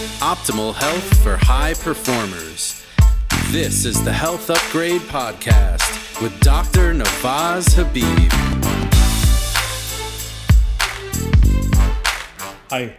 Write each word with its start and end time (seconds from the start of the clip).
Optimal 0.00 0.74
health 0.74 1.22
for 1.22 1.36
high 1.36 1.74
performers. 1.74 2.82
This 3.50 3.84
is 3.84 4.02
the 4.02 4.12
Health 4.12 4.48
Upgrade 4.48 5.02
Podcast 5.02 6.22
with 6.22 6.40
Dr. 6.40 6.94
Nawaz 6.94 7.74
Habib. 7.74 8.32
Hi, 12.70 12.94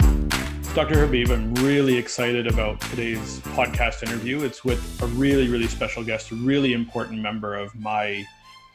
Dr. 0.76 1.00
Habib. 1.00 1.32
I'm 1.32 1.56
really 1.56 1.98
excited 1.98 2.46
about 2.46 2.80
today's 2.82 3.40
podcast 3.56 4.04
interview. 4.04 4.44
It's 4.44 4.64
with 4.64 5.02
a 5.02 5.08
really, 5.08 5.48
really 5.48 5.68
special 5.68 6.04
guest, 6.04 6.30
a 6.30 6.36
really 6.36 6.74
important 6.74 7.20
member 7.20 7.56
of 7.56 7.74
my 7.74 8.24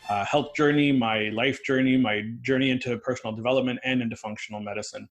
uh, 0.08 0.24
health 0.24 0.52
journey, 0.56 0.90
my 0.90 1.28
life 1.28 1.62
journey, 1.62 1.96
my 1.96 2.22
journey 2.42 2.70
into 2.70 2.98
personal 2.98 3.36
development 3.36 3.78
and 3.84 4.02
into 4.02 4.16
functional 4.16 4.60
medicine. 4.60 5.08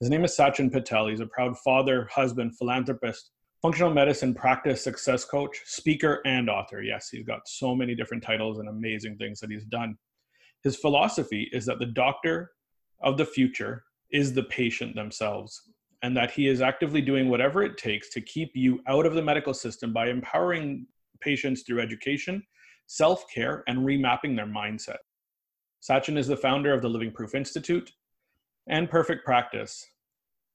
His 0.00 0.10
name 0.10 0.24
is 0.24 0.36
Sachin 0.36 0.72
Patel. 0.72 1.06
He's 1.06 1.20
a 1.20 1.26
proud 1.26 1.56
father, 1.58 2.08
husband, 2.12 2.58
philanthropist, 2.58 3.30
functional 3.62 3.94
medicine 3.94 4.34
practice 4.34 4.82
success 4.82 5.24
coach, 5.24 5.56
speaker, 5.64 6.20
and 6.26 6.50
author. 6.50 6.82
Yes, 6.82 7.08
he's 7.10 7.24
got 7.24 7.46
so 7.46 7.76
many 7.76 7.94
different 7.94 8.22
titles 8.22 8.58
and 8.58 8.68
amazing 8.68 9.16
things 9.16 9.38
that 9.40 9.50
he's 9.50 9.64
done. 9.64 9.96
His 10.64 10.76
philosophy 10.76 11.48
is 11.52 11.64
that 11.66 11.78
the 11.78 11.86
doctor 11.86 12.50
of 13.02 13.16
the 13.16 13.24
future 13.24 13.84
is 14.10 14.32
the 14.32 14.42
patient 14.42 14.96
themselves, 14.96 15.60
and 16.02 16.16
that 16.16 16.32
he 16.32 16.48
is 16.48 16.60
actively 16.60 17.00
doing 17.00 17.28
whatever 17.28 17.62
it 17.62 17.78
takes 17.78 18.10
to 18.10 18.20
keep 18.20 18.50
you 18.54 18.80
out 18.88 19.06
of 19.06 19.14
the 19.14 19.22
medical 19.22 19.54
system 19.54 19.92
by 19.92 20.08
empowering 20.08 20.86
patients 21.20 21.62
through 21.62 21.80
education, 21.80 22.42
self 22.88 23.24
care, 23.32 23.62
and 23.68 23.78
remapping 23.78 24.34
their 24.34 24.46
mindset. 24.46 24.98
Sachin 25.88 26.18
is 26.18 26.26
the 26.26 26.36
founder 26.36 26.72
of 26.74 26.82
the 26.82 26.88
Living 26.88 27.12
Proof 27.12 27.34
Institute 27.34 27.92
and 28.68 28.90
Perfect 28.90 29.24
Practice. 29.24 29.86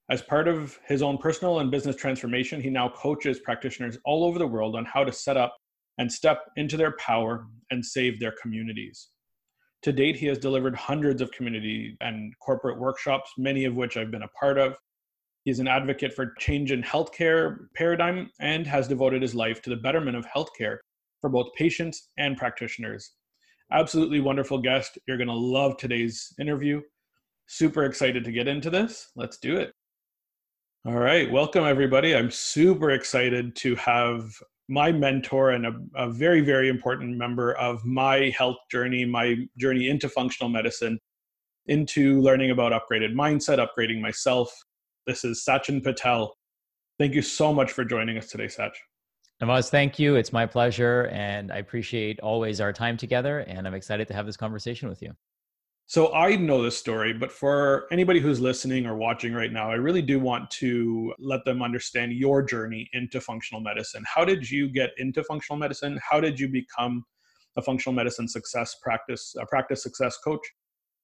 As 0.10 0.22
part 0.22 0.48
of 0.48 0.80
his 0.88 1.04
own 1.04 1.20
personal 1.20 1.60
and 1.60 1.70
business 1.70 1.96
transformation, 1.96 2.62
he 2.62 2.70
now 2.70 2.90
coaches 2.90 3.40
practitioners 3.40 3.98
all 4.06 4.24
over 4.24 4.40
the 4.40 4.48
world 4.48 4.76
on 4.76 4.86
how 4.86 5.04
to 5.04 5.12
set 5.12 5.38
up 5.38 5.56
and 6.00 6.12
step 6.12 6.46
into 6.56 6.78
their 6.78 6.96
power 6.98 7.46
and 7.70 7.86
save 7.86 8.20
their 8.20 8.34
communities. 8.42 9.10
To 9.84 9.92
date, 9.94 10.16
he 10.16 10.26
has 10.26 10.38
delivered 10.38 10.76
hundreds 10.76 11.22
of 11.22 11.32
community 11.32 11.96
and 12.02 12.34
corporate 12.40 12.80
workshops, 12.80 13.32
many 13.38 13.66
of 13.66 13.76
which 13.76 13.98
I've 13.98 14.12
been 14.12 14.24
a 14.24 14.28
part 14.30 14.58
of. 14.58 14.76
He's 15.46 15.60
an 15.60 15.68
advocate 15.68 16.14
for 16.14 16.34
change 16.40 16.72
in 16.72 16.84
healthcare 16.84 17.58
paradigm 17.76 18.30
and 18.40 18.66
has 18.68 18.88
devoted 18.88 19.22
his 19.22 19.36
life 19.36 19.62
to 19.62 19.70
the 19.70 19.78
betterment 19.78 20.18
of 20.18 20.26
healthcare 20.26 20.78
for 21.22 21.30
both 21.30 21.54
patients 21.56 22.10
and 22.18 22.36
practitioners. 22.36 23.12
Absolutely 23.72 24.20
wonderful 24.20 24.58
guest. 24.58 24.98
You're 25.08 25.18
going 25.18 25.28
to 25.28 25.34
love 25.34 25.78
today's 25.78 26.34
interview. 26.40 26.82
Super 27.52 27.86
excited 27.86 28.24
to 28.26 28.32
get 28.32 28.48
into 28.48 28.70
this. 28.70 29.10
Let's 29.16 29.40
do 29.40 29.58
it. 29.58 29.74
All 30.86 30.94
right. 30.94 31.30
Welcome, 31.32 31.64
everybody. 31.64 32.16
I'm 32.16 32.30
super 32.30 32.92
excited 32.92 33.56
to 33.56 33.76
have 33.76 34.32
my 34.68 34.92
mentor 34.92 35.50
and 35.50 35.66
a, 35.66 35.74
a, 35.96 36.12
very, 36.12 36.42
very 36.42 36.70
important 36.70 37.18
member 37.18 37.54
of 37.54 37.84
my 37.84 38.32
health 38.38 38.58
journey, 38.70 39.04
my 39.04 39.36
journey 39.58 39.90
into 39.90 40.08
functional 40.08 40.48
medicine, 40.48 41.00
into 41.66 42.22
learning 42.22 42.52
about 42.52 42.72
upgraded 42.72 43.16
mindset, 43.16 43.58
upgrading 43.58 44.00
myself. 44.00 44.54
This 45.08 45.26
is 45.26 45.44
Sachin 45.44 45.84
Patel. 45.84 46.36
Thank 47.00 47.16
you 47.16 47.24
so 47.24 47.52
much 47.52 47.72
for 47.72 47.84
joining 47.84 48.20
us 48.20 48.28
today, 48.28 48.48
Sach. 48.48 48.74
Nawaz, 49.42 49.72
thank 49.72 49.98
you. 49.98 50.18
It's 50.18 50.32
my 50.32 50.46
pleasure. 50.46 51.10
And 51.12 51.52
I 51.52 51.58
appreciate 51.58 52.20
always 52.20 52.62
our 52.62 52.72
time 52.72 52.96
together. 52.96 53.40
And 53.40 53.68
I'm 53.68 53.74
excited 53.74 54.08
to 54.10 54.14
have 54.14 54.28
this 54.28 54.38
conversation 54.38 54.88
with 54.88 55.02
you. 55.02 55.16
So 55.90 56.14
I 56.14 56.36
know 56.36 56.62
this 56.62 56.78
story, 56.78 57.14
but 57.14 57.32
for 57.32 57.88
anybody 57.92 58.20
who's 58.20 58.40
listening 58.40 58.86
or 58.86 58.96
watching 58.96 59.34
right 59.34 59.52
now, 59.52 59.72
I 59.72 59.74
really 59.74 60.04
do 60.04 60.20
want 60.20 60.52
to 60.52 61.16
let 61.18 61.44
them 61.46 61.64
understand 61.64 62.14
your 62.14 62.44
journey 62.44 62.88
into 62.94 63.20
functional 63.20 63.60
medicine. 63.60 64.04
How 64.06 64.24
did 64.24 64.48
you 64.48 64.70
get 64.70 64.92
into 65.00 65.24
functional 65.24 65.58
medicine? 65.58 66.00
How 66.08 66.22
did 66.22 66.40
you 66.40 66.48
become 66.48 67.04
a 67.58 67.64
functional 67.64 67.96
medicine 67.96 68.28
success 68.28 68.76
practice, 68.84 69.34
a 69.42 69.48
practice 69.48 69.82
success 69.82 70.16
coach? 70.24 70.46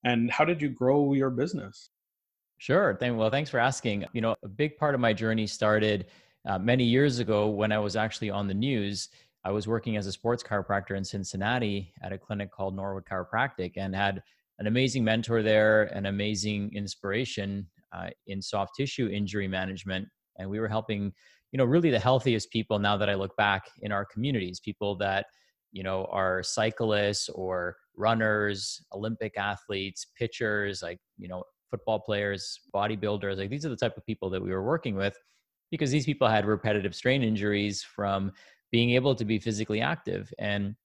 And 0.03 0.29
how 0.29 0.45
did 0.45 0.61
you 0.61 0.69
grow 0.69 1.13
your 1.13 1.31
business? 1.31 1.89
Sure. 2.59 2.95
Well, 3.01 3.31
thanks 3.31 3.49
for 3.49 3.57
asking. 3.57 4.05
You 4.13 4.21
know, 4.21 4.35
a 4.43 4.47
big 4.47 4.77
part 4.77 4.93
of 4.93 5.01
my 5.01 5.13
journey 5.13 5.47
started 5.47 6.05
uh, 6.47 6.59
many 6.59 6.83
years 6.83 7.17
ago 7.17 7.47
when 7.47 7.71
I 7.71 7.79
was 7.79 7.95
actually 7.95 8.29
on 8.29 8.47
the 8.47 8.53
news. 8.53 9.09
I 9.45 9.49
was 9.49 9.67
working 9.67 9.97
as 9.97 10.05
a 10.05 10.11
sports 10.11 10.43
chiropractor 10.43 10.95
in 10.95 11.03
Cincinnati 11.03 11.91
at 12.03 12.13
a 12.13 12.19
clinic 12.19 12.51
called 12.51 12.75
Norwood 12.75 13.05
Chiropractic 13.05 13.77
and 13.77 13.95
had 13.95 14.21
an 14.59 14.67
amazing 14.67 15.03
mentor 15.03 15.43
there, 15.43 15.83
an 15.83 16.05
amazing 16.05 16.71
inspiration 16.73 17.67
uh, 17.95 18.09
in 18.27 18.41
soft 18.41 18.73
tissue 18.77 19.07
injury 19.07 19.47
management. 19.47 20.07
And 20.37 20.49
we 20.49 20.59
were 20.59 20.67
helping, 20.67 21.13
you 21.51 21.57
know, 21.57 21.65
really 21.65 21.91
the 21.91 21.99
healthiest 21.99 22.51
people 22.51 22.79
now 22.79 22.97
that 22.97 23.09
I 23.09 23.15
look 23.15 23.35
back 23.37 23.63
in 23.81 23.91
our 23.91 24.05
communities, 24.05 24.59
people 24.59 24.97
that, 24.97 25.25
you 25.71 25.83
know, 25.83 26.05
are 26.11 26.43
cyclists 26.43 27.29
or 27.29 27.75
runners, 27.97 28.81
Olympic 28.93 29.37
athletes, 29.37 30.07
pitchers, 30.17 30.81
like, 30.81 30.99
you 31.17 31.27
know, 31.27 31.43
football 31.69 31.99
players, 31.99 32.59
bodybuilders. 32.73 33.37
Like 33.37 33.49
these 33.49 33.65
are 33.65 33.69
the 33.69 33.75
type 33.75 33.97
of 33.97 34.05
people 34.05 34.29
that 34.29 34.41
we 34.41 34.51
were 34.51 34.63
working 34.63 34.95
with 34.95 35.17
because 35.71 35.91
these 35.91 36.05
people 36.05 36.27
had 36.27 36.45
repetitive 36.45 36.95
strain 36.95 37.23
injuries 37.23 37.83
from 37.83 38.31
being 38.71 38.91
able 38.91 39.15
to 39.15 39.25
be 39.25 39.39
physically 39.39 39.81
active. 39.81 40.33
And 40.39 40.75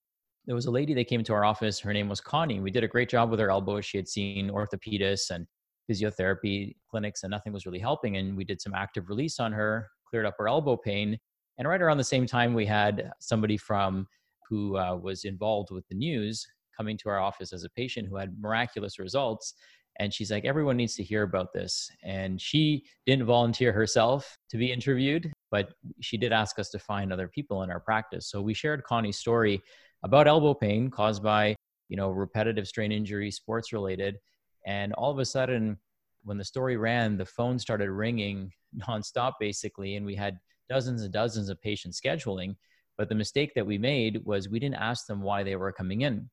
there 0.51 0.57
was 0.57 0.67
a 0.67 0.71
lady 0.73 0.95
that 0.95 1.07
came 1.07 1.23
to 1.23 1.33
our 1.33 1.45
office. 1.45 1.79
Her 1.79 1.93
name 1.93 2.09
was 2.09 2.21
Connie. 2.21 2.59
We 2.59 2.73
did 2.73 2.83
a 2.83 2.89
great 2.89 3.09
job 3.09 3.31
with 3.31 3.39
her 3.39 3.53
elbow. 3.53 3.81
She 3.81 3.97
had 3.97 4.09
seen 4.09 4.51
orthopedists 4.51 5.31
and 5.31 5.47
physiotherapy 5.89 6.75
clinics, 6.91 7.23
and 7.23 7.31
nothing 7.31 7.53
was 7.53 7.67
really 7.67 7.79
helping. 7.79 8.17
And 8.17 8.37
we 8.37 8.43
did 8.43 8.61
some 8.61 8.75
active 8.75 9.09
release 9.09 9.39
on 9.39 9.53
her, 9.53 9.87
cleared 10.09 10.27
up 10.27 10.35
her 10.39 10.49
elbow 10.49 10.77
pain. 10.77 11.17
And 11.59 11.69
right 11.69 11.81
around 11.81 11.99
the 11.99 12.03
same 12.03 12.27
time, 12.27 12.53
we 12.53 12.67
had 12.67 13.13
somebody 13.21 13.57
from 13.57 14.09
who 14.49 14.77
uh, 14.77 14.97
was 14.97 15.25
involved 15.25 15.71
with 15.71 15.87
the 15.87 15.95
news 15.95 16.45
coming 16.77 16.97
to 16.97 17.11
our 17.11 17.21
office 17.21 17.53
as 17.53 17.63
a 17.63 17.71
patient 17.71 18.09
who 18.09 18.17
had 18.17 18.37
miraculous 18.41 18.99
results. 18.99 19.55
And 20.01 20.13
she's 20.13 20.33
like, 20.33 20.45
everyone 20.45 20.77
needs 20.77 20.97
to 20.97 21.05
hear 21.05 21.23
about 21.23 21.53
this. 21.53 21.89
And 22.03 22.41
she 22.41 22.83
didn't 23.07 23.27
volunteer 23.27 23.71
herself 23.71 24.37
to 24.49 24.57
be 24.57 24.73
interviewed, 24.73 25.31
but 25.53 25.75
she 26.01 26.17
did 26.17 26.33
ask 26.33 26.59
us 26.59 26.71
to 26.71 26.81
find 26.81 27.13
other 27.13 27.29
people 27.29 27.63
in 27.63 27.71
our 27.71 27.79
practice. 27.79 28.29
So 28.29 28.43
we 28.43 28.53
shared 28.53 28.83
Connie's 28.83 29.19
story 29.19 29.63
about 30.03 30.27
elbow 30.27 30.55
pain 30.55 30.91
caused 30.91 31.23
by 31.23 31.55
you 31.89 31.97
know 31.97 32.11
repetitive 32.11 32.67
strain 32.67 32.93
injury 32.93 33.31
sports 33.31 33.73
related 33.73 34.19
and 34.67 34.93
all 34.95 35.11
of 35.11 35.19
a 35.19 35.25
sudden 35.25 35.77
when 36.25 36.39
the 36.39 36.45
story 36.45 36.77
ran 36.77 37.17
the 37.17 37.25
phone 37.25 37.59
started 37.59 37.91
ringing 37.91 38.53
nonstop 38.89 39.33
basically 39.41 39.97
and 39.97 40.07
we 40.07 40.15
had 40.15 40.39
dozens 40.69 41.03
and 41.03 41.13
dozens 41.13 41.49
of 41.49 41.61
patients 41.61 42.01
scheduling 42.01 42.55
but 43.01 43.09
the 43.09 43.15
mistake 43.15 43.55
that 43.55 43.67
we 43.67 43.79
made 43.79 44.21
was 44.27 44.51
we 44.51 44.59
didn't 44.59 44.75
ask 44.75 45.07
them 45.07 45.23
why 45.23 45.43
they 45.43 45.57
were 45.57 45.73
coming 45.73 46.03
in. 46.03 46.29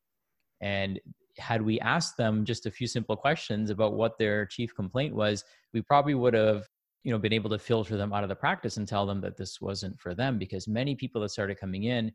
And 0.60 1.00
had 1.38 1.62
we 1.62 1.80
asked 1.80 2.18
them 2.18 2.44
just 2.44 2.66
a 2.66 2.72
few 2.72 2.88
simple 2.88 3.16
questions 3.16 3.70
about 3.70 3.94
what 3.94 4.18
their 4.18 4.46
chief 4.46 4.76
complaint 4.76 5.16
was 5.16 5.46
we 5.74 5.82
probably 5.82 6.14
would 6.14 6.34
have 6.34 6.68
you 7.06 7.12
know 7.14 7.20
been 7.20 7.32
able 7.32 7.50
to 7.52 7.58
filter 7.58 7.96
them 7.96 8.12
out 8.12 8.24
of 8.24 8.28
the 8.28 8.36
practice 8.36 8.76
and 8.76 8.86
tell 8.86 9.06
them 9.06 9.22
that 9.22 9.38
this 9.38 9.62
wasn't 9.62 9.98
for 9.98 10.14
them 10.14 10.38
because 10.38 10.68
many 10.68 10.94
people 10.94 11.22
that 11.22 11.30
started 11.30 11.58
coming 11.58 11.86
in 11.86 12.12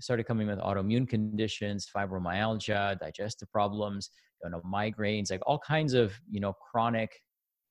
started 0.00 0.24
coming 0.24 0.46
with 0.46 0.58
autoimmune 0.58 1.08
conditions, 1.08 1.88
fibromyalgia, 1.94 2.98
digestive 2.98 3.50
problems, 3.50 4.10
you 4.44 4.50
know, 4.50 4.60
migraines, 4.60 5.30
like 5.30 5.40
all 5.46 5.58
kinds 5.58 5.94
of, 5.94 6.12
you 6.30 6.40
know, 6.40 6.52
chronic 6.52 7.20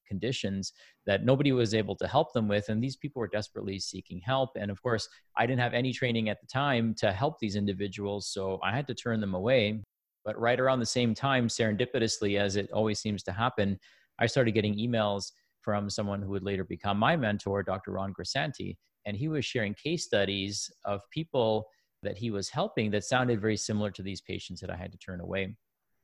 conditions 0.08 0.74
that 1.06 1.24
nobody 1.24 1.52
was 1.52 1.74
able 1.74 1.96
to 1.96 2.08
help 2.08 2.34
them 2.34 2.48
with. 2.48 2.70
And 2.70 2.84
these 2.84 2.96
people 2.96 3.20
were 3.20 3.28
desperately 3.28 3.80
seeking 3.80 4.22
help. 4.22 4.52
And 4.56 4.72
of 4.72 4.82
course, 4.82 5.08
I 5.38 5.46
didn't 5.46 5.62
have 5.62 5.74
any 5.74 5.92
training 5.94 6.30
at 6.30 6.40
the 6.42 6.48
time 6.48 6.94
to 7.00 7.12
help 7.12 7.40
these 7.40 7.56
individuals. 7.56 8.32
So 8.32 8.60
I 8.64 8.76
had 8.76 8.88
to 8.88 8.96
turn 8.96 9.20
them 9.22 9.36
away. 9.36 9.84
But 10.26 10.40
right 10.40 10.60
around 10.60 10.80
the 10.80 10.86
same 10.86 11.14
time, 11.14 11.48
serendipitously, 11.48 12.40
as 12.40 12.56
it 12.56 12.70
always 12.72 13.00
seems 13.00 13.24
to 13.24 13.32
happen, 13.32 13.80
I 14.20 14.26
started 14.26 14.54
getting 14.54 14.76
emails 14.76 15.32
from 15.62 15.90
someone 15.90 16.22
who 16.22 16.30
would 16.30 16.44
later 16.44 16.64
become 16.64 16.98
my 16.98 17.16
mentor, 17.16 17.64
Dr. 17.64 17.92
Ron 17.92 18.14
Grisanti. 18.14 18.78
And 19.06 19.16
he 19.16 19.30
was 19.30 19.46
sharing 19.46 19.74
case 19.74 20.06
studies 20.06 20.70
of 20.84 21.02
people 21.12 21.68
that 22.04 22.18
he 22.18 22.32
was 22.32 22.50
helping 22.50 22.92
that 22.92 23.04
sounded 23.04 23.42
very 23.42 23.58
similar 23.58 23.92
to 23.92 24.04
these 24.04 24.22
patients 24.22 24.62
that 24.62 24.70
I 24.70 24.76
had 24.76 24.92
to 24.92 24.98
turn 24.98 25.20
away. 25.20 25.56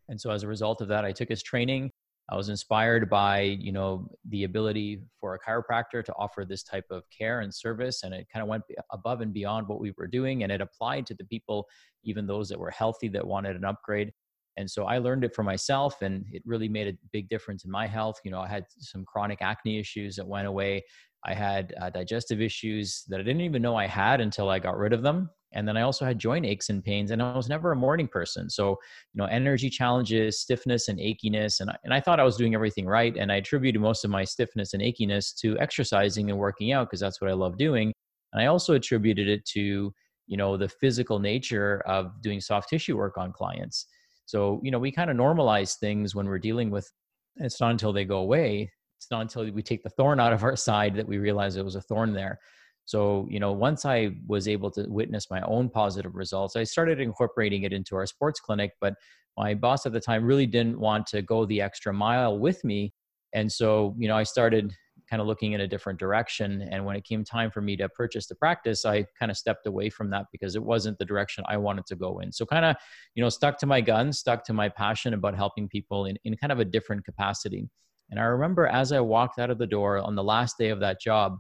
And 0.10 0.20
so 0.20 0.32
as 0.32 0.44
a 0.44 0.48
result 0.48 0.82
of 0.82 0.88
that, 0.90 1.06
I 1.06 1.12
took 1.12 1.30
his 1.30 1.44
training. 1.44 1.92
I 2.30 2.36
was 2.36 2.50
inspired 2.50 3.10
by, 3.10 3.42
you 3.42 3.72
know, 3.72 4.08
the 4.30 4.46
ability 4.46 5.02
for 5.20 5.36
a 5.36 5.40
chiropractor 5.40 6.04
to 6.06 6.14
offer 6.14 6.46
this 6.46 6.64
type 6.64 6.86
of 6.90 7.04
care 7.10 7.42
and 7.42 7.54
service. 7.54 8.04
And 8.04 8.14
it 8.14 8.28
kind 8.32 8.42
of 8.42 8.50
went 8.50 8.64
above 8.92 9.22
and 9.22 9.34
beyond 9.34 9.68
what 9.68 9.82
we 9.82 9.94
were 9.98 10.08
doing. 10.08 10.44
And 10.44 10.52
it 10.52 10.62
applied 10.62 11.06
to 11.08 11.16
the 11.16 11.26
people, 11.26 11.68
even 12.04 12.26
those 12.26 12.48
that 12.50 12.60
were 12.60 12.72
healthy 12.72 13.10
that 13.10 13.28
wanted 13.28 13.56
an 13.56 13.66
upgrade. 13.66 14.12
And 14.56 14.70
so 14.70 14.86
I 14.86 15.00
learned 15.00 15.24
it 15.24 15.36
for 15.36 15.44
myself 15.44 16.02
and 16.02 16.26
it 16.32 16.44
really 16.46 16.70
made 16.70 16.88
a 16.88 16.98
big 17.12 17.28
difference 17.28 17.66
in 17.66 17.72
my 17.72 17.88
health. 17.88 18.20
You 18.24 18.32
know, 18.32 18.40
I 18.40 18.48
had 18.48 18.66
some 18.78 19.04
chronic 19.04 19.42
acne 19.42 19.80
issues 19.80 20.16
that 20.16 20.28
went 20.28 20.48
away. 20.48 20.84
I 21.26 21.34
had 21.34 21.74
uh, 21.82 21.90
digestive 21.90 22.40
issues 22.42 23.04
that 23.08 23.20
I 23.20 23.24
didn't 23.24 23.42
even 23.42 23.62
know 23.62 23.76
I 23.76 23.88
had 23.88 24.22
until 24.22 24.50
I 24.50 24.60
got 24.60 24.78
rid 24.78 24.94
of 24.94 25.02
them 25.02 25.30
and 25.54 25.68
then 25.68 25.78
I 25.78 25.82
also 25.82 26.06
had 26.06 26.20
joint 26.20 26.46
aches 26.46 26.70
and 26.70 26.84
pains, 26.84 27.12
and 27.12 27.22
I 27.22 27.36
was 27.36 27.50
never 27.50 27.72
a 27.72 27.76
morning 27.76 28.08
person. 28.08 28.50
So, 28.50 28.72
you 29.14 29.22
know, 29.22 29.26
energy 29.26 29.70
challenges, 29.70 30.40
stiffness 30.40 30.88
and 30.88 31.00
achiness, 31.00 31.60
and 31.60 31.70
I, 31.70 31.76
and 31.84 31.94
I 31.94 32.00
thought 32.00 32.20
I 32.20 32.24
was 32.24 32.38
doing 32.38 32.56
everything 32.56 32.86
right. 32.86 33.16
And 33.18 33.32
I 33.32 33.36
attributed 33.36 33.82
most 33.82 34.04
of 34.04 34.12
my 34.12 34.24
stiffness 34.24 34.74
and 34.74 34.82
achiness 34.82 35.36
to 35.40 35.58
exercising 35.60 36.30
and 36.30 36.40
working 36.40 36.72
out 36.72 36.88
because 36.88 37.00
that's 37.00 37.22
what 37.22 37.30
I 37.30 37.34
love 37.34 37.58
doing. 37.58 37.94
And 38.34 38.42
I 38.42 38.48
also 38.48 38.74
attributed 38.74 39.28
it 39.28 39.46
to, 39.54 39.94
you 40.28 40.38
know, 40.38 40.58
the 40.58 40.70
physical 40.70 41.20
nature 41.20 41.82
of 41.86 42.22
doing 42.22 42.42
soft 42.42 42.70
tissue 42.70 42.98
work 42.98 43.18
on 43.18 43.32
clients. 43.32 43.88
So, 44.26 44.60
you 44.64 44.72
know, 44.72 44.80
we 44.80 44.92
kind 44.92 45.10
of 45.10 45.18
normalize 45.18 45.78
things 45.78 46.16
when 46.16 46.28
we're 46.28 46.40
dealing 46.40 46.70
with. 46.72 46.90
It's 47.38 47.60
not 47.60 47.72
until 47.72 47.94
they 47.94 48.06
go 48.06 48.18
away. 48.18 48.72
It's 48.98 49.12
not 49.12 49.22
until 49.22 49.50
we 49.52 49.62
take 49.62 49.84
the 49.84 49.90
thorn 49.90 50.20
out 50.20 50.34
of 50.34 50.44
our 50.44 50.56
side 50.56 50.96
that 50.96 51.08
we 51.08 51.18
realize 51.18 51.58
it 51.58 51.66
was 51.66 51.76
a 51.76 51.82
thorn 51.82 52.14
there. 52.14 52.40
So, 52.86 53.28
you 53.30 53.40
know, 53.40 53.52
once 53.52 53.86
I 53.86 54.16
was 54.28 54.48
able 54.48 54.70
to 54.72 54.86
witness 54.88 55.32
my 55.32 55.42
own 55.42 55.70
positive 55.70 56.16
results, 56.16 56.56
I 56.56 56.64
started 56.64 57.00
incorporating 57.00 57.64
it 57.64 57.74
into 57.74 57.96
our 57.96 58.06
sports 58.06 58.40
clinic. 58.40 58.72
But 58.82 58.96
my 59.38 59.54
boss 59.54 59.86
at 59.86 59.94
the 59.94 60.00
time 60.00 60.26
really 60.26 60.46
didn't 60.46 60.80
want 60.80 61.08
to 61.08 61.22
go 61.22 61.46
the 61.46 61.62
extra 61.62 61.94
mile 61.94 62.38
with 62.38 62.64
me. 62.64 62.94
And 63.34 63.52
so, 63.52 63.96
you 63.98 64.08
know, 64.08 64.16
I 64.18 64.24
started 64.24 64.74
kind 65.10 65.22
of 65.22 65.28
looking 65.28 65.54
in 65.54 65.62
a 65.62 65.68
different 65.68 66.00
direction. 66.00 66.62
And 66.72 66.86
when 66.86 66.96
it 66.96 67.04
came 67.04 67.24
time 67.24 67.52
for 67.52 67.62
me 67.62 67.76
to 67.78 67.90
purchase 67.90 68.28
the 68.28 68.36
practice, 68.36 68.86
I 68.86 69.06
kind 69.20 69.32
of 69.32 69.38
stepped 69.38 69.66
away 69.66 69.90
from 69.90 70.10
that 70.12 70.26
because 70.32 70.56
it 70.56 70.64
wasn't 70.64 70.98
the 70.98 71.06
direction 71.06 71.44
I 71.48 71.58
wanted 71.58 71.86
to 71.88 71.96
go 71.96 72.20
in. 72.20 72.32
So, 72.32 72.46
kind 72.46 72.66
of, 72.66 72.76
you 73.16 73.24
know, 73.24 73.30
stuck 73.30 73.58
to 73.60 73.66
my 73.66 73.82
guns, 73.82 74.20
stuck 74.20 74.46
to 74.46 74.54
my 74.54 74.70
passion 74.70 75.14
about 75.14 75.36
helping 75.36 75.68
people 75.68 76.06
in, 76.06 76.18
in 76.24 76.38
kind 76.38 76.52
of 76.52 76.60
a 76.60 76.66
different 76.66 77.06
capacity. 77.06 77.70
And 78.10 78.20
I 78.20 78.24
remember 78.24 78.68
as 78.68 78.92
I 78.92 79.00
walked 79.00 79.40
out 79.40 79.50
of 79.50 79.58
the 79.58 79.68
door 79.68 79.98
on 79.98 80.16
the 80.16 80.24
last 80.24 80.58
day 80.58 80.70
of 80.70 80.80
that 80.82 81.02
job, 81.02 81.38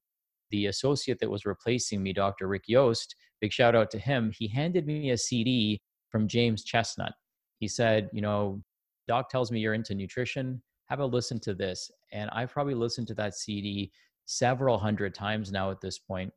the 0.53 0.67
associate 0.67 1.19
that 1.19 1.31
was 1.31 1.47
replacing 1.47 2.03
me, 2.03 2.13
Dr. 2.13 2.47
Rick 2.47 2.65
Yost, 2.67 3.15
big 3.41 3.51
shout 3.51 3.75
out 3.75 3.89
to 3.89 3.97
him, 3.97 4.31
he 4.37 4.47
handed 4.47 4.85
me 4.85 5.09
a 5.09 5.17
CD 5.17 5.81
from 6.09 6.27
James 6.27 6.63
Chestnut. 6.63 7.11
He 7.57 7.67
said, 7.67 8.07
You 8.13 8.21
know, 8.21 8.61
Doc 9.07 9.29
tells 9.29 9.51
me 9.51 9.59
you're 9.59 9.73
into 9.73 9.95
nutrition. 9.95 10.61
Have 10.89 10.99
a 10.99 11.05
listen 11.05 11.39
to 11.39 11.55
this. 11.55 11.89
And 12.11 12.29
I've 12.29 12.51
probably 12.51 12.75
listened 12.75 13.07
to 13.07 13.15
that 13.15 13.33
CD 13.33 13.91
several 14.25 14.77
hundred 14.77 15.15
times 15.15 15.51
now 15.51 15.71
at 15.71 15.81
this 15.81 15.97
point. 15.97 16.31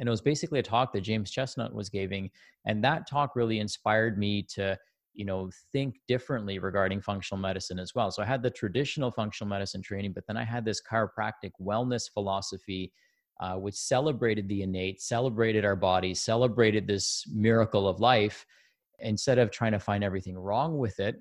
And 0.00 0.08
it 0.08 0.10
was 0.10 0.20
basically 0.20 0.58
a 0.58 0.64
talk 0.64 0.92
that 0.92 1.02
James 1.02 1.30
Chestnut 1.30 1.72
was 1.72 1.88
giving. 1.88 2.30
And 2.66 2.82
that 2.82 3.08
talk 3.08 3.36
really 3.36 3.60
inspired 3.60 4.18
me 4.18 4.42
to 4.54 4.76
you 5.14 5.24
know 5.24 5.50
think 5.72 5.94
differently 6.08 6.58
regarding 6.58 7.00
functional 7.00 7.40
medicine 7.40 7.78
as 7.78 7.94
well 7.94 8.10
so 8.10 8.22
i 8.22 8.26
had 8.26 8.42
the 8.42 8.50
traditional 8.50 9.10
functional 9.10 9.48
medicine 9.48 9.80
training 9.80 10.12
but 10.12 10.24
then 10.26 10.36
i 10.36 10.44
had 10.44 10.62
this 10.62 10.82
chiropractic 10.82 11.52
wellness 11.58 12.02
philosophy 12.12 12.92
uh, 13.40 13.54
which 13.54 13.74
celebrated 13.74 14.48
the 14.48 14.62
innate, 14.62 15.00
celebrated 15.00 15.64
our 15.64 15.76
bodies, 15.76 16.20
celebrated 16.20 16.86
this 16.86 17.24
miracle 17.32 17.88
of 17.88 18.00
life. 18.00 18.46
Instead 19.00 19.38
of 19.38 19.50
trying 19.50 19.72
to 19.72 19.78
find 19.78 20.02
everything 20.02 20.38
wrong 20.38 20.78
with 20.78 20.98
it, 21.00 21.16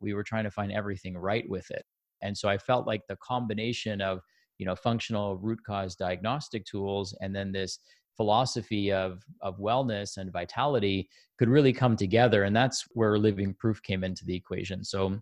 we 0.00 0.14
were 0.14 0.22
trying 0.22 0.44
to 0.44 0.50
find 0.50 0.70
everything 0.70 1.16
right 1.16 1.48
with 1.48 1.68
it. 1.70 1.84
And 2.22 2.36
so 2.36 2.48
I 2.48 2.58
felt 2.58 2.86
like 2.86 3.02
the 3.08 3.16
combination 3.16 4.00
of, 4.00 4.20
you 4.58 4.66
know, 4.66 4.76
functional 4.76 5.36
root 5.36 5.58
cause 5.66 5.96
diagnostic 5.96 6.64
tools 6.64 7.16
and 7.20 7.34
then 7.34 7.52
this 7.52 7.78
philosophy 8.16 8.92
of, 8.92 9.22
of 9.42 9.58
wellness 9.58 10.16
and 10.16 10.32
vitality 10.32 11.08
could 11.38 11.48
really 11.48 11.72
come 11.72 11.96
together. 11.96 12.44
And 12.44 12.56
that's 12.56 12.84
where 12.92 13.18
living 13.18 13.54
proof 13.54 13.82
came 13.82 14.04
into 14.04 14.24
the 14.24 14.34
equation. 14.34 14.84
So 14.84 15.20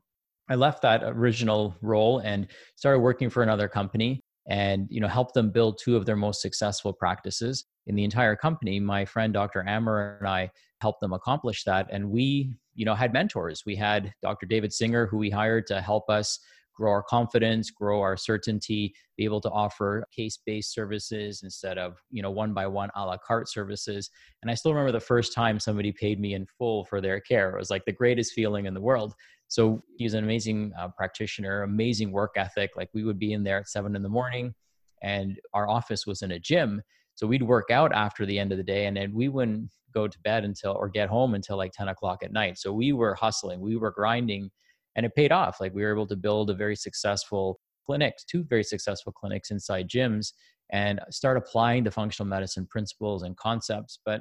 I 0.48 0.54
left 0.54 0.82
that 0.82 1.02
original 1.02 1.74
role 1.80 2.18
and 2.18 2.46
started 2.76 3.00
working 3.00 3.30
for 3.30 3.42
another 3.42 3.66
company 3.66 4.22
and 4.46 4.86
you 4.90 5.00
know 5.00 5.08
help 5.08 5.32
them 5.32 5.50
build 5.50 5.78
two 5.78 5.96
of 5.96 6.06
their 6.06 6.16
most 6.16 6.42
successful 6.42 6.92
practices 6.92 7.64
in 7.86 7.94
the 7.94 8.04
entire 8.04 8.36
company. 8.36 8.80
My 8.80 9.04
friend 9.04 9.32
dr 9.32 9.62
ammer 9.66 10.18
and 10.18 10.28
i 10.28 10.50
helped 10.80 11.00
them 11.00 11.12
accomplish 11.12 11.64
that 11.64 11.88
and 11.90 12.10
we 12.10 12.54
you 12.74 12.84
know 12.84 12.94
had 12.94 13.12
mentors. 13.12 13.62
We 13.64 13.76
had 13.76 14.12
dr 14.22 14.46
david 14.46 14.72
singer 14.72 15.06
who 15.06 15.16
we 15.18 15.30
hired 15.30 15.66
to 15.68 15.80
help 15.80 16.10
us 16.10 16.38
grow 16.74 16.90
our 16.90 17.02
confidence 17.02 17.70
grow 17.70 18.00
our 18.00 18.16
certainty 18.16 18.92
be 19.16 19.24
able 19.24 19.40
to 19.40 19.50
offer 19.50 20.04
case-based 20.14 20.74
services 20.74 21.42
instead 21.44 21.78
of 21.78 21.96
you 22.10 22.20
know 22.20 22.32
one 22.32 22.52
by 22.52 22.66
one 22.66 22.90
a 22.96 23.06
la 23.06 23.16
carte 23.16 23.48
services. 23.48 24.10
And 24.42 24.50
i 24.50 24.54
still 24.54 24.72
remember 24.72 24.92
the 24.92 25.00
first 25.00 25.32
time 25.32 25.60
somebody 25.60 25.92
paid 25.92 26.20
me 26.20 26.34
in 26.34 26.46
full 26.58 26.84
for 26.84 27.00
their 27.00 27.20
care. 27.20 27.50
It 27.54 27.58
was 27.58 27.70
like 27.70 27.84
the 27.84 27.92
greatest 27.92 28.32
feeling 28.32 28.66
in 28.66 28.74
the 28.74 28.80
world 28.80 29.14
so 29.54 29.80
he's 29.98 30.14
an 30.14 30.24
amazing 30.24 30.72
uh, 30.76 30.88
practitioner, 30.88 31.62
amazing 31.62 32.10
work 32.10 32.32
ethic. 32.34 32.72
Like 32.76 32.88
we 32.92 33.04
would 33.04 33.20
be 33.20 33.34
in 33.34 33.44
there 33.44 33.58
at 33.58 33.68
seven 33.68 33.94
in 33.94 34.02
the 34.02 34.08
morning, 34.08 34.52
and 35.00 35.38
our 35.52 35.68
office 35.68 36.08
was 36.08 36.22
in 36.22 36.32
a 36.32 36.40
gym. 36.40 36.82
So 37.14 37.28
we'd 37.28 37.44
work 37.44 37.70
out 37.70 37.92
after 37.92 38.26
the 38.26 38.36
end 38.36 38.50
of 38.50 38.58
the 38.58 38.64
day, 38.64 38.86
and 38.86 38.96
then 38.96 39.14
we 39.14 39.28
wouldn't 39.28 39.70
go 39.94 40.08
to 40.08 40.18
bed 40.24 40.44
until 40.44 40.72
or 40.72 40.88
get 40.88 41.08
home 41.08 41.34
until 41.34 41.56
like 41.56 41.70
10 41.70 41.86
o'clock 41.86 42.24
at 42.24 42.32
night. 42.32 42.58
So 42.58 42.72
we 42.72 42.92
were 42.92 43.14
hustling, 43.14 43.60
we 43.60 43.76
were 43.76 43.92
grinding, 43.92 44.50
and 44.96 45.06
it 45.06 45.14
paid 45.14 45.30
off. 45.30 45.60
Like 45.60 45.72
we 45.72 45.84
were 45.84 45.92
able 45.92 46.08
to 46.08 46.16
build 46.16 46.50
a 46.50 46.54
very 46.54 46.74
successful 46.74 47.60
clinics, 47.86 48.24
two 48.24 48.42
very 48.42 48.64
successful 48.64 49.12
clinics 49.12 49.52
inside 49.52 49.88
gyms, 49.88 50.32
and 50.72 50.98
start 51.10 51.36
applying 51.36 51.84
the 51.84 51.92
functional 51.92 52.28
medicine 52.28 52.66
principles 52.66 53.22
and 53.22 53.36
concepts. 53.36 54.00
But 54.04 54.20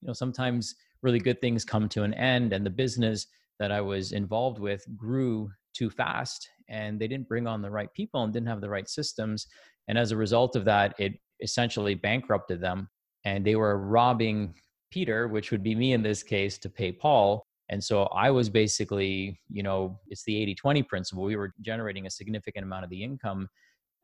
you 0.00 0.06
know, 0.06 0.14
sometimes 0.14 0.74
really 1.02 1.18
good 1.18 1.42
things 1.42 1.62
come 1.62 1.90
to 1.90 2.04
an 2.04 2.14
end, 2.14 2.54
and 2.54 2.64
the 2.64 2.70
business 2.70 3.26
that 3.58 3.72
I 3.72 3.80
was 3.80 4.12
involved 4.12 4.58
with 4.58 4.84
grew 4.96 5.50
too 5.74 5.90
fast 5.90 6.48
and 6.68 6.98
they 6.98 7.08
didn't 7.08 7.28
bring 7.28 7.46
on 7.46 7.62
the 7.62 7.70
right 7.70 7.92
people 7.94 8.22
and 8.22 8.32
didn't 8.32 8.48
have 8.48 8.60
the 8.60 8.68
right 8.68 8.88
systems. 8.88 9.46
And 9.88 9.96
as 9.98 10.10
a 10.10 10.16
result 10.16 10.56
of 10.56 10.64
that, 10.64 10.94
it 10.98 11.14
essentially 11.40 11.94
bankrupted 11.94 12.60
them. 12.60 12.88
And 13.24 13.44
they 13.44 13.56
were 13.56 13.78
robbing 13.78 14.54
Peter, 14.90 15.28
which 15.28 15.50
would 15.50 15.62
be 15.62 15.74
me 15.74 15.92
in 15.92 16.02
this 16.02 16.22
case, 16.22 16.58
to 16.58 16.68
pay 16.68 16.92
Paul. 16.92 17.46
And 17.68 17.82
so 17.82 18.04
I 18.04 18.30
was 18.30 18.48
basically, 18.48 19.40
you 19.50 19.62
know, 19.62 19.98
it's 20.08 20.24
the 20.24 20.40
80 20.40 20.54
20 20.54 20.82
principle. 20.84 21.24
We 21.24 21.36
were 21.36 21.52
generating 21.60 22.06
a 22.06 22.10
significant 22.10 22.64
amount 22.64 22.84
of 22.84 22.90
the 22.90 23.02
income 23.02 23.48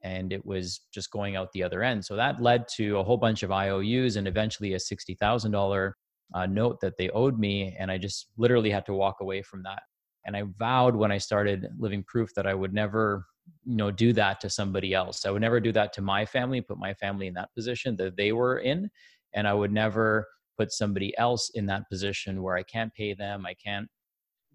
and 0.03 0.33
it 0.33 0.45
was 0.45 0.81
just 0.93 1.11
going 1.11 1.37
out 1.37 1.53
the 1.53 1.63
other 1.63 1.83
end. 1.83 2.05
So 2.05 2.17
that 2.17 2.41
led 2.41 2.67
to 2.77 2.99
a 2.99 3.05
whole 3.05 3.17
bunch 3.17 3.45
of 3.45 3.53
IOUs 3.53 4.17
and 4.17 4.27
eventually 4.27 4.75
a 4.75 4.79
$60,000 4.79 5.93
uh, 6.35 6.47
note 6.47 6.81
that 6.81 6.97
they 6.97 7.09
owed 7.11 7.39
me 7.39 7.77
and 7.79 7.91
i 7.91 7.99
just 7.99 8.29
literally 8.37 8.71
had 8.71 8.87
to 8.87 8.95
walk 8.95 9.17
away 9.21 9.43
from 9.43 9.63
that. 9.63 9.83
And 10.25 10.37
i 10.37 10.45
vowed 10.59 10.97
when 10.97 11.13
i 11.13 11.19
started 11.19 11.69
living 11.79 12.05
proof 12.05 12.31
that 12.37 12.47
i 12.47 12.55
would 12.55 12.73
never 12.73 13.27
you 13.65 13.77
know 13.77 13.91
do 13.91 14.13
that 14.13 14.41
to 14.41 14.49
somebody 14.49 14.95
else. 14.95 15.27
I 15.27 15.31
would 15.31 15.43
never 15.43 15.61
do 15.61 15.73
that 15.73 15.93
to 15.95 16.03
my 16.03 16.25
family 16.25 16.61
put 16.61 16.79
my 16.79 16.95
family 16.95 17.27
in 17.27 17.35
that 17.35 17.55
position 17.55 17.97
that 17.97 18.17
they 18.17 18.33
were 18.33 18.59
in 18.59 18.91
and 19.35 19.49
i 19.49 19.55
would 19.55 19.73
never 19.73 20.27
put 20.59 20.71
somebody 20.71 21.17
else 21.19 21.51
in 21.55 21.67
that 21.67 21.89
position 21.91 22.43
where 22.43 22.57
i 22.57 22.63
can't 22.63 22.95
pay 22.95 23.15
them 23.15 23.45
i 23.47 23.55
can't 23.55 23.89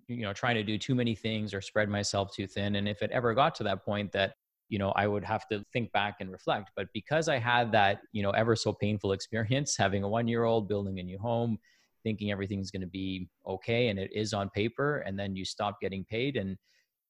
you 0.08 0.22
know 0.22 0.34
trying 0.34 0.56
to 0.56 0.64
do 0.64 0.78
too 0.78 0.96
many 0.96 1.16
things 1.16 1.54
or 1.54 1.62
spread 1.62 1.90
myself 1.90 2.34
too 2.34 2.48
thin. 2.48 2.76
And 2.76 2.88
if 2.88 3.02
it 3.02 3.12
ever 3.12 3.34
got 3.34 3.56
to 3.56 3.64
that 3.64 3.84
point 3.84 4.12
that 4.14 4.36
you 4.70 4.78
know 4.80 4.92
i 4.96 5.08
would 5.08 5.24
have 5.24 5.48
to 5.48 5.64
think 5.74 5.92
back 5.92 6.18
and 6.20 6.32
reflect. 6.32 6.72
But 6.76 6.88
because 6.94 7.30
i 7.30 7.38
had 7.38 7.72
that 7.72 8.02
you 8.12 8.24
know 8.24 8.32
ever 8.32 8.56
so 8.56 8.74
painful 8.74 9.12
experience 9.12 9.76
having 9.86 10.04
a 10.04 10.10
one 10.10 10.28
year 10.28 10.44
old 10.44 10.68
building 10.68 11.00
a 11.00 11.04
new 11.04 11.18
home 11.18 11.58
thinking 12.04 12.32
everything's 12.32 12.72
going 12.72 12.82
to 12.82 12.88
be 12.88 13.28
okay 13.46 13.90
and 13.90 14.00
it 14.00 14.12
is 14.14 14.34
on 14.34 14.50
paper 14.50 15.00
and 15.00 15.20
then 15.20 15.36
you 15.36 15.44
stop 15.44 15.80
getting 15.82 16.06
paid 16.06 16.38
and 16.38 16.58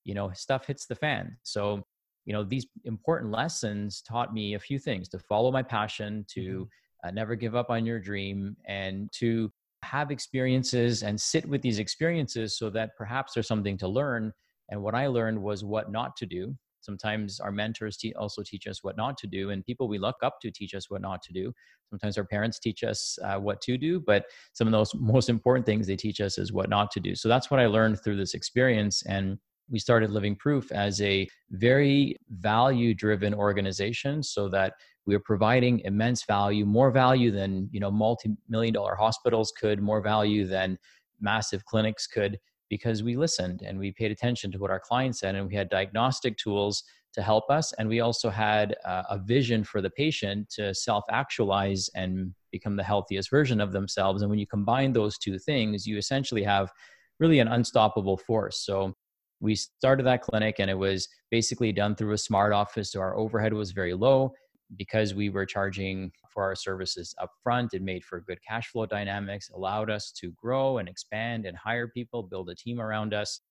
you 0.08 0.16
know 0.16 0.32
stuff 0.34 0.66
hits 0.66 0.88
the 0.88 0.96
fan. 0.96 1.38
So 1.44 1.84
you 2.26 2.34
know 2.34 2.44
these 2.44 2.66
important 2.86 3.32
lessons 3.32 4.02
taught 4.02 4.34
me 4.34 4.56
a 4.56 4.60
few 4.60 4.80
things 4.80 5.08
to 5.10 5.20
follow 5.20 5.52
my 5.52 5.62
passion 5.62 6.26
to 6.30 6.42
mm-hmm. 6.42 7.08
uh, 7.08 7.12
never 7.12 7.36
give 7.36 7.56
up 7.56 7.70
on 7.70 7.86
your 7.86 8.00
dream 8.00 8.56
and 8.68 9.10
to 9.20 9.52
have 9.84 10.10
experiences 10.10 11.04
and 11.04 11.20
sit 11.20 11.48
with 11.48 11.62
these 11.62 11.80
experiences 11.80 12.58
so 12.58 12.70
that 12.70 12.98
perhaps 12.98 13.34
there's 13.34 13.48
something 13.48 13.78
to 13.78 13.88
learn. 13.88 14.34
And 14.70 14.82
what 14.82 14.96
i 14.96 15.08
learned 15.08 15.42
was 15.42 15.64
what 15.64 15.92
not 15.92 16.16
to 16.18 16.26
do 16.26 16.56
Sometimes 16.82 17.40
our 17.40 17.52
mentors 17.52 17.98
te- 17.98 18.14
also 18.14 18.44
teach 18.44 18.68
us 18.68 18.84
what 18.84 18.98
not 18.98 19.18
to 19.18 19.28
do, 19.28 19.50
and 19.50 19.66
people 19.66 19.88
we 19.88 19.98
look 19.98 20.18
up 20.22 20.40
to 20.42 20.52
teach 20.52 20.74
us 20.74 20.90
what 20.90 21.02
not 21.02 21.22
to 21.24 21.34
do. 21.34 21.54
Sometimes 21.90 22.18
our 22.18 22.26
parents 22.26 22.60
teach 22.60 22.84
us 22.84 23.18
uh, 23.24 23.38
what 23.38 23.62
to 23.62 23.78
do, 23.78 24.00
but 24.00 24.26
some 24.54 24.68
of 24.68 24.72
those 24.72 24.94
most 24.96 25.30
important 25.30 25.66
things 25.66 25.88
they 25.88 25.96
teach 25.96 26.22
us 26.22 26.38
is 26.38 26.54
what 26.54 26.70
not 26.70 26.92
to 26.92 27.00
do. 27.00 27.16
So 27.16 27.30
that's 27.30 27.50
what 27.50 27.60
I 27.60 27.66
learned 27.66 28.02
through 28.04 28.18
this 28.18 28.34
experience. 28.34 29.04
And 29.04 29.38
we 29.70 29.80
started 29.80 30.12
Living 30.12 30.36
Proof 30.36 30.72
as 30.72 31.02
a 31.02 31.28
very 31.52 32.16
value 32.30 32.94
driven 32.94 33.34
organization 33.34 34.24
so 34.24 34.48
that 34.50 34.74
we 35.06 35.16
are 35.16 35.20
providing 35.20 35.80
immense 35.82 36.24
value, 36.26 36.66
more 36.66 36.92
value 36.92 37.32
than 37.32 37.70
you 37.72 37.80
know 37.80 37.92
multi-million 37.92 38.74
dollar 38.74 38.96
hospitals 38.96 39.52
could, 39.60 39.82
more 39.82 40.02
value 40.02 40.46
than 40.46 40.78
massive 41.20 41.66
clinics 41.66 42.08
could 42.08 42.38
because 42.70 43.04
we 43.04 43.16
listened 43.16 43.62
and 43.66 43.80
we 43.80 43.92
paid 43.92 44.12
attention 44.12 44.52
to 44.52 44.60
what 44.60 44.72
our 44.72 44.80
clients 44.80 45.20
said 45.20 45.36
and 45.36 45.48
we 45.48 45.56
had 45.56 45.70
diagnostic 45.70 46.38
tools 46.38 46.84
to 47.14 47.22
help 47.22 47.50
us 47.50 47.74
and 47.74 47.88
we 47.90 48.00
also 48.00 48.30
had 48.30 48.76
uh, 48.86 49.04
a 49.10 49.18
vision 49.18 49.64
for 49.64 49.82
the 49.82 49.90
patient 49.90 50.50
to 50.50 50.74
self-actualize 50.74 51.90
and 51.96 52.34
become 52.52 52.76
the 52.76 52.84
healthiest 52.84 53.30
version 53.30 53.60
of 53.60 53.72
themselves 53.72 54.22
and 54.22 54.30
when 54.30 54.40
you 54.40 54.48
combine 54.48 54.94
those 54.94 55.18
two 55.18 55.40
things 55.40 55.88
you 55.88 55.98
essentially 55.98 56.44
have 56.44 56.72
really 57.20 57.40
an 57.40 57.48
unstoppable 57.48 58.18
force. 58.18 58.66
So 58.66 58.94
we 59.40 59.56
started 59.56 60.04
that 60.04 60.22
clinic 60.22 60.56
and 60.60 60.70
it 60.70 60.78
was 60.78 61.08
basically 61.30 61.72
done 61.72 61.96
through 61.96 62.14
a 62.14 62.18
smart 62.18 62.54
office 62.54 62.92
so 62.92 63.00
our 63.00 63.16
overhead 63.16 63.54
was 63.54 63.72
very 63.72 63.94
low 63.94 64.34
because 64.78 65.14
we 65.14 65.30
were 65.30 65.46
charging 65.46 66.12
for 66.38 66.44
our 66.44 66.56
services 66.56 67.16
up 67.20 67.32
front, 67.42 67.74
it 67.74 67.82
made 67.82 68.04
for 68.04 68.22
good 68.22 68.38
cash 68.48 68.68
flow 68.68 68.86
dynamics, 68.86 69.50
allowed 69.50 69.90
us 69.90 70.12
to 70.12 70.32
grow 70.34 70.78
and 70.78 70.88
expand 70.88 71.48
and 71.48 71.58
hire 71.58 71.88
people, 71.88 72.22
build 72.22 72.48
a 72.52 72.54
team 72.54 72.80
around 72.80 73.12
us 73.12 73.42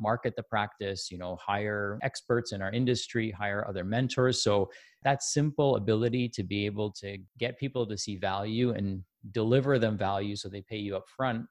market 0.00 0.34
the 0.34 0.42
practice, 0.42 1.08
you 1.08 1.18
know, 1.18 1.36
hire 1.36 2.00
experts 2.02 2.50
in 2.50 2.60
our 2.60 2.72
industry, 2.72 3.30
hire 3.30 3.64
other 3.68 3.84
mentors. 3.84 4.42
So 4.42 4.70
that 5.04 5.22
simple 5.22 5.76
ability 5.76 6.30
to 6.30 6.42
be 6.42 6.66
able 6.66 6.90
to 6.94 7.18
get 7.38 7.60
people 7.60 7.86
to 7.86 7.96
see 7.96 8.16
value 8.16 8.70
and 8.72 9.04
deliver 9.30 9.78
them 9.78 9.96
value 9.96 10.34
so 10.34 10.48
they 10.48 10.62
pay 10.62 10.78
you 10.78 10.96
up 10.96 11.04
front 11.16 11.46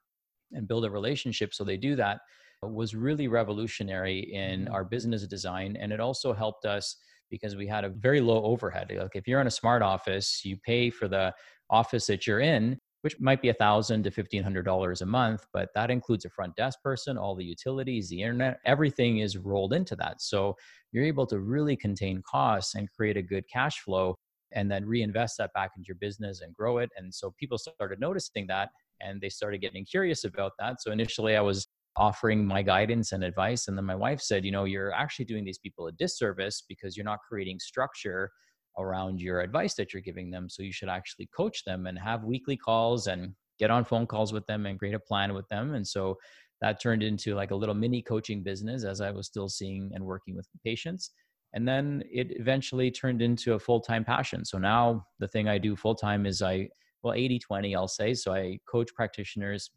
and 0.52 0.68
build 0.68 0.84
a 0.84 0.90
relationship 0.90 1.54
so 1.54 1.64
they 1.64 1.78
do 1.78 1.96
that 1.96 2.18
was 2.62 2.94
really 2.94 3.28
revolutionary 3.28 4.30
in 4.34 4.64
mm-hmm. 4.66 4.74
our 4.74 4.84
business 4.84 5.26
design 5.26 5.74
and 5.80 5.90
it 5.90 6.00
also 6.00 6.34
helped 6.34 6.66
us 6.66 6.96
because 7.30 7.56
we 7.56 7.66
had 7.66 7.84
a 7.84 7.88
very 7.88 8.20
low 8.20 8.42
overhead 8.44 8.92
like 8.98 9.14
if 9.14 9.26
you're 9.26 9.40
in 9.40 9.46
a 9.46 9.50
smart 9.50 9.82
office 9.82 10.42
you 10.44 10.56
pay 10.64 10.90
for 10.90 11.08
the 11.08 11.32
office 11.70 12.06
that 12.06 12.26
you're 12.26 12.40
in 12.40 12.78
which 13.02 13.18
might 13.20 13.42
be 13.42 13.48
a 13.50 13.54
thousand 13.54 14.04
to 14.04 14.10
fifteen 14.10 14.42
hundred 14.42 14.64
dollars 14.64 15.02
a 15.02 15.06
month, 15.06 15.44
but 15.52 15.68
that 15.74 15.90
includes 15.90 16.24
a 16.24 16.30
front 16.30 16.54
desk 16.56 16.80
person, 16.82 17.18
all 17.18 17.34
the 17.34 17.44
utilities, 17.44 18.08
the 18.08 18.22
internet, 18.22 18.58
everything 18.64 19.18
is 19.18 19.36
rolled 19.36 19.72
into 19.72 19.94
that. 19.96 20.22
So 20.22 20.56
you're 20.92 21.04
able 21.04 21.26
to 21.26 21.40
really 21.40 21.76
contain 21.76 22.22
costs 22.28 22.74
and 22.74 22.88
create 22.90 23.16
a 23.16 23.22
good 23.22 23.44
cash 23.52 23.80
flow 23.80 24.16
and 24.52 24.70
then 24.70 24.86
reinvest 24.86 25.38
that 25.38 25.52
back 25.52 25.72
into 25.76 25.88
your 25.88 25.96
business 25.96 26.42
and 26.42 26.54
grow 26.54 26.78
it. 26.78 26.90
And 26.96 27.12
so 27.12 27.34
people 27.38 27.58
started 27.58 27.98
noticing 27.98 28.46
that 28.48 28.70
and 29.00 29.20
they 29.20 29.30
started 29.30 29.60
getting 29.60 29.84
curious 29.84 30.24
about 30.24 30.52
that. 30.58 30.80
So 30.80 30.92
initially 30.92 31.36
I 31.36 31.40
was 31.40 31.66
offering 31.96 32.44
my 32.46 32.62
guidance 32.62 33.12
and 33.12 33.22
advice. 33.22 33.68
And 33.68 33.76
then 33.76 33.84
my 33.84 33.94
wife 33.94 34.20
said, 34.20 34.44
you 34.44 34.50
know, 34.50 34.64
you're 34.64 34.92
actually 34.92 35.26
doing 35.26 35.44
these 35.44 35.58
people 35.58 35.86
a 35.86 35.92
disservice 35.92 36.62
because 36.68 36.96
you're 36.96 37.04
not 37.04 37.20
creating 37.28 37.58
structure 37.58 38.30
around 38.78 39.20
your 39.20 39.40
advice 39.40 39.74
that 39.74 39.92
you're 39.92 40.02
giving 40.02 40.30
them. 40.30 40.48
So 40.48 40.62
you 40.62 40.72
should 40.72 40.88
actually 40.88 41.28
coach 41.36 41.64
them 41.64 41.86
and 41.86 41.98
have 41.98 42.24
weekly 42.24 42.56
calls 42.56 43.06
and 43.06 43.34
get 43.58 43.70
on 43.70 43.84
phone 43.84 44.06
calls 44.06 44.32
with 44.32 44.46
them 44.46 44.66
and 44.66 44.78
create 44.78 44.94
a 44.94 44.98
plan 45.00 45.34
with 45.34 45.48
them. 45.48 45.74
And 45.74 45.86
so 45.86 46.16
that 46.62 46.80
turned 46.80 47.02
into 47.02 47.34
like 47.34 47.50
a 47.50 47.56
little 47.56 47.74
mini 47.74 48.00
coaching 48.00 48.42
business 48.42 48.84
as 48.84 49.00
I 49.00 49.10
was 49.10 49.26
still 49.26 49.48
seeing 49.48 49.90
and 49.94 50.04
working 50.04 50.34
with 50.34 50.48
patients. 50.64 51.10
And 51.54 51.68
then 51.68 52.02
it 52.10 52.28
eventually 52.40 52.90
turned 52.90 53.20
into 53.20 53.54
a 53.54 53.58
full 53.58 53.80
time 53.80 54.04
passion. 54.04 54.44
So 54.44 54.58
now 54.58 55.04
the 55.18 55.28
thing 55.28 55.48
I 55.48 55.58
do 55.58 55.76
full 55.76 55.94
time 55.94 56.24
is 56.24 56.40
I, 56.40 56.68
well, 57.02 57.14
80 57.14 57.40
20, 57.40 57.76
I'll 57.76 57.88
say. 57.88 58.14
So 58.14 58.32
I 58.32 58.58
coach 58.70 58.94
practitioners, 58.94 59.70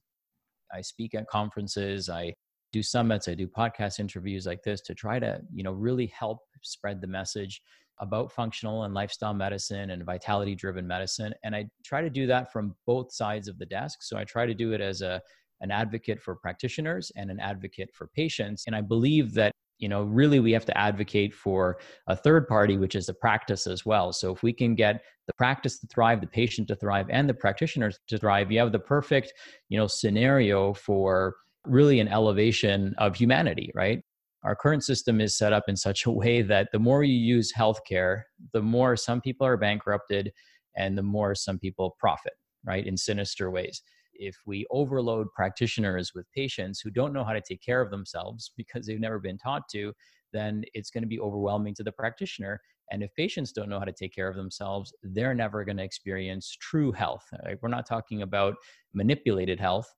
I 0.75 0.81
speak 0.81 1.15
at 1.15 1.27
conferences, 1.27 2.09
I 2.09 2.33
do 2.71 2.83
summits, 2.83 3.27
I 3.27 3.33
do 3.33 3.47
podcast 3.47 3.99
interviews 3.99 4.45
like 4.45 4.61
this 4.63 4.81
to 4.81 4.93
try 4.93 5.17
to, 5.19 5.41
you 5.53 5.63
know, 5.63 5.71
really 5.71 6.07
help 6.07 6.39
spread 6.61 7.01
the 7.01 7.07
message 7.07 7.61
about 7.99 8.31
functional 8.31 8.83
and 8.83 8.93
lifestyle 8.93 9.33
medicine 9.33 9.91
and 9.91 10.03
vitality 10.03 10.53
driven 10.53 10.85
medicine 10.85 11.33
and 11.43 11.55
i 11.55 11.65
try 11.83 12.01
to 12.01 12.09
do 12.09 12.27
that 12.27 12.51
from 12.51 12.75
both 12.85 13.11
sides 13.13 13.47
of 13.47 13.57
the 13.57 13.65
desk. 13.65 14.03
So 14.03 14.17
i 14.17 14.23
try 14.23 14.45
to 14.45 14.53
do 14.53 14.73
it 14.73 14.81
as 14.81 15.01
a 15.01 15.21
an 15.61 15.71
advocate 15.71 16.21
for 16.21 16.35
practitioners 16.35 17.11
and 17.15 17.31
an 17.31 17.39
advocate 17.39 17.89
for 17.93 18.07
patients 18.07 18.65
and 18.67 18.75
i 18.75 18.81
believe 18.81 19.33
that 19.33 19.51
you 19.77 19.89
know 19.89 20.03
really 20.03 20.39
we 20.39 20.51
have 20.51 20.65
to 20.65 20.77
advocate 20.77 21.33
for 21.33 21.77
a 22.07 22.15
third 22.15 22.47
party 22.47 22.77
which 22.77 22.95
is 22.95 23.05
the 23.05 23.13
practice 23.13 23.67
as 23.67 23.85
well 23.85 24.13
so 24.13 24.33
if 24.33 24.43
we 24.43 24.53
can 24.53 24.75
get 24.75 25.03
the 25.27 25.33
practice 25.33 25.79
to 25.79 25.87
thrive 25.87 26.21
the 26.21 26.27
patient 26.27 26.67
to 26.67 26.75
thrive 26.75 27.07
and 27.09 27.27
the 27.27 27.33
practitioners 27.33 27.99
to 28.07 28.17
thrive 28.17 28.51
you 28.51 28.59
have 28.59 28.71
the 28.71 28.79
perfect 28.79 29.33
you 29.69 29.77
know 29.77 29.87
scenario 29.87 30.73
for 30.73 31.35
really 31.65 31.99
an 31.99 32.07
elevation 32.07 32.93
of 32.97 33.15
humanity 33.15 33.71
right 33.75 34.01
our 34.45 34.55
current 34.55 34.83
system 34.83 35.19
is 35.19 35.35
set 35.35 35.53
up 35.53 35.63
in 35.67 35.75
such 35.75 36.05
a 36.05 36.11
way 36.21 36.41
that 36.43 36.69
the 36.71 36.79
more 36.79 37.03
you 37.03 37.17
use 37.17 37.51
healthcare, 37.51 38.21
the 38.53 38.61
more 38.61 38.95
some 38.95 39.19
people 39.19 39.45
are 39.45 39.57
bankrupted 39.57 40.31
and 40.77 40.97
the 40.97 41.03
more 41.03 41.35
some 41.35 41.57
people 41.57 41.95
profit, 41.99 42.33
right, 42.63 42.85
in 42.85 42.95
sinister 42.95 43.49
ways. 43.49 43.81
If 44.17 44.37
we 44.45 44.65
overload 44.71 45.31
practitioners 45.33 46.13
with 46.13 46.31
patients 46.31 46.79
who 46.79 46.89
don't 46.89 47.13
know 47.13 47.23
how 47.23 47.33
to 47.33 47.41
take 47.41 47.61
care 47.61 47.81
of 47.81 47.91
themselves 47.91 48.51
because 48.57 48.85
they've 48.85 48.99
never 48.99 49.19
been 49.19 49.37
taught 49.37 49.67
to, 49.69 49.93
then 50.33 50.63
it's 50.73 50.89
going 50.89 51.03
to 51.03 51.07
be 51.07 51.19
overwhelming 51.19 51.73
to 51.75 51.83
the 51.83 51.91
practitioner. 51.91 52.61
And 52.91 53.01
if 53.01 53.13
patients 53.15 53.51
don't 53.51 53.69
know 53.69 53.79
how 53.79 53.85
to 53.85 53.91
take 53.91 54.13
care 54.13 54.27
of 54.27 54.35
themselves, 54.35 54.93
they're 55.01 55.33
never 55.33 55.63
going 55.63 55.77
to 55.77 55.83
experience 55.83 56.55
true 56.59 56.91
health. 56.91 57.25
Right? 57.45 57.57
We're 57.61 57.69
not 57.69 57.87
talking 57.87 58.21
about 58.21 58.55
manipulated 58.93 59.59
health 59.59 59.93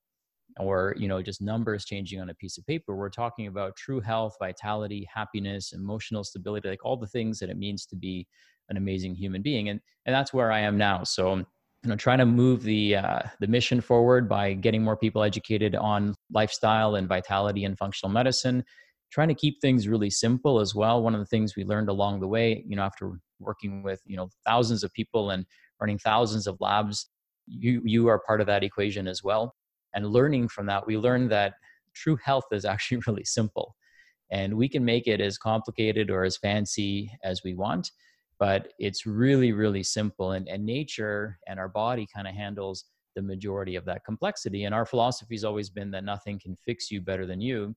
or 0.58 0.94
you 0.98 1.08
know 1.08 1.22
just 1.22 1.40
numbers 1.40 1.84
changing 1.84 2.20
on 2.20 2.30
a 2.30 2.34
piece 2.34 2.58
of 2.58 2.66
paper 2.66 2.96
we're 2.96 3.10
talking 3.10 3.46
about 3.46 3.76
true 3.76 4.00
health 4.00 4.34
vitality 4.40 5.06
happiness 5.12 5.72
emotional 5.72 6.24
stability 6.24 6.68
like 6.68 6.84
all 6.84 6.96
the 6.96 7.06
things 7.06 7.38
that 7.38 7.50
it 7.50 7.58
means 7.58 7.86
to 7.86 7.96
be 7.96 8.26
an 8.68 8.76
amazing 8.76 9.14
human 9.14 9.42
being 9.42 9.68
and 9.68 9.80
and 10.06 10.14
that's 10.14 10.32
where 10.32 10.50
i 10.50 10.58
am 10.58 10.76
now 10.76 11.02
so 11.04 11.44
you 11.82 11.90
know 11.90 11.96
trying 11.96 12.18
to 12.18 12.26
move 12.26 12.62
the 12.62 12.96
uh, 12.96 13.20
the 13.40 13.46
mission 13.46 13.80
forward 13.80 14.28
by 14.28 14.52
getting 14.52 14.82
more 14.82 14.96
people 14.96 15.22
educated 15.22 15.74
on 15.74 16.14
lifestyle 16.30 16.96
and 16.96 17.08
vitality 17.08 17.64
and 17.64 17.78
functional 17.78 18.12
medicine 18.12 18.64
trying 19.10 19.28
to 19.28 19.34
keep 19.34 19.60
things 19.60 19.88
really 19.88 20.10
simple 20.10 20.60
as 20.60 20.74
well 20.74 21.02
one 21.02 21.14
of 21.14 21.20
the 21.20 21.26
things 21.26 21.56
we 21.56 21.64
learned 21.64 21.88
along 21.88 22.20
the 22.20 22.28
way 22.28 22.64
you 22.66 22.76
know 22.76 22.82
after 22.82 23.12
working 23.38 23.82
with 23.82 24.00
you 24.06 24.16
know 24.16 24.28
thousands 24.44 24.82
of 24.82 24.92
people 24.92 25.30
and 25.30 25.46
running 25.80 25.98
thousands 25.98 26.46
of 26.46 26.56
labs 26.60 27.08
you 27.46 27.80
you 27.84 28.08
are 28.08 28.18
part 28.18 28.40
of 28.40 28.46
that 28.46 28.64
equation 28.64 29.06
as 29.06 29.22
well 29.22 29.54
and 29.94 30.06
learning 30.06 30.48
from 30.48 30.66
that, 30.66 30.86
we 30.86 30.96
learned 30.96 31.30
that 31.30 31.54
true 31.94 32.16
health 32.22 32.46
is 32.52 32.64
actually 32.72 33.02
really 33.06 33.24
simple. 33.24 33.74
And 34.30 34.54
we 34.56 34.68
can 34.68 34.84
make 34.84 35.06
it 35.06 35.20
as 35.20 35.38
complicated 35.38 36.10
or 36.10 36.24
as 36.24 36.36
fancy 36.36 37.10
as 37.24 37.42
we 37.42 37.54
want, 37.54 37.90
but 38.38 38.72
it's 38.78 39.06
really, 39.06 39.52
really 39.52 39.82
simple. 39.82 40.32
And, 40.32 40.48
and 40.48 40.64
nature 40.64 41.38
and 41.46 41.58
our 41.58 41.68
body 41.68 42.06
kind 42.14 42.28
of 42.28 42.34
handles 42.34 42.84
the 43.16 43.22
majority 43.22 43.74
of 43.76 43.84
that 43.86 44.04
complexity. 44.04 44.64
And 44.64 44.74
our 44.74 44.86
philosophy 44.86 45.34
has 45.34 45.44
always 45.44 45.70
been 45.70 45.90
that 45.90 46.04
nothing 46.04 46.38
can 46.38 46.56
fix 46.56 46.90
you 46.90 47.00
better 47.00 47.26
than 47.26 47.40
you. 47.40 47.74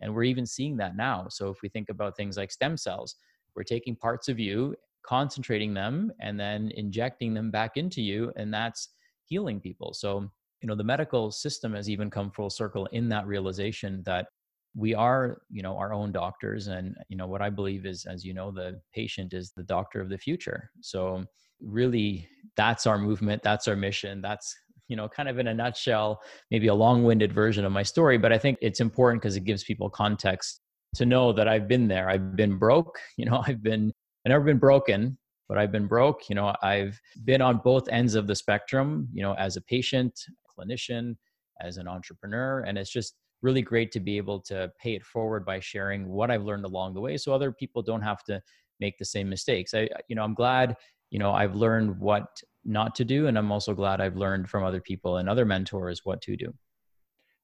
And 0.00 0.14
we're 0.14 0.24
even 0.24 0.46
seeing 0.46 0.76
that 0.78 0.96
now. 0.96 1.26
So 1.28 1.48
if 1.48 1.62
we 1.62 1.68
think 1.68 1.88
about 1.88 2.16
things 2.16 2.36
like 2.36 2.52
stem 2.52 2.76
cells, 2.76 3.16
we're 3.56 3.64
taking 3.64 3.96
parts 3.96 4.28
of 4.28 4.38
you, 4.38 4.74
concentrating 5.06 5.74
them, 5.74 6.12
and 6.20 6.38
then 6.38 6.70
injecting 6.76 7.34
them 7.34 7.50
back 7.50 7.76
into 7.76 8.02
you, 8.02 8.32
and 8.36 8.52
that's 8.52 8.88
healing 9.26 9.60
people. 9.60 9.94
So 9.94 10.28
you 10.64 10.68
know 10.68 10.74
the 10.74 10.82
medical 10.82 11.30
system 11.30 11.74
has 11.74 11.90
even 11.90 12.08
come 12.08 12.30
full 12.30 12.48
circle 12.48 12.86
in 12.86 13.06
that 13.10 13.26
realization 13.26 14.02
that 14.06 14.28
we 14.76 14.94
are 14.94 15.42
you 15.50 15.62
know 15.62 15.76
our 15.76 15.92
own 15.92 16.12
doctors 16.12 16.66
and 16.66 16.96
you 17.08 17.16
know 17.16 17.26
what 17.26 17.42
i 17.42 17.50
believe 17.50 17.86
is 17.86 18.04
as 18.06 18.24
you 18.24 18.34
know 18.34 18.50
the 18.50 18.80
patient 18.94 19.32
is 19.32 19.52
the 19.52 19.62
doctor 19.62 20.00
of 20.00 20.08
the 20.08 20.18
future 20.18 20.70
so 20.80 21.24
really 21.60 22.28
that's 22.56 22.86
our 22.86 22.98
movement 22.98 23.42
that's 23.42 23.68
our 23.68 23.76
mission 23.76 24.20
that's 24.20 24.54
you 24.88 24.96
know 24.96 25.08
kind 25.08 25.28
of 25.28 25.38
in 25.38 25.48
a 25.48 25.54
nutshell 25.54 26.20
maybe 26.50 26.66
a 26.66 26.74
long-winded 26.74 27.32
version 27.32 27.64
of 27.64 27.72
my 27.72 27.82
story 27.82 28.18
but 28.18 28.32
i 28.32 28.38
think 28.38 28.58
it's 28.60 28.80
important 28.80 29.22
because 29.22 29.36
it 29.36 29.44
gives 29.44 29.64
people 29.64 29.88
context 29.88 30.60
to 30.94 31.06
know 31.06 31.32
that 31.32 31.48
i've 31.48 31.68
been 31.68 31.88
there 31.88 32.08
i've 32.10 32.36
been 32.36 32.58
broke 32.58 32.98
you 33.16 33.24
know 33.24 33.42
i've 33.46 33.62
been 33.62 33.92
i've 34.24 34.30
never 34.30 34.44
been 34.44 34.58
broken 34.58 35.16
but 35.48 35.58
i've 35.58 35.72
been 35.72 35.86
broke 35.86 36.28
you 36.28 36.34
know 36.34 36.54
i've 36.62 36.98
been 37.24 37.40
on 37.40 37.58
both 37.58 37.88
ends 37.88 38.14
of 38.14 38.26
the 38.26 38.34
spectrum 38.34 39.08
you 39.12 39.22
know 39.22 39.34
as 39.34 39.56
a 39.56 39.60
patient 39.62 40.12
clinician, 40.58 41.16
as 41.60 41.76
an 41.76 41.88
entrepreneur. 41.88 42.60
And 42.60 42.78
it's 42.78 42.90
just 42.90 43.14
really 43.44 43.62
great 43.62 43.92
to 43.92 44.00
be 44.00 44.16
able 44.16 44.40
to 44.40 44.72
pay 44.80 44.94
it 44.94 45.04
forward 45.04 45.44
by 45.44 45.60
sharing 45.60 46.08
what 46.08 46.30
I've 46.30 46.44
learned 46.44 46.64
along 46.64 46.94
the 46.94 47.00
way 47.00 47.18
so 47.18 47.32
other 47.32 47.52
people 47.52 47.82
don't 47.82 48.00
have 48.00 48.24
to 48.24 48.40
make 48.80 48.96
the 48.96 49.04
same 49.04 49.28
mistakes. 49.28 49.74
I, 49.74 49.86
you 50.08 50.16
know, 50.16 50.24
I'm 50.24 50.32
glad, 50.32 50.76
you 51.10 51.18
know, 51.18 51.30
I've 51.30 51.54
learned 51.54 52.00
what 52.00 52.26
not 52.64 52.94
to 52.94 53.04
do. 53.04 53.26
And 53.26 53.36
I'm 53.36 53.52
also 53.52 53.74
glad 53.74 54.00
I've 54.00 54.16
learned 54.16 54.48
from 54.48 54.64
other 54.64 54.80
people 54.80 55.18
and 55.18 55.28
other 55.28 55.44
mentors 55.44 56.00
what 56.04 56.22
to 56.22 56.36
do. 56.36 56.52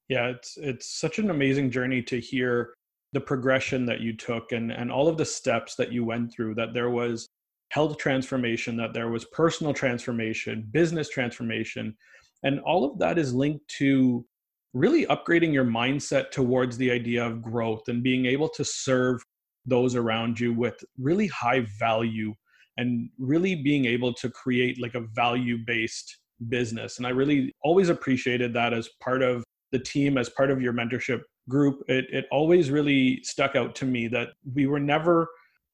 Yeah, 0.09 0.27
it's 0.29 0.57
it's 0.57 0.99
such 0.99 1.19
an 1.19 1.29
amazing 1.29 1.69
journey 1.69 2.01
to 2.01 2.19
hear 2.19 2.73
the 3.13 3.21
progression 3.21 3.85
that 3.85 4.01
you 4.01 4.17
took 4.17 4.51
and 4.51 4.71
and 4.71 4.91
all 4.91 5.07
of 5.07 5.17
the 5.17 5.25
steps 5.25 5.75
that 5.75 5.91
you 5.91 6.03
went 6.03 6.33
through 6.33 6.55
that 6.55 6.73
there 6.73 6.89
was 6.89 7.27
health 7.69 7.97
transformation 7.97 8.75
that 8.77 8.93
there 8.93 9.09
was 9.09 9.25
personal 9.25 9.73
transformation 9.73 10.67
business 10.71 11.07
transformation 11.07 11.95
and 12.43 12.59
all 12.61 12.83
of 12.83 12.99
that 12.99 13.17
is 13.17 13.33
linked 13.33 13.65
to 13.67 14.25
really 14.73 15.05
upgrading 15.07 15.53
your 15.53 15.65
mindset 15.65 16.31
towards 16.31 16.77
the 16.77 16.91
idea 16.91 17.25
of 17.25 17.41
growth 17.41 17.87
and 17.87 18.03
being 18.03 18.25
able 18.25 18.49
to 18.49 18.63
serve 18.63 19.21
those 19.65 19.95
around 19.95 20.39
you 20.39 20.53
with 20.53 20.83
really 20.97 21.27
high 21.27 21.65
value 21.79 22.33
and 22.77 23.09
really 23.19 23.55
being 23.55 23.85
able 23.85 24.13
to 24.13 24.29
create 24.29 24.81
like 24.81 24.95
a 24.95 25.05
value 25.13 25.57
based 25.65 26.19
business. 26.49 26.97
And 26.97 27.05
I 27.05 27.11
really 27.11 27.51
always 27.63 27.89
appreciated 27.89 28.53
that 28.53 28.73
as 28.73 28.89
part 29.01 29.21
of 29.21 29.43
the 29.71 29.79
team, 29.79 30.17
as 30.17 30.29
part 30.29 30.51
of 30.51 30.61
your 30.61 30.73
mentorship 30.73 31.21
group. 31.49 31.83
It, 31.87 32.05
it 32.11 32.25
always 32.31 32.71
really 32.71 33.21
stuck 33.23 33.55
out 33.55 33.75
to 33.75 33.85
me 33.85 34.07
that 34.09 34.29
we 34.53 34.67
were 34.67 34.79
never 34.79 35.27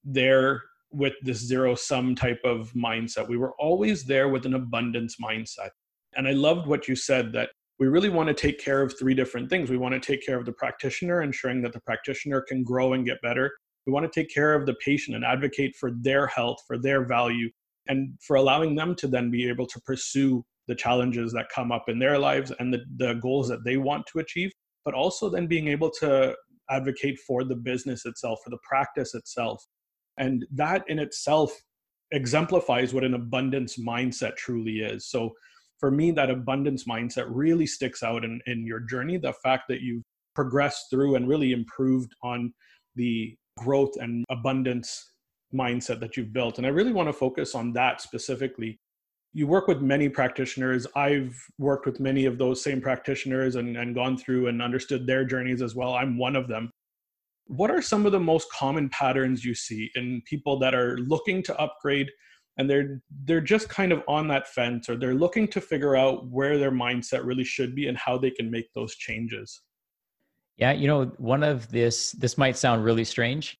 there 0.03 0.63
with 0.91 1.13
this 1.21 1.39
zero 1.39 1.75
sum 1.75 2.15
type 2.15 2.39
of 2.43 2.71
mindset. 2.73 3.27
We 3.27 3.37
were 3.37 3.53
always 3.59 4.03
there 4.05 4.29
with 4.29 4.45
an 4.45 4.53
abundance 4.53 5.17
mindset. 5.21 5.69
And 6.15 6.27
I 6.27 6.31
loved 6.31 6.67
what 6.67 6.87
you 6.87 6.95
said 6.95 7.33
that 7.33 7.49
we 7.79 7.87
really 7.87 8.09
want 8.09 8.27
to 8.27 8.33
take 8.33 8.59
care 8.59 8.81
of 8.81 8.97
three 8.97 9.13
different 9.13 9.49
things. 9.49 9.69
We 9.69 9.77
want 9.77 9.93
to 9.93 9.99
take 9.99 10.25
care 10.25 10.37
of 10.37 10.45
the 10.45 10.51
practitioner, 10.51 11.21
ensuring 11.21 11.61
that 11.61 11.73
the 11.73 11.79
practitioner 11.81 12.41
can 12.41 12.63
grow 12.63 12.93
and 12.93 13.05
get 13.05 13.21
better. 13.21 13.51
We 13.85 13.93
want 13.93 14.11
to 14.11 14.19
take 14.19 14.33
care 14.33 14.53
of 14.53 14.65
the 14.65 14.73
patient 14.83 15.15
and 15.15 15.23
advocate 15.23 15.75
for 15.75 15.91
their 16.01 16.27
health, 16.27 16.57
for 16.67 16.77
their 16.77 17.05
value. 17.05 17.49
and 17.87 18.17
for 18.21 18.35
allowing 18.35 18.75
them 18.75 18.95
to 18.95 19.07
then 19.07 19.31
be 19.31 19.47
able 19.47 19.65
to 19.67 19.79
pursue 19.81 20.43
the 20.67 20.75
challenges 20.75 21.31
that 21.33 21.47
come 21.53 21.71
up 21.71 21.85
in 21.87 21.99
their 21.99 22.19
lives 22.19 22.51
and 22.59 22.73
the, 22.73 22.83
the 22.97 23.13
goals 23.15 23.47
that 23.47 23.63
they 23.63 23.77
want 23.77 24.05
to 24.07 24.19
achieve, 24.19 24.51
but 24.83 24.93
also 24.93 25.29
then 25.29 25.47
being 25.47 25.67
able 25.67 25.89
to 25.89 26.35
advocate 26.69 27.17
for 27.25 27.43
the 27.43 27.55
business 27.55 28.05
itself, 28.05 28.39
for 28.43 28.49
the 28.49 28.57
practice 28.67 29.15
itself. 29.15 29.63
And 30.17 30.45
that 30.51 30.83
in 30.89 30.99
itself 30.99 31.51
exemplifies 32.11 32.93
what 32.93 33.03
an 33.03 33.13
abundance 33.13 33.77
mindset 33.77 34.35
truly 34.35 34.79
is. 34.79 35.07
So 35.07 35.31
for 35.79 35.91
me, 35.91 36.11
that 36.11 36.29
abundance 36.29 36.85
mindset 36.85 37.27
really 37.29 37.67
sticks 37.67 38.03
out 38.03 38.23
in, 38.23 38.41
in 38.47 38.65
your 38.65 38.79
journey. 38.79 39.17
The 39.17 39.33
fact 39.33 39.63
that 39.69 39.81
you've 39.81 40.03
progressed 40.35 40.85
through 40.89 41.15
and 41.15 41.27
really 41.27 41.51
improved 41.51 42.13
on 42.23 42.53
the 42.95 43.35
growth 43.57 43.93
and 43.99 44.25
abundance 44.29 45.13
mindset 45.53 45.99
that 45.99 46.17
you've 46.17 46.33
built. 46.33 46.57
And 46.57 46.67
I 46.67 46.69
really 46.69 46.93
want 46.93 47.09
to 47.09 47.13
focus 47.13 47.55
on 47.55 47.73
that 47.73 48.01
specifically. 48.01 48.79
You 49.33 49.47
work 49.47 49.67
with 49.67 49.81
many 49.81 50.09
practitioners. 50.09 50.87
I've 50.95 51.35
worked 51.57 51.85
with 51.85 51.99
many 51.99 52.25
of 52.25 52.37
those 52.37 52.63
same 52.63 52.81
practitioners 52.81 53.55
and, 53.55 53.77
and 53.77 53.93
gone 53.93 54.17
through 54.17 54.47
and 54.47 54.61
understood 54.61 55.05
their 55.05 55.25
journeys 55.25 55.61
as 55.61 55.75
well. 55.75 55.93
I'm 55.93 56.17
one 56.17 56.35
of 56.35 56.47
them. 56.47 56.71
What 57.45 57.71
are 57.71 57.81
some 57.81 58.05
of 58.05 58.11
the 58.11 58.19
most 58.19 58.51
common 58.51 58.89
patterns 58.89 59.45
you 59.45 59.55
see 59.55 59.89
in 59.95 60.21
people 60.25 60.59
that 60.59 60.75
are 60.75 60.97
looking 60.97 61.41
to 61.43 61.57
upgrade 61.59 62.09
and 62.57 62.69
they're 62.69 63.01
they're 63.25 63.41
just 63.41 63.69
kind 63.69 63.91
of 63.91 64.03
on 64.07 64.27
that 64.27 64.47
fence 64.47 64.89
or 64.89 64.97
they're 64.97 65.13
looking 65.13 65.47
to 65.49 65.61
figure 65.61 65.95
out 65.95 66.27
where 66.27 66.57
their 66.57 66.71
mindset 66.71 67.25
really 67.25 67.43
should 67.43 67.75
be 67.75 67.87
and 67.87 67.97
how 67.97 68.17
they 68.17 68.31
can 68.31 68.49
make 68.49 68.73
those 68.73 68.95
changes? 68.95 69.61
Yeah, 70.57 70.71
you 70.71 70.87
know, 70.87 71.05
one 71.17 71.43
of 71.43 71.69
this 71.69 72.11
this 72.13 72.37
might 72.37 72.57
sound 72.57 72.83
really 72.83 73.05
strange, 73.05 73.57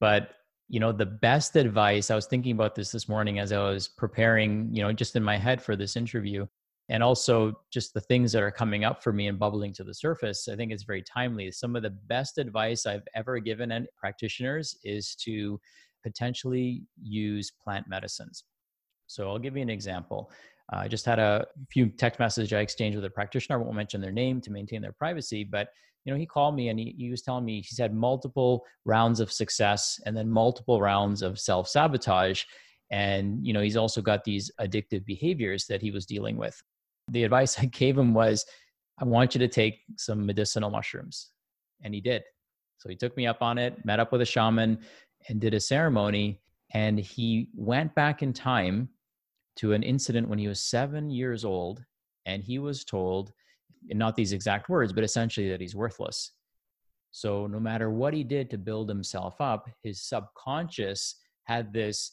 but 0.00 0.30
you 0.70 0.78
know 0.78 0.92
the 0.92 1.04
best 1.04 1.56
advice 1.56 2.10
i 2.10 2.14
was 2.14 2.26
thinking 2.26 2.52
about 2.52 2.76
this 2.76 2.92
this 2.92 3.08
morning 3.08 3.40
as 3.40 3.50
i 3.52 3.58
was 3.58 3.88
preparing 3.88 4.72
you 4.72 4.82
know 4.82 4.92
just 4.92 5.16
in 5.16 5.22
my 5.22 5.36
head 5.36 5.60
for 5.60 5.74
this 5.74 5.96
interview 5.96 6.46
and 6.88 7.02
also 7.02 7.52
just 7.72 7.92
the 7.92 8.00
things 8.00 8.30
that 8.32 8.42
are 8.42 8.52
coming 8.52 8.84
up 8.84 9.02
for 9.02 9.12
me 9.12 9.26
and 9.26 9.38
bubbling 9.38 9.72
to 9.72 9.82
the 9.82 9.92
surface 9.92 10.48
i 10.48 10.54
think 10.54 10.70
it's 10.70 10.84
very 10.84 11.02
timely 11.02 11.50
some 11.50 11.74
of 11.74 11.82
the 11.82 11.90
best 11.90 12.38
advice 12.38 12.86
i've 12.86 13.06
ever 13.16 13.40
given 13.40 13.86
practitioners 13.96 14.76
is 14.84 15.16
to 15.16 15.60
potentially 16.02 16.82
use 17.00 17.50
plant 17.62 17.86
medicines 17.88 18.44
so 19.06 19.28
i'll 19.28 19.38
give 19.38 19.56
you 19.56 19.62
an 19.62 19.70
example 19.70 20.30
uh, 20.72 20.78
i 20.78 20.88
just 20.88 21.04
had 21.04 21.18
a 21.18 21.46
few 21.70 21.86
text 21.86 22.18
messages 22.18 22.52
i 22.52 22.60
exchanged 22.60 22.96
with 22.96 23.04
a 23.04 23.10
practitioner 23.10 23.58
i 23.58 23.62
won't 23.62 23.76
mention 23.76 24.00
their 24.00 24.12
name 24.12 24.40
to 24.40 24.50
maintain 24.50 24.82
their 24.82 24.92
privacy 24.92 25.44
but 25.44 25.68
you 26.04 26.12
know, 26.12 26.18
he 26.18 26.26
called 26.26 26.54
me 26.54 26.68
and 26.68 26.78
he, 26.78 26.94
he 26.96 27.10
was 27.10 27.22
telling 27.22 27.44
me 27.44 27.60
he's 27.60 27.78
had 27.78 27.94
multiple 27.94 28.64
rounds 28.84 29.20
of 29.20 29.30
success 29.30 30.00
and 30.06 30.16
then 30.16 30.28
multiple 30.28 30.80
rounds 30.80 31.22
of 31.22 31.38
self 31.38 31.68
sabotage. 31.68 32.44
And, 32.90 33.46
you 33.46 33.52
know, 33.52 33.60
he's 33.60 33.76
also 33.76 34.00
got 34.00 34.24
these 34.24 34.50
addictive 34.60 35.04
behaviors 35.04 35.66
that 35.66 35.82
he 35.82 35.90
was 35.90 36.06
dealing 36.06 36.36
with. 36.36 36.60
The 37.08 37.24
advice 37.24 37.58
I 37.60 37.66
gave 37.66 37.98
him 37.98 38.14
was, 38.14 38.44
I 38.98 39.04
want 39.04 39.34
you 39.34 39.38
to 39.40 39.48
take 39.48 39.80
some 39.96 40.26
medicinal 40.26 40.70
mushrooms. 40.70 41.30
And 41.82 41.94
he 41.94 42.00
did. 42.00 42.22
So 42.78 42.88
he 42.88 42.96
took 42.96 43.16
me 43.16 43.26
up 43.26 43.42
on 43.42 43.58
it, 43.58 43.84
met 43.84 44.00
up 44.00 44.10
with 44.10 44.22
a 44.22 44.26
shaman, 44.26 44.78
and 45.28 45.40
did 45.40 45.54
a 45.54 45.60
ceremony. 45.60 46.40
And 46.72 46.98
he 46.98 47.48
went 47.54 47.94
back 47.94 48.22
in 48.22 48.32
time 48.32 48.88
to 49.56 49.72
an 49.72 49.82
incident 49.82 50.28
when 50.28 50.38
he 50.38 50.48
was 50.48 50.60
seven 50.60 51.10
years 51.10 51.44
old. 51.44 51.84
And 52.26 52.42
he 52.42 52.58
was 52.58 52.84
told 52.84 53.32
not 53.88 54.14
these 54.16 54.32
exact 54.32 54.68
words, 54.68 54.92
but 54.92 55.04
essentially 55.04 55.48
that 55.50 55.60
he's 55.60 55.74
worthless. 55.74 56.32
So 57.10 57.46
no 57.46 57.58
matter 57.58 57.90
what 57.90 58.14
he 58.14 58.22
did 58.22 58.50
to 58.50 58.58
build 58.58 58.88
himself 58.88 59.40
up, 59.40 59.68
his 59.82 60.02
subconscious 60.02 61.16
had 61.44 61.72
this 61.72 62.12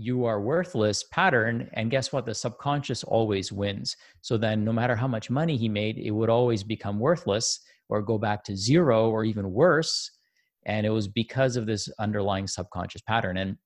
you 0.00 0.24
are 0.24 0.40
worthless 0.40 1.02
pattern. 1.10 1.68
And 1.72 1.90
guess 1.90 2.12
what? 2.12 2.24
The 2.24 2.34
subconscious 2.34 3.02
always 3.02 3.50
wins. 3.50 3.96
So 4.20 4.38
then 4.38 4.64
no 4.64 4.72
matter 4.72 4.94
how 4.94 5.08
much 5.08 5.28
money 5.28 5.56
he 5.56 5.68
made, 5.68 5.98
it 5.98 6.12
would 6.12 6.30
always 6.30 6.62
become 6.62 7.00
worthless 7.00 7.60
or 7.88 8.00
go 8.00 8.16
back 8.16 8.44
to 8.44 8.56
zero 8.56 9.10
or 9.10 9.24
even 9.24 9.52
worse. 9.52 10.12
And 10.68 10.86
it 10.86 10.90
was 10.90 11.08
because 11.08 11.56
of 11.56 11.66
this 11.66 11.88
underlying 11.98 12.46
subconscious 12.46 13.02
pattern. 13.02 13.38
And 13.38 13.56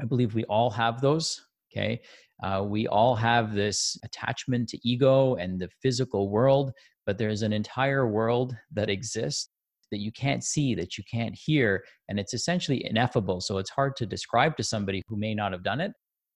I 0.00 0.04
believe 0.04 0.34
we 0.34 0.44
all 0.44 0.70
have 0.70 1.00
those. 1.00 1.46
Okay. 1.72 2.00
Uh, 2.42 2.64
we 2.66 2.88
all 2.88 3.14
have 3.14 3.54
this 3.54 3.96
attachment 4.04 4.68
to 4.70 4.88
ego 4.88 5.36
and 5.36 5.60
the 5.60 5.68
physical 5.80 6.28
world 6.30 6.72
but 7.06 7.18
there's 7.18 7.42
an 7.42 7.52
entire 7.52 8.06
world 8.06 8.56
that 8.72 8.90
exists 8.90 9.48
that 9.92 10.00
you 10.00 10.10
can't 10.10 10.42
see, 10.42 10.74
that 10.74 10.98
you 10.98 11.04
can't 11.08 11.34
hear, 11.34 11.84
and 12.08 12.18
it's 12.18 12.34
essentially 12.34 12.84
ineffable. 12.84 13.40
So 13.40 13.58
it's 13.58 13.70
hard 13.70 13.94
to 13.96 14.06
describe 14.06 14.56
to 14.56 14.64
somebody 14.64 15.00
who 15.06 15.16
may 15.16 15.32
not 15.32 15.52
have 15.52 15.62
done 15.62 15.80
it. 15.80 15.92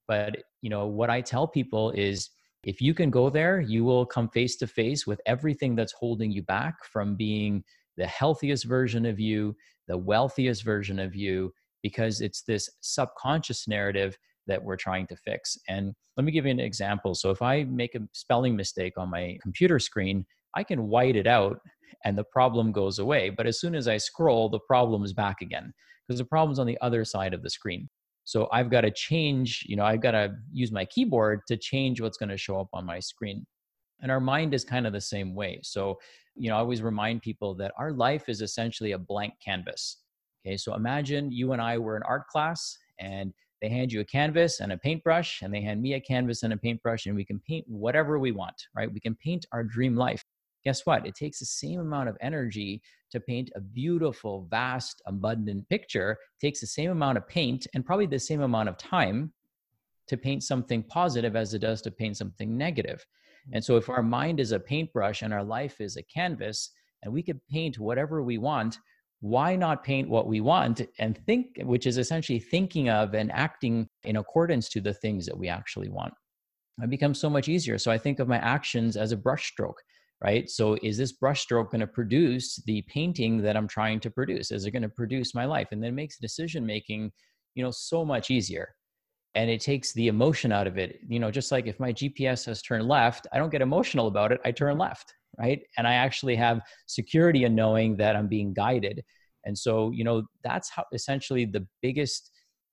But 0.06 0.36
you 0.62 0.70
know 0.70 0.86
what 0.86 1.10
I 1.10 1.20
tell 1.20 1.48
people 1.48 1.90
is 1.90 2.30
if 2.62 2.80
you 2.80 2.94
can 2.94 3.10
go 3.10 3.28
there, 3.28 3.60
you 3.60 3.84
will 3.84 4.06
come 4.06 4.28
face 4.28 4.56
to 4.58 4.68
face 4.68 5.06
with 5.06 5.20
everything 5.26 5.74
that's 5.74 5.92
holding 5.92 6.30
you 6.30 6.42
back 6.42 6.84
from 6.84 7.16
being 7.16 7.64
the 7.96 8.06
healthiest 8.06 8.64
version 8.64 9.04
of 9.04 9.18
you, 9.18 9.56
the 9.90 9.98
wealthiest 9.98 10.62
version 10.62 10.98
of 10.98 11.14
you, 11.14 11.52
because 11.82 12.20
it's 12.20 12.42
this 12.42 12.70
subconscious 12.80 13.66
narrative 13.66 14.16
that 14.46 14.62
we're 14.62 14.76
trying 14.76 15.06
to 15.08 15.16
fix. 15.16 15.58
And 15.68 15.92
let 16.16 16.24
me 16.24 16.32
give 16.32 16.44
you 16.44 16.50
an 16.52 16.60
example. 16.60 17.14
So 17.14 17.30
if 17.30 17.42
I 17.42 17.64
make 17.64 17.94
a 17.94 18.00
spelling 18.12 18.56
mistake 18.56 18.94
on 18.96 19.10
my 19.10 19.36
computer 19.42 19.78
screen, 19.78 20.24
I 20.54 20.62
can 20.62 20.88
white 20.88 21.16
it 21.16 21.26
out 21.26 21.58
and 22.04 22.16
the 22.16 22.24
problem 22.24 22.72
goes 22.72 22.98
away. 22.98 23.30
But 23.30 23.46
as 23.46 23.60
soon 23.60 23.74
as 23.74 23.88
I 23.88 23.96
scroll, 23.96 24.48
the 24.48 24.60
problem 24.60 25.04
is 25.04 25.12
back 25.12 25.42
again 25.42 25.72
because 26.06 26.18
the 26.18 26.24
problem's 26.24 26.58
on 26.58 26.66
the 26.66 26.78
other 26.80 27.04
side 27.04 27.34
of 27.34 27.42
the 27.42 27.50
screen. 27.50 27.88
So 28.24 28.48
I've 28.52 28.70
got 28.70 28.82
to 28.82 28.90
change, 28.90 29.64
you 29.66 29.76
know, 29.76 29.84
I've 29.84 30.02
got 30.02 30.12
to 30.12 30.32
use 30.52 30.70
my 30.70 30.84
keyboard 30.84 31.40
to 31.48 31.56
change 31.56 32.00
what's 32.00 32.16
going 32.16 32.28
to 32.28 32.36
show 32.36 32.60
up 32.60 32.68
on 32.72 32.86
my 32.86 33.00
screen. 33.00 33.44
And 34.02 34.10
our 34.10 34.20
mind 34.20 34.54
is 34.54 34.64
kind 34.64 34.86
of 34.86 34.92
the 34.92 35.00
same 35.00 35.34
way. 35.34 35.60
So, 35.62 35.98
you 36.40 36.50
know, 36.50 36.56
I 36.56 36.60
always 36.60 36.82
remind 36.82 37.22
people 37.22 37.54
that 37.56 37.72
our 37.78 37.92
life 37.92 38.28
is 38.28 38.40
essentially 38.40 38.92
a 38.92 38.98
blank 38.98 39.34
canvas. 39.44 39.98
Okay, 40.44 40.56
so 40.56 40.74
imagine 40.74 41.30
you 41.30 41.52
and 41.52 41.60
I 41.60 41.78
were 41.78 41.96
in 41.96 42.02
art 42.04 42.26
class 42.28 42.78
and 42.98 43.32
they 43.60 43.68
hand 43.68 43.92
you 43.92 44.00
a 44.00 44.04
canvas 44.04 44.60
and 44.60 44.72
a 44.72 44.78
paintbrush, 44.78 45.42
and 45.42 45.52
they 45.52 45.60
hand 45.60 45.82
me 45.82 45.92
a 45.92 46.00
canvas 46.00 46.42
and 46.44 46.52
a 46.54 46.56
paintbrush, 46.56 47.04
and 47.04 47.14
we 47.14 47.26
can 47.26 47.40
paint 47.46 47.66
whatever 47.68 48.18
we 48.18 48.32
want, 48.32 48.56
right? 48.74 48.90
We 48.90 49.00
can 49.00 49.14
paint 49.16 49.44
our 49.52 49.62
dream 49.62 49.96
life 49.96 50.24
guess 50.64 50.84
what? 50.84 51.06
It 51.06 51.14
takes 51.14 51.38
the 51.38 51.46
same 51.46 51.80
amount 51.80 52.08
of 52.08 52.16
energy 52.20 52.82
to 53.10 53.20
paint 53.20 53.50
a 53.54 53.60
beautiful, 53.60 54.46
vast, 54.50 55.02
abundant 55.06 55.68
picture. 55.68 56.12
It 56.12 56.46
takes 56.46 56.60
the 56.60 56.66
same 56.66 56.90
amount 56.90 57.18
of 57.18 57.28
paint 57.28 57.66
and 57.74 57.84
probably 57.84 58.06
the 58.06 58.18
same 58.18 58.42
amount 58.42 58.68
of 58.68 58.76
time 58.76 59.32
to 60.08 60.16
paint 60.16 60.42
something 60.42 60.82
positive 60.82 61.36
as 61.36 61.54
it 61.54 61.60
does 61.60 61.80
to 61.82 61.90
paint 61.90 62.16
something 62.16 62.56
negative. 62.56 63.04
And 63.52 63.64
so, 63.64 63.76
if 63.76 63.88
our 63.88 64.02
mind 64.02 64.40
is 64.40 64.52
a 64.52 64.60
paintbrush 64.60 65.22
and 65.22 65.32
our 65.32 65.44
life 65.44 65.80
is 65.80 65.96
a 65.96 66.02
canvas, 66.02 66.70
and 67.02 67.12
we 67.12 67.22
could 67.22 67.40
paint 67.50 67.78
whatever 67.78 68.22
we 68.22 68.38
want, 68.38 68.78
why 69.20 69.56
not 69.56 69.84
paint 69.84 70.08
what 70.08 70.26
we 70.26 70.40
want 70.40 70.82
and 70.98 71.18
think, 71.26 71.58
which 71.62 71.86
is 71.86 71.98
essentially 71.98 72.38
thinking 72.38 72.88
of 72.88 73.14
and 73.14 73.30
acting 73.32 73.88
in 74.04 74.16
accordance 74.16 74.68
to 74.70 74.80
the 74.80 74.94
things 74.94 75.26
that 75.26 75.36
we 75.36 75.48
actually 75.48 75.88
want? 75.88 76.14
It 76.82 76.90
becomes 76.90 77.20
so 77.20 77.28
much 77.28 77.48
easier. 77.48 77.78
So, 77.78 77.90
I 77.90 77.98
think 77.98 78.18
of 78.18 78.28
my 78.28 78.38
actions 78.38 78.96
as 78.96 79.12
a 79.12 79.16
brushstroke 79.16 79.74
right? 80.22 80.50
So 80.50 80.76
is 80.82 80.98
this 80.98 81.16
brushstroke 81.16 81.70
going 81.70 81.80
to 81.80 81.86
produce 81.86 82.56
the 82.66 82.82
painting 82.82 83.38
that 83.42 83.56
I'm 83.56 83.68
trying 83.68 84.00
to 84.00 84.10
produce? 84.10 84.50
Is 84.50 84.66
it 84.66 84.70
going 84.72 84.82
to 84.82 84.88
produce 84.88 85.34
my 85.34 85.46
life? 85.46 85.68
And 85.72 85.82
then 85.82 85.90
it 85.90 85.94
makes 85.94 86.18
decision 86.18 86.66
making, 86.66 87.10
you 87.54 87.64
know, 87.64 87.70
so 87.70 88.04
much 88.04 88.30
easier. 88.30 88.74
And 89.34 89.48
it 89.48 89.60
takes 89.60 89.92
the 89.92 90.08
emotion 90.08 90.50
out 90.50 90.66
of 90.66 90.76
it. 90.76 91.00
You 91.06 91.20
know, 91.20 91.30
just 91.30 91.52
like 91.52 91.66
if 91.66 91.78
my 91.78 91.92
GPS 91.92 92.44
has 92.46 92.62
turned 92.62 92.88
left, 92.88 93.26
I 93.32 93.38
don't 93.38 93.50
get 93.50 93.62
emotional 93.62 94.08
about 94.08 94.32
it. 94.32 94.40
I 94.44 94.50
turn 94.50 94.76
left, 94.76 95.14
right? 95.38 95.60
And 95.78 95.86
I 95.86 95.94
actually 95.94 96.36
have 96.36 96.62
security 96.86 97.44
in 97.44 97.54
knowing 97.54 97.96
that 97.98 98.16
I'm 98.16 98.26
being 98.26 98.52
guided. 98.52 99.04
And 99.44 99.56
so, 99.56 99.90
you 99.92 100.04
know, 100.04 100.24
that's 100.42 100.68
how 100.68 100.84
essentially 100.92 101.44
the 101.44 101.66
biggest 101.80 102.30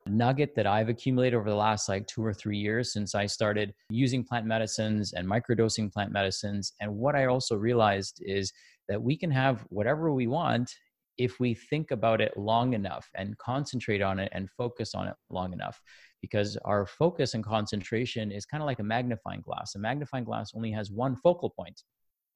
nugget 0.08 0.56
that 0.56 0.68
I've 0.68 0.90
accumulated 0.90 1.38
over 1.38 1.50
the 1.50 1.56
last 1.56 1.90
like 1.90 2.08
two 2.08 2.24
or 2.24 2.34
three 2.34 2.58
years 2.58 2.94
since 2.94 3.14
I 3.14 3.26
started 3.26 3.74
using 3.90 4.24
plant 4.24 4.46
medicines 4.46 5.14
and 5.14 5.28
microdosing 5.28 5.92
plant 5.92 6.12
medicines. 6.12 6.74
And 6.82 6.96
what 6.96 7.16
I 7.16 7.26
also 7.26 7.56
realized 7.56 8.22
is 8.26 8.52
that 8.90 9.02
we 9.02 9.18
can 9.18 9.32
have 9.32 9.66
whatever 9.70 10.14
we 10.14 10.28
want 10.28 10.74
if 11.18 11.40
we 11.40 11.54
think 11.54 11.92
about 11.92 12.22
it 12.22 12.38
long 12.38 12.74
enough 12.74 13.10
and 13.16 13.38
concentrate 13.38 14.02
on 14.02 14.20
it 14.20 14.30
and 14.34 14.50
focus 14.52 14.94
on 14.94 15.08
it 15.08 15.16
long 15.30 15.52
enough. 15.52 15.82
Because 16.22 16.58
our 16.66 16.86
focus 16.86 17.34
and 17.34 17.44
concentration 17.44 18.32
is 18.32 18.46
kind 18.46 18.62
of 18.64 18.68
like 18.68 18.80
a 18.80 18.84
magnifying 18.84 19.42
glass. 19.42 19.76
A 19.76 19.80
magnifying 19.80 20.24
glass 20.24 20.52
only 20.56 20.72
has 20.72 20.92
one 20.92 21.16
focal 21.16 21.50
point. 21.50 21.84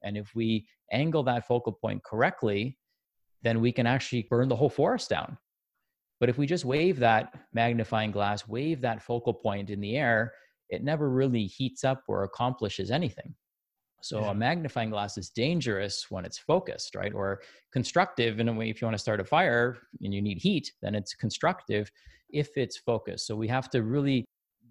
And 0.02 0.16
if 0.16 0.34
we 0.34 0.66
angle 0.92 1.22
that 1.24 1.46
focal 1.46 1.72
point 1.72 2.02
correctly, 2.04 2.78
then 3.42 3.60
we 3.60 3.72
can 3.72 3.86
actually 3.86 4.26
burn 4.30 4.48
the 4.48 4.56
whole 4.56 4.70
forest 4.70 5.10
down 5.10 5.36
but 6.22 6.28
if 6.28 6.38
we 6.38 6.46
just 6.46 6.64
wave 6.64 7.00
that 7.00 7.34
magnifying 7.52 8.12
glass, 8.12 8.46
wave 8.46 8.80
that 8.82 9.02
focal 9.02 9.34
point 9.34 9.70
in 9.70 9.80
the 9.80 9.96
air, 9.96 10.32
it 10.68 10.84
never 10.84 11.10
really 11.10 11.46
heats 11.46 11.82
up 11.82 12.04
or 12.06 12.22
accomplishes 12.22 12.92
anything. 12.92 13.34
So 14.02 14.20
yeah. 14.20 14.30
a 14.30 14.34
magnifying 14.34 14.90
glass 14.90 15.16
is 15.16 15.30
dangerous 15.30 16.10
when 16.10 16.24
it's 16.24 16.36
focused, 16.36 16.96
right? 16.96 17.14
Or 17.14 17.40
constructive 17.72 18.40
in 18.40 18.48
a 18.48 18.52
way, 18.52 18.68
if 18.68 18.82
you 18.82 18.86
want 18.86 18.96
to 18.96 19.02
start 19.02 19.20
a 19.20 19.24
fire 19.24 19.78
and 20.02 20.12
you 20.12 20.20
need 20.20 20.38
heat, 20.38 20.72
then 20.82 20.96
it's 20.96 21.14
constructive 21.14 21.90
if 22.28 22.48
it's 22.56 22.76
focused. 22.76 23.28
So 23.28 23.36
we 23.36 23.46
have 23.46 23.70
to 23.70 23.84
really 23.84 24.24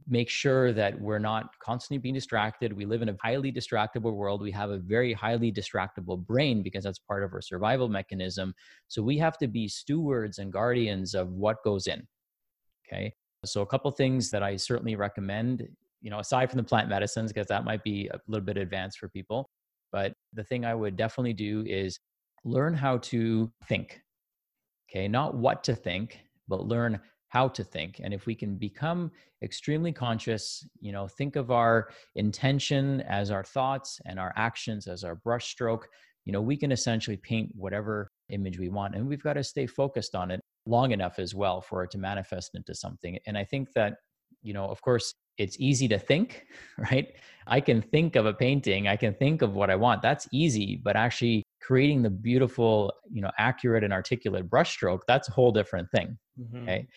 make 0.10 0.30
sure 0.30 0.74
that 0.74 1.00
we're 1.00 1.20
not 1.20 1.58
constantly 1.60 2.00
being 2.00 2.16
distracted. 2.16 2.74
We 2.74 2.86
live 2.86 3.02
in 3.02 3.08
a 3.08 3.16
highly 3.24 3.54
distractible 3.54 4.14
world. 4.14 4.42
We 4.42 4.52
have 4.52 4.70
a 4.70 4.80
very 4.80 5.14
highly 5.14 5.50
distractible 5.50 6.26
brain 6.26 6.62
because 6.62 6.84
that's 6.84 7.00
part 7.00 7.24
of 7.24 7.34
our 7.34 7.42
survival 7.42 7.88
mechanism. 7.88 8.54
So 8.90 9.02
we 9.02 9.18
have 9.20 9.38
to 9.38 9.48
be 9.48 9.70
stewards 9.70 10.40
and 10.40 10.52
guardians 10.52 11.14
of 11.14 11.32
what 11.32 11.64
goes 11.64 11.88
in. 11.88 12.06
Okay. 12.86 13.14
So 13.46 13.62
a 13.62 13.66
couple 13.66 13.90
things 13.92 14.30
that 14.32 14.44
I 14.44 14.58
certainly 14.58 14.98
recommend, 14.98 15.68
you 16.02 16.10
know, 16.10 16.20
aside 16.20 16.50
from 16.50 16.58
the 16.58 16.64
plant 16.64 16.90
medicines, 16.90 17.32
because 17.32 17.48
that 17.48 17.66
might 17.66 17.84
be 17.84 18.10
a 18.14 18.20
little 18.28 18.46
bit 18.46 18.58
advanced 18.58 19.00
for 19.00 19.10
people. 19.10 19.50
But 19.92 20.14
the 20.34 20.44
thing 20.44 20.66
I 20.66 20.76
would 20.76 20.96
definitely 20.96 21.34
do 21.34 21.64
is 21.68 22.00
learn 22.44 22.74
how 22.74 22.98
to 22.98 23.52
think. 23.68 24.02
Okay. 24.90 25.08
Not 25.08 25.36
what 25.36 25.64
to 25.66 25.76
think, 25.76 26.20
but 26.48 26.66
learn 26.66 27.00
how 27.32 27.48
to 27.48 27.64
think 27.64 28.02
and 28.04 28.14
if 28.14 28.26
we 28.26 28.36
can 28.36 28.58
become 28.58 29.10
extremely 29.42 29.94
conscious 29.94 30.68
you 30.82 30.92
know 30.92 31.08
think 31.08 31.38
of 31.38 31.50
our 31.50 31.88
intention 32.16 33.00
as 33.02 33.32
our 33.32 33.44
thoughts 33.44 34.02
and 34.06 34.20
our 34.20 34.34
actions 34.36 34.86
as 34.86 35.06
our 35.06 35.16
brushstroke 35.16 35.84
you 36.26 36.34
know 36.34 36.42
we 36.42 36.58
can 36.58 36.74
essentially 36.74 37.16
paint 37.16 37.50
whatever 37.56 38.12
image 38.30 38.60
we 38.60 38.68
want 38.68 38.96
and 38.96 39.08
we've 39.08 39.24
got 39.24 39.34
to 39.34 39.44
stay 39.44 39.66
focused 39.66 40.14
on 40.14 40.30
it 40.30 40.42
long 40.66 40.92
enough 40.92 41.20
as 41.20 41.34
well 41.34 41.62
for 41.62 41.86
it 41.86 41.90
to 41.92 41.98
manifest 41.98 42.52
into 42.54 42.76
something 42.76 43.18
and 43.26 43.38
i 43.38 43.46
think 43.46 43.72
that 43.74 43.94
you 44.42 44.54
know 44.54 44.66
of 44.66 44.82
course 44.82 45.14
it's 45.38 45.58
easy 45.60 45.88
to 45.88 46.00
think 46.00 46.46
right 46.92 47.14
i 47.48 47.60
can 47.60 47.82
think 47.82 48.16
of 48.16 48.26
a 48.26 48.34
painting 48.34 48.88
i 48.88 48.96
can 48.96 49.14
think 49.14 49.42
of 49.42 49.54
what 49.54 49.70
i 49.70 49.76
want 49.76 50.02
that's 50.02 50.28
easy 50.32 50.82
but 50.84 50.96
actually 50.96 51.44
creating 51.62 52.02
the 52.02 52.10
beautiful 52.10 52.94
you 53.12 53.22
know 53.22 53.32
accurate 53.38 53.84
and 53.84 53.94
articulate 53.94 54.50
brushstroke 54.50 55.02
that's 55.08 55.30
a 55.30 55.32
whole 55.32 55.52
different 55.52 55.90
thing 55.92 56.18
mm-hmm. 56.40 56.64
okay 56.64 56.88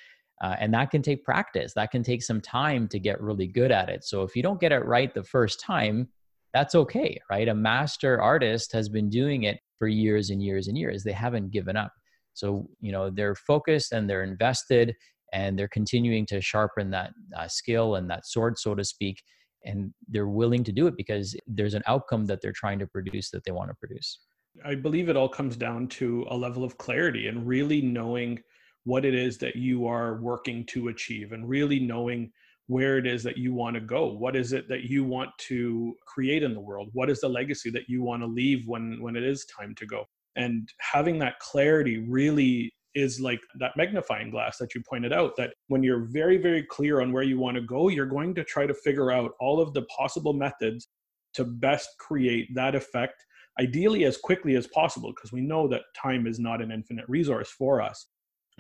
uh, 0.43 0.57
and 0.59 0.75
that 0.75 0.91
can 0.91 1.03
take 1.03 1.25
practice. 1.25 1.73
That 1.75 1.91
can 1.91 2.03
take 2.03 2.23
some 2.23 2.41
time 2.41 2.89
to 2.89 2.99
get 2.99 3.21
really 3.21 3.47
good 3.47 3.71
at 3.71 3.89
it. 3.89 4.05
So 4.05 4.23
if 4.23 4.35
you 4.35 4.43
don't 4.43 4.61
get 4.61 4.73
it 4.73 4.85
right 4.85 5.15
the 5.15 5.23
first 5.23 5.61
time, 5.61 6.09
that's 6.53 6.75
okay, 6.75 7.19
right? 7.31 7.49
A 7.49 7.55
master 7.55 8.21
artist 8.21 8.73
has 8.73 8.89
been 8.89 9.09
doing 9.09 9.45
it 9.45 9.59
for 9.79 9.89
years 9.89 10.31
and 10.31 10.43
years 10.43 10.69
and 10.69 10.77
years. 10.77 11.03
They 11.03 11.13
haven't 11.13 11.51
given 11.51 11.77
up. 11.77 11.93
So, 12.35 12.69
you 12.81 12.93
know, 12.93 13.11
they're 13.11 13.35
focused 13.35 13.93
and 13.93 14.09
they're 14.09 14.25
invested 14.25 14.95
and 15.35 15.59
they're 15.59 15.69
continuing 15.69 16.25
to 16.27 16.41
sharpen 16.41 16.91
that 16.93 17.13
uh, 17.37 17.49
skill 17.49 17.97
and 17.97 18.09
that 18.09 18.25
sword, 18.25 18.57
so 18.57 18.75
to 18.75 18.85
speak. 18.85 19.21
And 19.65 19.93
they're 20.09 20.29
willing 20.29 20.63
to 20.65 20.73
do 20.73 20.87
it 20.87 20.97
because 20.97 21.37
there's 21.47 21.75
an 21.75 21.83
outcome 21.87 22.25
that 22.27 22.41
they're 22.41 22.53
trying 22.53 22.79
to 22.79 22.87
produce 22.87 23.31
that 23.31 23.45
they 23.45 23.51
want 23.51 23.69
to 23.71 23.75
produce. 23.75 24.21
I 24.65 24.77
believe 24.77 25.09
it 25.09 25.17
all 25.17 25.29
comes 25.29 25.57
down 25.57 25.89
to 25.89 26.25
a 26.31 26.37
level 26.37 26.63
of 26.63 26.79
clarity 26.79 27.27
and 27.27 27.47
really 27.47 27.83
knowing 27.83 28.39
what 28.85 29.05
it 29.05 29.15
is 29.15 29.37
that 29.39 29.57
you 29.57 29.87
are 29.87 30.21
working 30.21 30.65
to 30.67 30.89
achieve 30.89 31.33
and 31.33 31.49
really 31.49 31.81
knowing 31.81 32.31
where 32.67 32.97
it 32.97 33.07
is 33.07 33.23
that 33.25 33.37
you 33.37 33.53
want 33.53 33.75
to 33.75 33.81
go 33.81 34.07
what 34.07 34.35
is 34.35 34.55
it 34.55 34.69
that 34.71 34.85
you 34.85 35.05
want 35.05 35.29
to 35.37 35.95
create 36.07 36.43
in 36.43 36.55
the 36.55 36.61
world 36.61 36.89
what 36.95 37.11
is 37.11 37.21
the 37.21 37.29
legacy 37.29 37.69
that 37.69 37.89
you 37.89 38.03
want 38.03 38.23
to 38.23 38.27
leave 38.27 38.67
when 38.67 38.97
when 39.03 39.17
it 39.17 39.23
is 39.23 39.45
time 39.47 39.75
to 39.75 39.85
go 39.85 40.03
and 40.37 40.71
having 40.81 41.19
that 41.19 41.39
clarity 41.41 42.07
really 42.09 42.73
is 42.95 43.21
like 43.21 43.41
that 43.59 43.73
magnifying 43.77 44.31
glass 44.31 44.59
that 44.59 44.75
you 44.75 44.83
pointed 44.89 45.13
out 45.13 45.33
that 45.37 45.53
when 45.69 45.83
you're 45.83 46.07
very 46.11 46.37
very 46.37 46.63
clear 46.63 47.01
on 47.01 47.13
where 47.13 47.23
you 47.23 47.39
want 47.39 47.57
to 47.57 47.63
go 47.63 47.89
you're 47.89 48.07
going 48.07 48.35
to 48.35 48.45
try 48.45 48.67
to 48.67 48.75
figure 48.75 49.11
out 49.11 49.33
all 49.41 49.61
of 49.61 49.73
the 49.75 49.83
possible 49.83 50.33
methods 50.33 50.89
to 51.35 51.45
best 51.45 51.89
create 51.99 52.49
that 52.55 52.75
effect 52.75 53.25
ideally 53.61 54.05
as 54.05 54.17
quickly 54.17 54.57
as 54.57 54.67
possible 54.69 55.13
because 55.15 55.33
we 55.33 55.41
know 55.41 55.69
that 55.69 55.83
time 56.01 56.27
is 56.27 56.39
not 56.39 56.63
an 56.63 56.71
infinite 56.71 57.05
resource 57.09 57.51
for 57.51 57.81
us. 57.81 58.07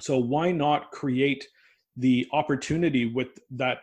So 0.01 0.18
why 0.18 0.53
not 0.53 0.90
create 0.90 1.47
the 1.97 2.27
opportunity 2.33 3.07
with 3.07 3.29
that 3.53 3.79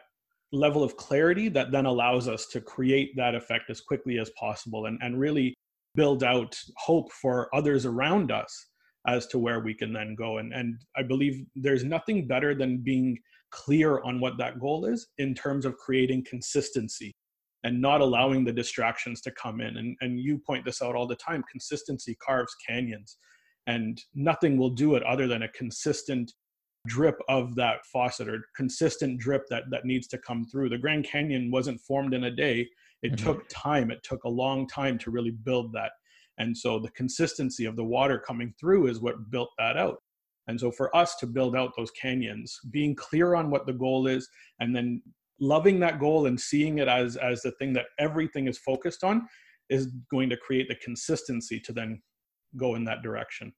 level 0.51 0.83
of 0.83 0.97
clarity 0.97 1.47
that 1.49 1.71
then 1.71 1.85
allows 1.85 2.27
us 2.27 2.47
to 2.47 2.59
create 2.59 3.11
that 3.15 3.35
effect 3.35 3.69
as 3.69 3.79
quickly 3.79 4.19
as 4.19 4.29
possible 4.37 4.85
and, 4.85 4.99
and 5.01 5.19
really 5.19 5.53
build 5.95 6.23
out 6.23 6.57
hope 6.77 7.11
for 7.11 7.53
others 7.55 7.85
around 7.85 8.31
us 8.31 8.67
as 9.07 9.27
to 9.27 9.39
where 9.39 9.59
we 9.59 9.73
can 9.73 9.93
then 9.93 10.15
go. 10.15 10.37
And, 10.37 10.53
and 10.53 10.79
I 10.95 11.03
believe 11.03 11.45
there's 11.55 11.83
nothing 11.83 12.27
better 12.27 12.53
than 12.53 12.83
being 12.83 13.17
clear 13.51 14.01
on 14.01 14.19
what 14.19 14.37
that 14.37 14.59
goal 14.59 14.85
is 14.85 15.07
in 15.17 15.33
terms 15.33 15.65
of 15.65 15.77
creating 15.77 16.25
consistency 16.29 17.11
and 17.63 17.81
not 17.81 18.01
allowing 18.01 18.43
the 18.43 18.53
distractions 18.53 19.21
to 19.21 19.31
come 19.31 19.61
in. 19.61 19.77
And, 19.77 19.95
and 20.01 20.19
you 20.19 20.39
point 20.39 20.65
this 20.65 20.81
out 20.81 20.95
all 20.95 21.07
the 21.07 21.15
time 21.15 21.43
consistency 21.51 22.15
carves 22.23 22.55
canyons 22.67 23.17
and 23.67 24.01
nothing 24.15 24.57
will 24.57 24.69
do 24.69 24.95
it 24.95 25.03
other 25.03 25.27
than 25.27 25.43
a 25.43 25.49
consistent 25.49 26.31
drip 26.87 27.19
of 27.29 27.55
that 27.55 27.85
faucet 27.91 28.27
or 28.27 28.39
consistent 28.55 29.19
drip 29.19 29.43
that 29.49 29.63
that 29.69 29.85
needs 29.85 30.07
to 30.07 30.17
come 30.17 30.45
through 30.45 30.67
the 30.67 30.77
grand 30.77 31.05
canyon 31.05 31.51
wasn't 31.51 31.79
formed 31.81 32.11
in 32.11 32.23
a 32.23 32.31
day 32.31 32.67
it 33.03 33.11
mm-hmm. 33.11 33.23
took 33.23 33.47
time 33.49 33.91
it 33.91 34.01
took 34.01 34.23
a 34.23 34.29
long 34.29 34.67
time 34.67 34.97
to 34.97 35.11
really 35.11 35.29
build 35.29 35.71
that 35.71 35.91
and 36.37 36.57
so 36.57 36.79
the 36.79 36.91
consistency 36.91 37.65
of 37.65 37.75
the 37.75 37.83
water 37.83 38.19
coming 38.19 38.53
through 38.59 38.87
is 38.87 38.99
what 38.99 39.29
built 39.29 39.49
that 39.57 39.77
out 39.77 39.97
and 40.47 40.59
so 40.59 40.71
for 40.71 40.95
us 40.95 41.15
to 41.15 41.27
build 41.27 41.55
out 41.55 41.71
those 41.77 41.91
canyons 41.91 42.59
being 42.71 42.95
clear 42.95 43.35
on 43.35 43.49
what 43.49 43.65
the 43.65 43.73
goal 43.73 44.07
is 44.07 44.27
and 44.59 44.75
then 44.75 45.01
loving 45.39 45.79
that 45.79 45.99
goal 45.99 46.27
and 46.27 46.39
seeing 46.39 46.77
it 46.77 46.87
as 46.87 47.17
as 47.17 47.41
the 47.41 47.51
thing 47.53 47.73
that 47.73 47.87
everything 47.99 48.47
is 48.47 48.57
focused 48.57 49.03
on 49.03 49.27
is 49.69 49.87
going 50.11 50.29
to 50.29 50.37
create 50.37 50.67
the 50.67 50.75
consistency 50.75 51.59
to 51.59 51.73
then 51.73 52.01
go 52.57 52.75
in 52.75 52.83
that 52.85 53.01
direction. 53.01 53.51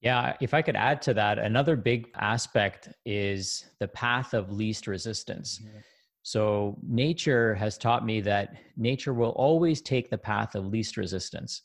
Yeah, 0.00 0.36
if 0.40 0.54
I 0.54 0.62
could 0.62 0.76
add 0.76 1.02
to 1.02 1.14
that, 1.14 1.40
another 1.40 1.74
big 1.74 2.08
aspect 2.14 2.88
is 3.04 3.64
the 3.80 3.88
path 3.88 4.32
of 4.32 4.52
least 4.52 4.86
resistance. 4.86 5.58
Mm-hmm. 5.58 5.78
So, 6.22 6.78
nature 6.86 7.54
has 7.54 7.78
taught 7.78 8.04
me 8.04 8.20
that 8.20 8.54
nature 8.76 9.14
will 9.14 9.30
always 9.30 9.80
take 9.80 10.10
the 10.10 10.18
path 10.18 10.54
of 10.54 10.66
least 10.66 10.96
resistance. 10.96 11.62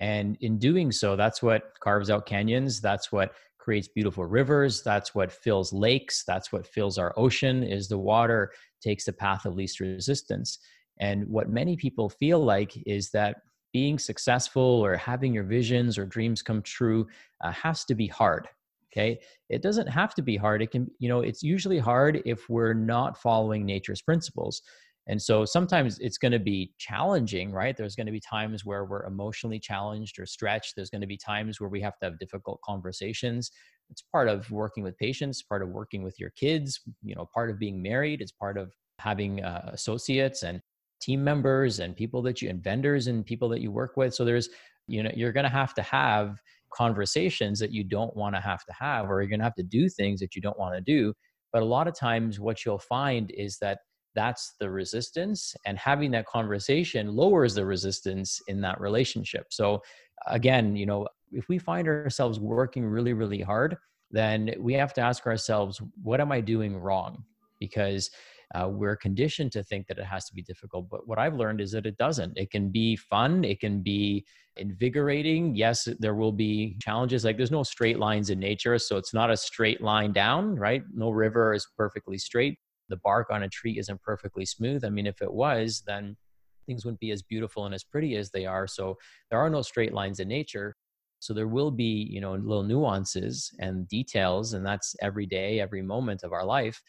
And 0.00 0.36
in 0.40 0.58
doing 0.58 0.92
so, 0.92 1.16
that's 1.16 1.42
what 1.42 1.72
carves 1.80 2.10
out 2.10 2.26
canyons. 2.26 2.80
That's 2.80 3.10
what 3.10 3.32
creates 3.58 3.88
beautiful 3.88 4.24
rivers. 4.24 4.82
That's 4.82 5.14
what 5.14 5.32
fills 5.32 5.72
lakes. 5.72 6.24
That's 6.26 6.52
what 6.52 6.66
fills 6.66 6.98
our 6.98 7.12
ocean 7.16 7.62
is 7.62 7.88
the 7.88 7.98
water 7.98 8.52
takes 8.80 9.04
the 9.04 9.12
path 9.12 9.44
of 9.44 9.54
least 9.54 9.80
resistance. 9.80 10.58
And 11.00 11.26
what 11.28 11.50
many 11.50 11.76
people 11.76 12.08
feel 12.08 12.42
like 12.42 12.72
is 12.86 13.10
that 13.10 13.36
being 13.72 13.98
successful 13.98 14.62
or 14.62 14.96
having 14.96 15.34
your 15.34 15.44
visions 15.44 15.98
or 15.98 16.06
dreams 16.06 16.42
come 16.42 16.62
true 16.62 17.06
uh, 17.42 17.52
has 17.52 17.84
to 17.84 17.94
be 17.94 18.06
hard 18.06 18.48
okay 18.90 19.18
it 19.48 19.62
doesn't 19.62 19.86
have 19.86 20.14
to 20.14 20.22
be 20.22 20.36
hard 20.36 20.62
it 20.62 20.70
can 20.70 20.90
you 20.98 21.08
know 21.08 21.20
it's 21.20 21.42
usually 21.42 21.78
hard 21.78 22.22
if 22.24 22.48
we're 22.48 22.72
not 22.72 23.20
following 23.20 23.64
nature's 23.64 24.00
principles 24.00 24.62
and 25.08 25.20
so 25.20 25.44
sometimes 25.44 25.98
it's 25.98 26.18
going 26.18 26.32
to 26.32 26.38
be 26.38 26.72
challenging 26.78 27.50
right? 27.50 27.76
There's 27.76 27.96
going 27.96 28.06
to 28.06 28.12
be 28.12 28.20
times 28.20 28.64
where 28.64 28.84
we're 28.84 29.06
emotionally 29.06 29.58
challenged 29.58 30.18
or 30.18 30.26
stretched. 30.26 30.74
There's 30.76 30.90
going 30.90 31.00
to 31.00 31.06
be 31.06 31.16
times 31.16 31.60
where 31.60 31.70
we 31.70 31.80
have 31.80 31.98
to 31.98 32.06
have 32.06 32.18
difficult 32.18 32.60
conversations. 32.64 33.50
It's 33.90 34.02
part 34.02 34.28
of 34.28 34.50
working 34.50 34.84
with 34.84 34.96
patients 34.98 35.42
part 35.42 35.62
of 35.62 35.70
working 35.70 36.02
with 36.02 36.20
your 36.20 36.30
kids 36.30 36.80
you 37.02 37.14
know 37.14 37.28
part 37.34 37.50
of 37.50 37.58
being 37.58 37.82
married. 37.82 38.20
It's 38.20 38.32
part 38.32 38.58
of 38.58 38.72
having 38.98 39.42
uh, 39.42 39.70
associates 39.72 40.42
and 40.42 40.60
team 41.00 41.22
members 41.22 41.78
and 41.78 41.94
people 41.96 42.20
that 42.22 42.42
you 42.42 42.50
and 42.50 42.62
vendors 42.62 43.06
and 43.06 43.24
people 43.24 43.48
that 43.50 43.60
you 43.60 43.70
work 43.70 43.96
with. 43.96 44.14
So 44.14 44.24
there's 44.24 44.48
you 44.86 45.02
know 45.02 45.10
you're 45.14 45.32
going 45.32 45.44
to 45.44 45.50
have 45.50 45.74
to 45.74 45.82
have 45.82 46.38
conversations 46.72 47.58
that 47.60 47.72
you 47.72 47.82
don't 47.84 48.14
want 48.16 48.34
to 48.34 48.40
have 48.40 48.64
to 48.66 48.72
have 48.78 49.10
or 49.10 49.20
you're 49.20 49.28
going 49.28 49.40
to 49.40 49.44
have 49.44 49.54
to 49.54 49.62
do 49.62 49.88
things 49.88 50.20
that 50.20 50.34
you 50.34 50.42
don't 50.42 50.58
want 50.58 50.74
to 50.74 50.80
do. 50.80 51.14
But 51.52 51.62
a 51.62 51.66
lot 51.66 51.88
of 51.88 51.94
times 51.98 52.38
what 52.38 52.64
you'll 52.64 52.78
find 52.78 53.30
is 53.30 53.58
that 53.60 53.78
that's 54.18 54.44
the 54.58 54.68
resistance 54.82 55.40
and 55.66 55.78
having 55.78 56.10
that 56.10 56.26
conversation 56.26 57.04
lowers 57.20 57.52
the 57.54 57.64
resistance 57.64 58.30
in 58.48 58.60
that 58.66 58.80
relationship. 58.80 59.46
So 59.50 59.66
again 60.26 60.66
you 60.80 60.86
know 60.90 61.00
if 61.40 61.48
we 61.48 61.58
find 61.58 61.86
ourselves 61.86 62.36
working 62.40 62.84
really 62.96 63.12
really 63.12 63.40
hard 63.40 63.76
then 64.10 64.40
we 64.58 64.72
have 64.82 64.92
to 64.94 65.00
ask 65.10 65.20
ourselves 65.32 65.74
what 66.02 66.20
am 66.20 66.32
i 66.32 66.40
doing 66.40 66.72
wrong? 66.86 67.12
Because 67.60 68.10
uh, 68.54 68.66
we're 68.80 68.96
conditioned 68.96 69.52
to 69.52 69.62
think 69.62 69.86
that 69.86 69.98
it 69.98 70.08
has 70.14 70.24
to 70.28 70.34
be 70.38 70.42
difficult 70.42 70.84
but 70.92 71.06
what 71.08 71.18
i've 71.22 71.38
learned 71.42 71.60
is 71.60 71.70
that 71.72 71.86
it 71.86 71.96
doesn't. 72.06 72.32
It 72.42 72.50
can 72.54 72.70
be 72.80 72.96
fun 72.96 73.44
it 73.52 73.60
can 73.64 73.76
be 73.92 74.24
invigorating. 74.56 75.42
Yes 75.64 75.78
there 76.04 76.16
will 76.20 76.36
be 76.46 76.76
challenges 76.86 77.24
like 77.24 77.36
there's 77.36 77.58
no 77.60 77.66
straight 77.74 77.98
lines 78.06 78.28
in 78.30 78.38
nature 78.50 78.76
so 78.78 78.96
it's 79.00 79.14
not 79.20 79.30
a 79.30 79.36
straight 79.48 79.80
line 79.90 80.12
down 80.24 80.42
right? 80.66 80.82
No 81.04 81.08
river 81.10 81.44
is 81.58 81.64
perfectly 81.82 82.18
straight 82.18 82.56
the 82.88 82.96
bark 82.98 83.28
on 83.30 83.42
a 83.42 83.48
tree 83.48 83.78
isn't 83.78 84.02
perfectly 84.02 84.44
smooth 84.44 84.84
i 84.84 84.88
mean 84.90 85.06
if 85.06 85.22
it 85.22 85.32
was 85.32 85.82
then 85.86 86.16
things 86.68 86.84
wouldn't 86.84 87.00
be 87.00 87.10
as 87.10 87.22
beautiful 87.22 87.64
and 87.66 87.74
as 87.74 87.82
pretty 87.82 88.14
as 88.14 88.30
they 88.30 88.46
are. 88.46 88.68
So 88.68 88.96
there 89.30 89.40
are 89.40 89.50
no 89.50 89.62
straight 89.62 89.92
lines 89.92 90.20
in 90.20 90.28
nature. 90.28 90.76
So 91.18 91.34
there 91.34 91.48
will 91.48 91.72
be 91.72 92.06
you 92.08 92.20
know 92.20 92.34
little 92.34 92.62
nuances 92.62 93.50
and 93.58 93.88
details 93.88 94.52
and 94.52 94.64
that's 94.64 94.94
every 95.02 95.26
day 95.26 95.58
every 95.58 95.82
moment 95.82 96.22
of 96.22 96.32
our 96.32 96.44
life. 96.44 96.80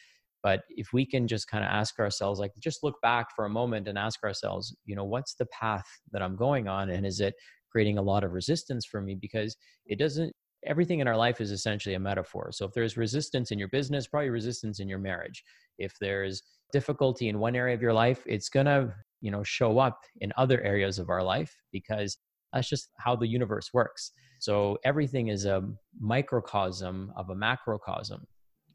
But 0.43 0.61
if 0.69 0.93
we 0.93 1.05
can 1.05 1.27
just 1.27 1.47
kind 1.47 1.63
of 1.63 1.71
ask 1.71 1.97
ourselves 1.99 2.39
like 2.39 2.51
just 2.59 2.83
look 2.83 3.01
back 3.01 3.27
for 3.35 3.45
a 3.45 3.49
moment 3.49 3.87
and 3.87 3.97
ask 3.97 4.23
ourselves 4.23 4.75
you 4.85 4.95
know 4.95 5.05
what's 5.05 5.33
the 5.33 5.47
path 5.47 5.87
that 6.11 6.21
i'm 6.21 6.35
going 6.35 6.67
on? 6.67 6.91
And 6.91 7.07
is 7.07 7.21
it 7.21 7.33
creating 7.71 7.97
a 7.97 8.03
lot 8.03 8.23
of 8.23 8.33
resistance 8.33 8.85
for 8.85 9.01
me? 9.01 9.15
Because 9.15 9.57
it 9.87 9.97
doesn't 9.97 10.33
everything 10.65 10.99
in 10.99 11.07
our 11.07 11.17
life 11.17 11.41
is 11.41 11.51
essentially 11.51 11.95
a 11.95 11.99
metaphor 11.99 12.51
so 12.51 12.65
if 12.65 12.73
there's 12.73 12.97
resistance 12.97 13.51
in 13.51 13.59
your 13.59 13.69
business 13.69 14.07
probably 14.07 14.29
resistance 14.29 14.79
in 14.79 14.89
your 14.89 14.99
marriage 14.99 15.43
if 15.77 15.97
there's 15.99 16.43
difficulty 16.71 17.29
in 17.29 17.39
one 17.39 17.55
area 17.55 17.73
of 17.73 17.81
your 17.81 17.93
life, 17.93 18.23
it's 18.25 18.49
going 18.49 18.65
to, 18.65 18.93
you 19.21 19.31
know, 19.31 19.43
show 19.43 19.79
up 19.79 19.99
in 20.21 20.31
other 20.37 20.61
areas 20.61 20.99
of 20.99 21.09
our 21.09 21.23
life 21.23 21.55
because 21.71 22.17
that's 22.53 22.69
just 22.69 22.89
how 22.97 23.15
the 23.15 23.27
universe 23.27 23.71
works. 23.73 24.11
So 24.39 24.77
everything 24.85 25.27
is 25.27 25.45
a 25.45 25.67
microcosm 25.99 27.11
of 27.15 27.29
a 27.29 27.35
macrocosm. 27.35 28.25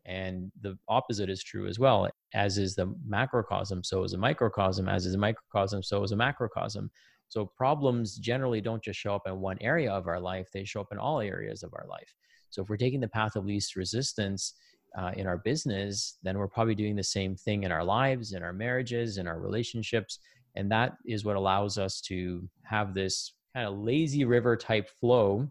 And 0.07 0.53
the 0.61 0.77
opposite 0.88 1.31
is 1.31 1.42
true 1.42 1.66
as 1.66 1.79
well. 1.79 2.11
As 2.35 2.59
is 2.59 2.75
the 2.75 2.94
macrocosm, 3.07 3.83
so 3.83 4.05
is 4.05 4.12
a 4.12 4.18
microcosm. 4.18 4.87
As 4.87 5.07
is 5.07 5.14
a 5.14 5.18
microcosm, 5.18 5.83
so 5.83 6.03
is 6.03 6.12
a 6.12 6.16
macrocosm. 6.16 6.90
So 7.28 7.46
problems 7.46 8.16
generally 8.16 8.60
don't 8.60 8.82
just 8.82 8.98
show 8.98 9.14
up 9.14 9.26
in 9.26 9.40
one 9.40 9.58
area 9.60 9.90
of 9.90 10.06
our 10.06 10.20
life, 10.20 10.48
they 10.52 10.64
show 10.64 10.80
up 10.80 10.92
in 10.92 10.98
all 10.98 11.20
areas 11.20 11.62
of 11.62 11.72
our 11.74 11.87
life. 11.88 12.12
So 12.50 12.62
if 12.62 12.68
we're 12.68 12.76
taking 12.76 13.00
the 13.00 13.08
path 13.08 13.37
of 13.37 13.44
least 13.44 13.76
resistance 13.76 14.54
uh, 14.96 15.10
in 15.16 15.26
our 15.26 15.38
business, 15.38 16.18
then 16.22 16.38
we're 16.38 16.48
probably 16.48 16.74
doing 16.74 16.94
the 16.94 17.02
same 17.02 17.34
thing 17.34 17.64
in 17.64 17.72
our 17.72 17.84
lives, 17.84 18.32
in 18.32 18.42
our 18.42 18.52
marriages, 18.52 19.18
in 19.18 19.26
our 19.26 19.40
relationships. 19.40 20.20
And 20.54 20.70
that 20.70 20.92
is 21.04 21.24
what 21.24 21.37
allows 21.37 21.78
us 21.78 22.00
to 22.02 22.48
have 22.62 22.94
this 22.94 23.32
kind 23.54 23.66
of 23.66 23.78
lazy 23.78 24.24
river 24.24 24.56
type 24.56 24.88
flow, 25.00 25.50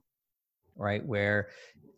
right? 0.78 1.06
Where 1.06 1.50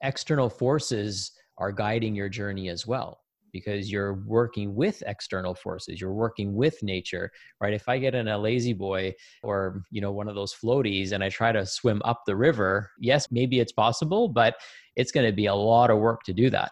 external 0.01 0.49
forces 0.49 1.31
are 1.57 1.71
guiding 1.71 2.15
your 2.15 2.29
journey 2.29 2.69
as 2.69 2.87
well 2.87 3.19
because 3.55 3.89
you're 3.89 4.15
working 4.25 4.75
with 4.75 5.01
external 5.07 5.55
forces 5.55 6.01
you're 6.01 6.11
working 6.11 6.53
with 6.53 6.83
nature 6.83 7.31
right 7.61 7.73
if 7.73 7.87
i 7.87 7.97
get 7.97 8.13
in 8.13 8.27
a 8.27 8.37
lazy 8.37 8.73
boy 8.73 9.13
or 9.43 9.81
you 9.91 10.01
know 10.01 10.11
one 10.11 10.27
of 10.27 10.35
those 10.35 10.53
floaties 10.53 11.13
and 11.13 11.23
i 11.23 11.29
try 11.29 11.53
to 11.53 11.65
swim 11.65 12.01
up 12.03 12.23
the 12.27 12.35
river 12.35 12.91
yes 12.99 13.31
maybe 13.31 13.61
it's 13.61 13.71
possible 13.71 14.27
but 14.27 14.55
it's 14.97 15.09
going 15.09 15.25
to 15.25 15.31
be 15.31 15.45
a 15.45 15.55
lot 15.55 15.89
of 15.89 15.99
work 15.99 16.21
to 16.23 16.33
do 16.33 16.49
that 16.49 16.69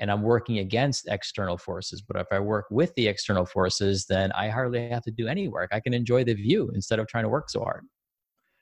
and 0.00 0.10
i'm 0.10 0.22
working 0.22 0.60
against 0.60 1.06
external 1.06 1.58
forces 1.58 2.00
but 2.00 2.18
if 2.18 2.26
i 2.32 2.40
work 2.40 2.64
with 2.70 2.94
the 2.94 3.06
external 3.06 3.44
forces 3.44 4.06
then 4.06 4.32
i 4.32 4.48
hardly 4.48 4.88
have 4.88 5.02
to 5.02 5.10
do 5.10 5.28
any 5.28 5.48
work 5.48 5.68
i 5.70 5.80
can 5.80 5.92
enjoy 5.92 6.24
the 6.24 6.32
view 6.32 6.70
instead 6.74 6.98
of 6.98 7.06
trying 7.08 7.24
to 7.24 7.28
work 7.28 7.50
so 7.50 7.60
hard 7.60 7.84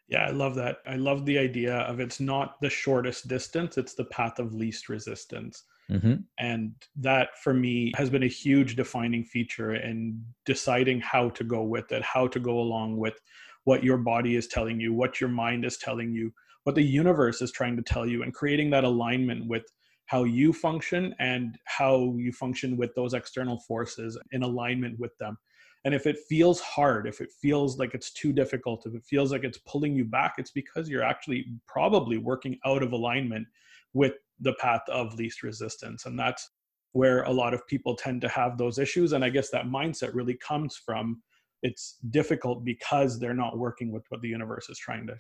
yeah, 0.09 0.27
I 0.27 0.31
love 0.31 0.57
that. 0.57 0.79
I 0.87 0.97
love 0.97 1.25
the 1.25 1.39
idea 1.39 1.77
of 1.83 2.01
it's 2.01 2.19
not 2.19 2.61
the 2.61 2.69
shortest 2.69 3.29
distance, 3.29 3.79
it's 3.79 3.95
the 3.95 4.07
path 4.07 4.41
of 4.41 4.53
least 4.53 4.89
resistance. 4.89 5.63
Mm-hmm. 5.91 6.15
And 6.39 6.73
that 6.97 7.39
for 7.43 7.53
me 7.53 7.93
has 7.97 8.11
been 8.11 8.23
a 8.23 8.29
huge 8.29 8.77
defining 8.77 9.25
feature 9.25 9.75
in 9.75 10.25
deciding 10.47 11.01
how 11.01 11.31
to 11.31 11.45
go 11.45 11.63
with 11.63 11.91
it, 11.93 12.03
how 12.03 12.29
to 12.29 12.39
go 12.39 12.61
along 12.61 12.97
with 12.97 13.21
what 13.65 13.83
your 13.83 13.99
body 13.99 14.37
is 14.37 14.47
telling 14.47 14.81
you, 14.81 14.93
what 14.93 15.21
your 15.21 15.31
mind 15.31 15.65
is 15.65 15.79
telling 15.79 16.13
you, 16.13 16.33
what 16.65 16.75
the 16.75 16.83
universe 16.83 17.43
is 17.43 17.51
trying 17.51 17.77
to 17.77 17.83
tell 17.83 18.07
you, 18.07 18.23
and 18.23 18.33
creating 18.35 18.71
that 18.71 18.85
alignment 18.85 19.47
with 19.49 19.65
how 20.07 20.25
you 20.25 20.53
function 20.53 21.15
and 21.19 21.57
how 21.67 22.15
you 22.17 22.33
function 22.33 22.77
with 22.77 22.95
those 22.95 23.15
external 23.15 23.61
forces 23.61 24.19
in 24.33 24.43
alignment 24.43 24.99
with 24.99 25.17
them. 25.19 25.37
And 25.85 25.95
if 25.95 26.07
it 26.07 26.19
feels 26.29 26.61
hard, 26.61 27.07
if 27.07 27.21
it 27.21 27.31
feels 27.41 27.79
like 27.79 27.95
it's 27.95 28.13
too 28.13 28.33
difficult, 28.33 28.87
if 28.87 28.95
it 28.95 29.05
feels 29.09 29.33
like 29.33 29.45
it's 29.45 29.59
pulling 29.59 29.95
you 29.95 30.05
back, 30.05 30.35
it's 30.37 30.51
because 30.51 30.89
you're 30.89 31.03
actually 31.03 31.47
probably 31.67 32.19
working 32.19 32.59
out 32.67 32.83
of 32.83 32.93
alignment 32.93 33.47
with 33.93 34.15
the 34.41 34.55
path 34.55 34.83
of 34.89 35.15
least 35.15 35.43
resistance. 35.43 36.07
And 36.07 36.19
that's 36.19 36.51
where 36.93 37.23
a 37.23 37.31
lot 37.31 37.55
of 37.55 37.67
people 37.67 37.95
tend 37.95 38.21
to 38.23 38.29
have 38.29 38.59
those 38.59 38.79
issues. 38.79 39.13
And 39.13 39.25
I 39.25 39.31
guess 39.31 39.51
that 39.51 39.67
mindset 39.67 40.15
really 40.15 40.35
comes 40.35 40.77
from 40.77 41.23
it's 41.63 41.99
difficult 42.11 42.65
because 42.65 43.19
they're 43.19 43.35
not 43.35 43.59
working 43.59 43.93
with 43.93 44.05
what 44.09 44.23
the 44.23 44.29
universe 44.29 44.69
is 44.71 44.79
trying 44.79 45.07
to 45.07 45.15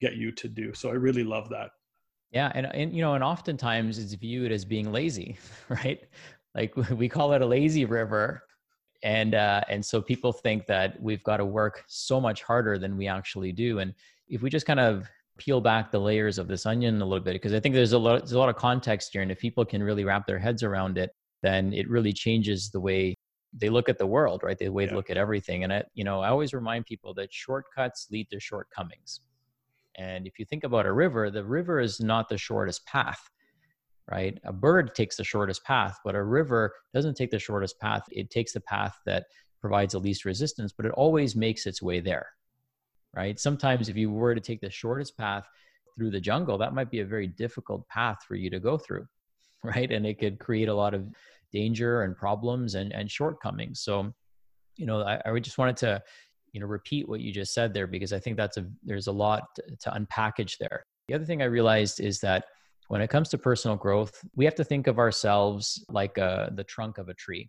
get 0.00 0.16
you 0.16 0.32
to 0.32 0.48
do. 0.48 0.74
So 0.74 0.90
I 0.90 0.94
really 0.94 1.24
love 1.24 1.48
that. 1.50 1.70
Yeah, 2.32 2.50
and 2.54 2.66
and 2.74 2.92
you 2.92 3.00
know, 3.00 3.14
and 3.14 3.22
oftentimes 3.22 3.98
it's 3.98 4.14
viewed 4.14 4.50
as 4.50 4.64
being 4.64 4.90
lazy, 4.90 5.36
right? 5.68 6.02
Like 6.54 6.76
we 6.90 7.08
call 7.08 7.32
it 7.32 7.42
a 7.42 7.46
lazy 7.46 7.84
river, 7.84 8.42
and 9.04 9.36
uh, 9.36 9.60
and 9.68 9.84
so 9.84 10.02
people 10.02 10.32
think 10.32 10.66
that 10.66 11.00
we've 11.00 11.22
got 11.22 11.36
to 11.36 11.44
work 11.44 11.84
so 11.86 12.20
much 12.20 12.42
harder 12.42 12.76
than 12.76 12.96
we 12.96 13.06
actually 13.06 13.52
do 13.52 13.78
and 13.78 13.94
if 14.28 14.42
we 14.42 14.50
just 14.50 14.66
kind 14.66 14.80
of 14.80 15.08
peel 15.38 15.60
back 15.60 15.90
the 15.90 15.98
layers 15.98 16.38
of 16.38 16.48
this 16.48 16.66
onion 16.66 17.00
a 17.00 17.04
little 17.04 17.24
bit 17.24 17.34
because 17.34 17.52
i 17.52 17.60
think 17.60 17.74
there's 17.74 17.92
a 17.92 17.98
lot 17.98 18.20
there's 18.20 18.32
a 18.32 18.38
lot 18.38 18.48
of 18.48 18.56
context 18.56 19.10
here 19.12 19.22
and 19.22 19.30
if 19.30 19.38
people 19.38 19.64
can 19.64 19.82
really 19.82 20.04
wrap 20.04 20.26
their 20.26 20.38
heads 20.38 20.62
around 20.62 20.96
it 20.98 21.10
then 21.42 21.72
it 21.72 21.88
really 21.88 22.12
changes 22.12 22.70
the 22.70 22.80
way 22.80 23.14
they 23.52 23.68
look 23.68 23.88
at 23.88 23.98
the 23.98 24.06
world 24.06 24.42
right 24.42 24.58
the 24.58 24.68
way 24.68 24.84
yeah. 24.84 24.90
they 24.90 24.96
look 24.96 25.10
at 25.10 25.16
everything 25.16 25.64
and 25.64 25.72
i 25.72 25.82
you 25.94 26.04
know 26.04 26.20
i 26.20 26.28
always 26.28 26.52
remind 26.52 26.86
people 26.86 27.12
that 27.14 27.32
shortcuts 27.32 28.06
lead 28.10 28.28
to 28.30 28.38
shortcomings 28.38 29.20
and 29.96 30.26
if 30.26 30.38
you 30.38 30.44
think 30.44 30.64
about 30.64 30.86
a 30.86 30.92
river 30.92 31.30
the 31.30 31.44
river 31.44 31.80
is 31.80 32.00
not 32.00 32.28
the 32.28 32.38
shortest 32.38 32.86
path 32.86 33.30
right? 34.10 34.38
A 34.44 34.52
bird 34.52 34.94
takes 34.94 35.16
the 35.16 35.24
shortest 35.24 35.64
path, 35.64 35.98
but 36.04 36.14
a 36.14 36.22
river 36.22 36.74
doesn't 36.92 37.16
take 37.16 37.30
the 37.30 37.38
shortest 37.38 37.78
path. 37.80 38.02
It 38.10 38.30
takes 38.30 38.52
the 38.52 38.60
path 38.60 38.98
that 39.06 39.26
provides 39.60 39.92
the 39.92 39.98
least 39.98 40.24
resistance, 40.24 40.72
but 40.72 40.86
it 40.86 40.92
always 40.92 41.34
makes 41.34 41.66
its 41.66 41.80
way 41.80 42.00
there, 42.00 42.26
right? 43.16 43.38
Sometimes 43.38 43.88
if 43.88 43.96
you 43.96 44.10
were 44.10 44.34
to 44.34 44.40
take 44.40 44.60
the 44.60 44.70
shortest 44.70 45.16
path 45.16 45.46
through 45.96 46.10
the 46.10 46.20
jungle, 46.20 46.58
that 46.58 46.74
might 46.74 46.90
be 46.90 47.00
a 47.00 47.04
very 47.04 47.26
difficult 47.26 47.86
path 47.88 48.18
for 48.26 48.34
you 48.34 48.50
to 48.50 48.60
go 48.60 48.76
through, 48.76 49.06
right? 49.64 49.90
And 49.90 50.06
it 50.06 50.18
could 50.18 50.38
create 50.38 50.68
a 50.68 50.74
lot 50.74 50.94
of 50.94 51.08
danger 51.52 52.02
and 52.02 52.16
problems 52.16 52.74
and, 52.74 52.92
and 52.92 53.10
shortcomings. 53.10 53.80
So, 53.80 54.12
you 54.76 54.86
know, 54.86 55.02
I, 55.02 55.20
I 55.24 55.38
just 55.38 55.58
wanted 55.58 55.76
to, 55.78 56.02
you 56.52 56.60
know, 56.60 56.66
repeat 56.66 57.08
what 57.08 57.20
you 57.20 57.32
just 57.32 57.54
said 57.54 57.72
there 57.72 57.86
because 57.86 58.12
I 58.12 58.18
think 58.18 58.36
that's 58.36 58.56
a, 58.56 58.66
there's 58.82 59.06
a 59.06 59.12
lot 59.12 59.44
to, 59.80 59.90
unpackage 59.90 60.58
there. 60.58 60.84
The 61.08 61.14
other 61.14 61.24
thing 61.24 61.42
I 61.42 61.46
realized 61.46 62.00
is 62.00 62.20
that 62.20 62.44
when 62.88 63.00
it 63.00 63.08
comes 63.08 63.28
to 63.30 63.38
personal 63.38 63.76
growth, 63.76 64.12
we 64.34 64.44
have 64.44 64.54
to 64.56 64.64
think 64.64 64.86
of 64.86 64.98
ourselves 64.98 65.84
like 65.88 66.18
uh, 66.18 66.50
the 66.54 66.64
trunk 66.64 66.98
of 66.98 67.08
a 67.08 67.14
tree. 67.14 67.48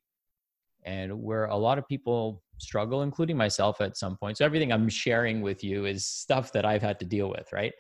And 0.86 1.22
where 1.22 1.46
a 1.46 1.58
lot 1.58 1.80
of 1.80 1.88
people 1.88 2.44
struggle, 2.58 3.02
including 3.02 3.38
myself 3.38 3.82
at 3.82 3.98
some 3.98 4.18
point. 4.18 4.38
So 4.38 4.46
everything 4.46 4.72
I'm 4.72 4.90
sharing 4.90 5.42
with 5.42 5.64
you 5.64 5.86
is 5.86 6.08
stuff 6.08 6.52
that 6.54 6.66
I've 6.66 6.82
had 6.82 7.00
to 7.00 7.06
deal 7.06 7.30
with, 7.30 7.52
right? 7.52 7.74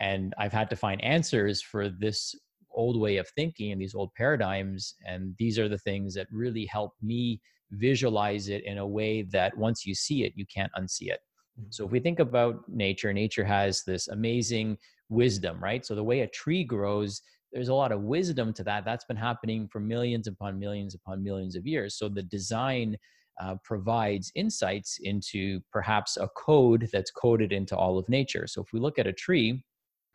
And 0.00 0.34
I've 0.38 0.52
had 0.52 0.70
to 0.70 0.76
find 0.76 1.02
answers 1.02 1.60
for 1.62 1.88
this 1.88 2.34
old 2.70 3.00
way 3.00 3.16
of 3.16 3.28
thinking 3.30 3.72
and 3.72 3.80
these 3.80 3.94
old 3.94 4.14
paradigms. 4.14 4.94
And 5.04 5.34
these 5.38 5.58
are 5.58 5.68
the 5.68 5.78
things 5.78 6.14
that 6.14 6.26
really 6.30 6.66
help 6.66 6.92
me 7.02 7.40
visualize 7.72 8.48
it 8.48 8.64
in 8.64 8.78
a 8.78 8.86
way 8.86 9.22
that 9.22 9.56
once 9.56 9.84
you 9.84 9.94
see 9.94 10.24
it, 10.24 10.32
you 10.36 10.46
can't 10.46 10.72
unsee 10.78 11.08
it. 11.08 11.20
Mm-hmm. 11.58 11.70
So 11.70 11.84
if 11.84 11.90
we 11.90 12.00
think 12.00 12.20
about 12.20 12.68
nature, 12.68 13.12
nature 13.12 13.44
has 13.44 13.82
this 13.84 14.08
amazing 14.08 14.78
wisdom, 15.08 15.62
right? 15.62 15.84
So 15.84 15.94
the 15.94 16.04
way 16.04 16.20
a 16.20 16.28
tree 16.28 16.64
grows, 16.64 17.22
there's 17.52 17.68
a 17.68 17.74
lot 17.74 17.92
of 17.92 18.02
wisdom 18.02 18.52
to 18.54 18.64
that. 18.64 18.84
That's 18.84 19.04
been 19.04 19.16
happening 19.16 19.68
for 19.68 19.80
millions 19.80 20.26
upon 20.26 20.58
millions 20.58 20.94
upon 20.94 21.22
millions 21.22 21.56
of 21.56 21.66
years. 21.66 21.96
So 21.98 22.08
the 22.08 22.22
design 22.22 22.96
uh, 23.40 23.56
provides 23.64 24.32
insights 24.34 24.98
into 25.02 25.60
perhaps 25.72 26.16
a 26.16 26.28
code 26.28 26.88
that's 26.92 27.10
coded 27.10 27.52
into 27.52 27.76
all 27.76 27.98
of 27.98 28.08
nature. 28.08 28.46
So 28.46 28.62
if 28.62 28.72
we 28.72 28.80
look 28.80 28.98
at 28.98 29.06
a 29.06 29.12
tree, 29.12 29.64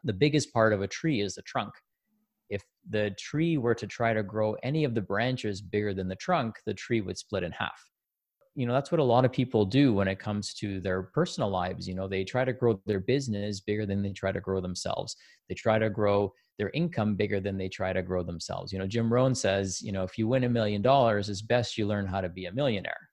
the 0.03 0.13
biggest 0.13 0.53
part 0.53 0.73
of 0.73 0.81
a 0.81 0.87
tree 0.87 1.21
is 1.21 1.35
the 1.35 1.41
trunk. 1.43 1.73
If 2.49 2.63
the 2.89 3.11
tree 3.17 3.57
were 3.57 3.75
to 3.75 3.87
try 3.87 4.13
to 4.13 4.23
grow 4.23 4.55
any 4.63 4.83
of 4.83 4.93
the 4.93 5.01
branches 5.01 5.61
bigger 5.61 5.93
than 5.93 6.07
the 6.07 6.15
trunk, 6.15 6.57
the 6.65 6.73
tree 6.73 7.01
would 7.01 7.17
split 7.17 7.43
in 7.43 7.51
half. 7.51 7.81
You 8.55 8.67
know 8.67 8.73
that's 8.73 8.91
what 8.91 8.99
a 8.99 9.03
lot 9.03 9.25
of 9.25 9.31
people 9.31 9.65
do 9.65 9.93
when 9.93 10.07
it 10.07 10.19
comes 10.19 10.53
to 10.55 10.79
their 10.79 11.01
personal 11.01 11.49
lives. 11.49 11.87
You 11.87 11.95
know 11.95 12.07
they 12.07 12.23
try 12.23 12.45
to 12.45 12.53
grow 12.53 12.79
their 12.85 12.99
business 12.99 13.61
bigger 13.61 13.87
than 13.87 14.03
they 14.03 14.11
try 14.11 14.31
to 14.31 14.41
grow 14.41 14.61
themselves. 14.61 15.15
They 15.49 15.55
try 15.55 15.79
to 15.79 15.89
grow 15.89 16.31
their 16.59 16.69
income 16.75 17.15
bigger 17.15 17.39
than 17.39 17.57
they 17.57 17.67
try 17.67 17.93
to 17.93 18.03
grow 18.03 18.21
themselves. 18.21 18.71
You 18.71 18.77
know 18.77 18.85
jim 18.85 19.11
rohn 19.11 19.33
says 19.33 19.81
you 19.81 19.91
know 19.91 20.03
if 20.03 20.19
you 20.19 20.27
win 20.27 20.43
a 20.43 20.49
million 20.49 20.83
dollars 20.83 21.29
it's 21.29 21.41
best 21.41 21.79
you 21.79 21.87
learn 21.87 22.05
how 22.05 22.21
to 22.21 22.29
be 22.29 22.45
a 22.45 22.51
millionaire 22.51 23.09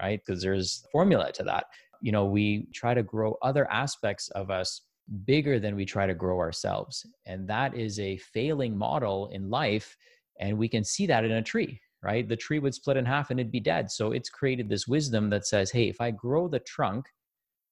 right 0.00 0.20
because 0.24 0.42
there's 0.42 0.86
formula 0.92 1.30
to 1.32 1.42
that 1.42 1.66
you 2.00 2.12
know 2.12 2.24
we 2.24 2.66
try 2.74 2.94
to 2.94 3.02
grow 3.02 3.36
other 3.42 3.70
aspects 3.70 4.28
of 4.30 4.50
us 4.50 4.82
bigger 5.24 5.60
than 5.60 5.76
we 5.76 5.84
try 5.84 6.06
to 6.06 6.14
grow 6.14 6.38
ourselves 6.38 7.06
and 7.26 7.48
that 7.48 7.74
is 7.74 7.98
a 8.00 8.16
failing 8.18 8.76
model 8.76 9.28
in 9.32 9.48
life 9.48 9.96
and 10.40 10.56
we 10.58 10.68
can 10.68 10.84
see 10.84 11.06
that 11.06 11.24
in 11.24 11.32
a 11.32 11.42
tree 11.42 11.80
right? 12.06 12.28
The 12.28 12.36
tree 12.36 12.60
would 12.60 12.74
split 12.74 12.96
in 12.96 13.04
half 13.04 13.30
and 13.30 13.40
it'd 13.40 13.50
be 13.50 13.58
dead. 13.58 13.90
So 13.90 14.12
it's 14.12 14.28
created 14.28 14.68
this 14.68 14.86
wisdom 14.86 15.28
that 15.30 15.44
says, 15.44 15.72
hey, 15.72 15.88
if 15.88 16.00
I 16.00 16.12
grow 16.12 16.46
the 16.46 16.60
trunk 16.60 17.06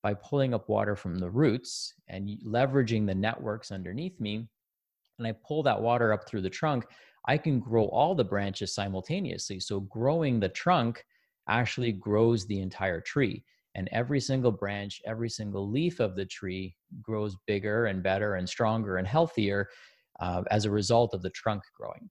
by 0.03 0.15
pulling 0.15 0.55
up 0.55 0.69
water 0.69 0.97
from 0.97 1.19
the 1.19 1.31
roots 1.31 1.95
and 2.09 2.29
leveraging 2.45 3.07
the 3.07 3.15
networks 3.15 3.71
underneath 3.71 4.19
me, 4.21 4.49
and 5.19 5.29
I 5.29 5.35
pull 5.47 5.63
that 5.63 5.81
water 5.81 6.13
up 6.13 6.27
through 6.27 6.43
the 6.43 6.51
trunk, 6.51 6.85
I 7.29 7.39
can 7.39 7.61
grow 7.61 7.85
all 7.87 8.17
the 8.17 8.25
branches 8.25 8.75
simultaneously. 8.75 9.61
So 9.61 9.81
growing 9.81 10.41
the 10.41 10.49
trunk 10.49 11.05
actually 11.49 11.93
grows 11.93 12.47
the 12.47 12.61
entire 12.61 13.01
tree. 13.01 13.45
And 13.75 13.89
every 13.93 14.21
single 14.21 14.53
branch, 14.53 15.03
every 15.05 15.29
single 15.29 15.69
leaf 15.69 15.99
of 16.01 16.15
the 16.15 16.27
tree 16.27 16.77
grows 17.03 17.37
bigger 17.47 17.87
and 17.87 18.03
better 18.03 18.37
and 18.37 18.49
stronger 18.49 18.99
and 18.99 19.07
healthier 19.07 19.69
uh, 20.21 20.43
as 20.51 20.65
a 20.65 20.71
result 20.71 21.13
of 21.13 21.23
the 21.23 21.31
trunk 21.31 21.63
growing. 21.79 22.09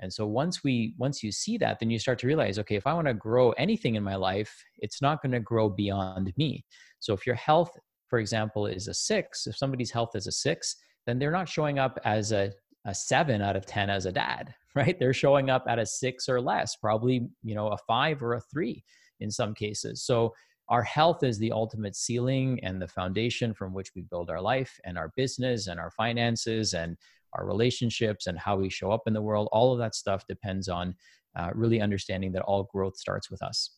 And 0.00 0.12
so 0.12 0.26
once 0.26 0.64
we 0.64 0.94
once 0.98 1.22
you 1.22 1.30
see 1.30 1.56
that, 1.58 1.78
then 1.78 1.90
you 1.90 1.98
start 1.98 2.18
to 2.20 2.26
realize, 2.26 2.58
okay, 2.58 2.74
if 2.74 2.86
I 2.86 2.94
want 2.94 3.06
to 3.06 3.14
grow 3.14 3.52
anything 3.52 3.94
in 3.94 4.02
my 4.02 4.16
life, 4.16 4.64
it's 4.78 5.00
not 5.00 5.22
going 5.22 5.32
to 5.32 5.40
grow 5.40 5.68
beyond 5.68 6.32
me. 6.36 6.64
So 7.00 7.12
if 7.12 7.26
your 7.26 7.36
health, 7.36 7.70
for 8.08 8.18
example, 8.18 8.66
is 8.66 8.88
a 8.88 8.94
six, 8.94 9.46
if 9.46 9.56
somebody's 9.56 9.90
health 9.90 10.16
is 10.16 10.26
a 10.26 10.32
six, 10.32 10.76
then 11.06 11.18
they're 11.18 11.30
not 11.30 11.48
showing 11.48 11.78
up 11.78 11.98
as 12.04 12.32
a 12.32 12.52
a 12.84 12.94
seven 12.94 13.42
out 13.42 13.56
of 13.56 13.66
10 13.66 13.90
as 13.90 14.06
a 14.06 14.12
dad, 14.12 14.54
right? 14.74 14.98
They're 14.98 15.14
showing 15.14 15.50
up 15.50 15.64
at 15.68 15.78
a 15.78 15.86
six 15.86 16.28
or 16.28 16.40
less, 16.40 16.76
probably, 16.76 17.28
you 17.42 17.54
know, 17.54 17.68
a 17.68 17.78
five 17.78 18.22
or 18.22 18.34
a 18.34 18.40
three 18.40 18.84
in 19.20 19.30
some 19.30 19.54
cases. 19.54 20.02
So 20.02 20.34
our 20.68 20.82
health 20.82 21.22
is 21.22 21.38
the 21.38 21.52
ultimate 21.52 21.94
ceiling 21.94 22.58
and 22.62 22.80
the 22.80 22.88
foundation 22.88 23.52
from 23.52 23.74
which 23.74 23.90
we 23.94 24.02
build 24.02 24.30
our 24.30 24.40
life 24.40 24.80
and 24.84 24.96
our 24.96 25.12
business 25.16 25.66
and 25.66 25.78
our 25.78 25.90
finances 25.90 26.72
and 26.72 26.96
our 27.34 27.44
relationships 27.46 28.26
and 28.26 28.38
how 28.38 28.56
we 28.56 28.70
show 28.70 28.90
up 28.90 29.02
in 29.06 29.12
the 29.12 29.22
world. 29.22 29.48
All 29.52 29.72
of 29.72 29.78
that 29.78 29.94
stuff 29.94 30.26
depends 30.26 30.68
on 30.68 30.94
uh, 31.36 31.50
really 31.54 31.80
understanding 31.80 32.32
that 32.32 32.42
all 32.42 32.64
growth 32.72 32.96
starts 32.96 33.30
with 33.30 33.42
us. 33.42 33.70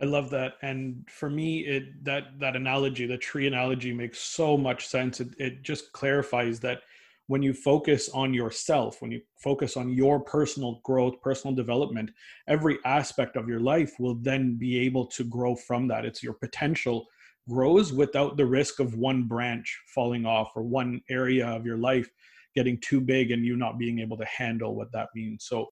I 0.00 0.04
love 0.04 0.28
that, 0.30 0.54
and 0.60 1.08
for 1.08 1.30
me, 1.30 1.60
it 1.60 2.04
that 2.04 2.38
that 2.38 2.54
analogy, 2.54 3.06
the 3.06 3.16
tree 3.16 3.46
analogy, 3.46 3.94
makes 3.94 4.18
so 4.18 4.58
much 4.58 4.86
sense. 4.86 5.20
It 5.20 5.28
it 5.38 5.62
just 5.62 5.90
clarifies 5.92 6.60
that 6.60 6.82
when 7.28 7.42
you 7.42 7.52
focus 7.52 8.08
on 8.10 8.32
yourself, 8.32 9.02
when 9.02 9.10
you 9.10 9.20
focus 9.42 9.76
on 9.76 9.90
your 9.90 10.20
personal 10.20 10.80
growth, 10.84 11.20
personal 11.20 11.54
development, 11.54 12.10
every 12.48 12.78
aspect 12.84 13.36
of 13.36 13.48
your 13.48 13.60
life 13.60 13.92
will 13.98 14.14
then 14.16 14.56
be 14.56 14.78
able 14.78 15.06
to 15.06 15.24
grow 15.24 15.56
from 15.56 15.88
that. 15.88 16.04
It's 16.04 16.22
your 16.22 16.34
potential 16.34 17.06
grows 17.48 17.92
without 17.92 18.36
the 18.36 18.46
risk 18.46 18.80
of 18.80 18.94
one 18.94 19.24
branch 19.24 19.76
falling 19.94 20.26
off 20.26 20.52
or 20.56 20.62
one 20.62 21.00
area 21.10 21.46
of 21.46 21.64
your 21.66 21.78
life 21.78 22.08
getting 22.54 22.78
too 22.80 23.00
big 23.00 23.30
and 23.30 23.44
you 23.44 23.56
not 23.56 23.78
being 23.78 23.98
able 23.98 24.16
to 24.16 24.24
handle 24.24 24.74
what 24.74 24.90
that 24.92 25.08
means. 25.14 25.46
So, 25.48 25.66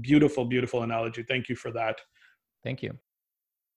beautiful, 0.00 0.44
beautiful 0.44 0.82
analogy. 0.82 1.24
Thank 1.26 1.48
you 1.48 1.56
for 1.56 1.70
that. 1.72 1.96
Thank 2.64 2.82
you. 2.82 2.98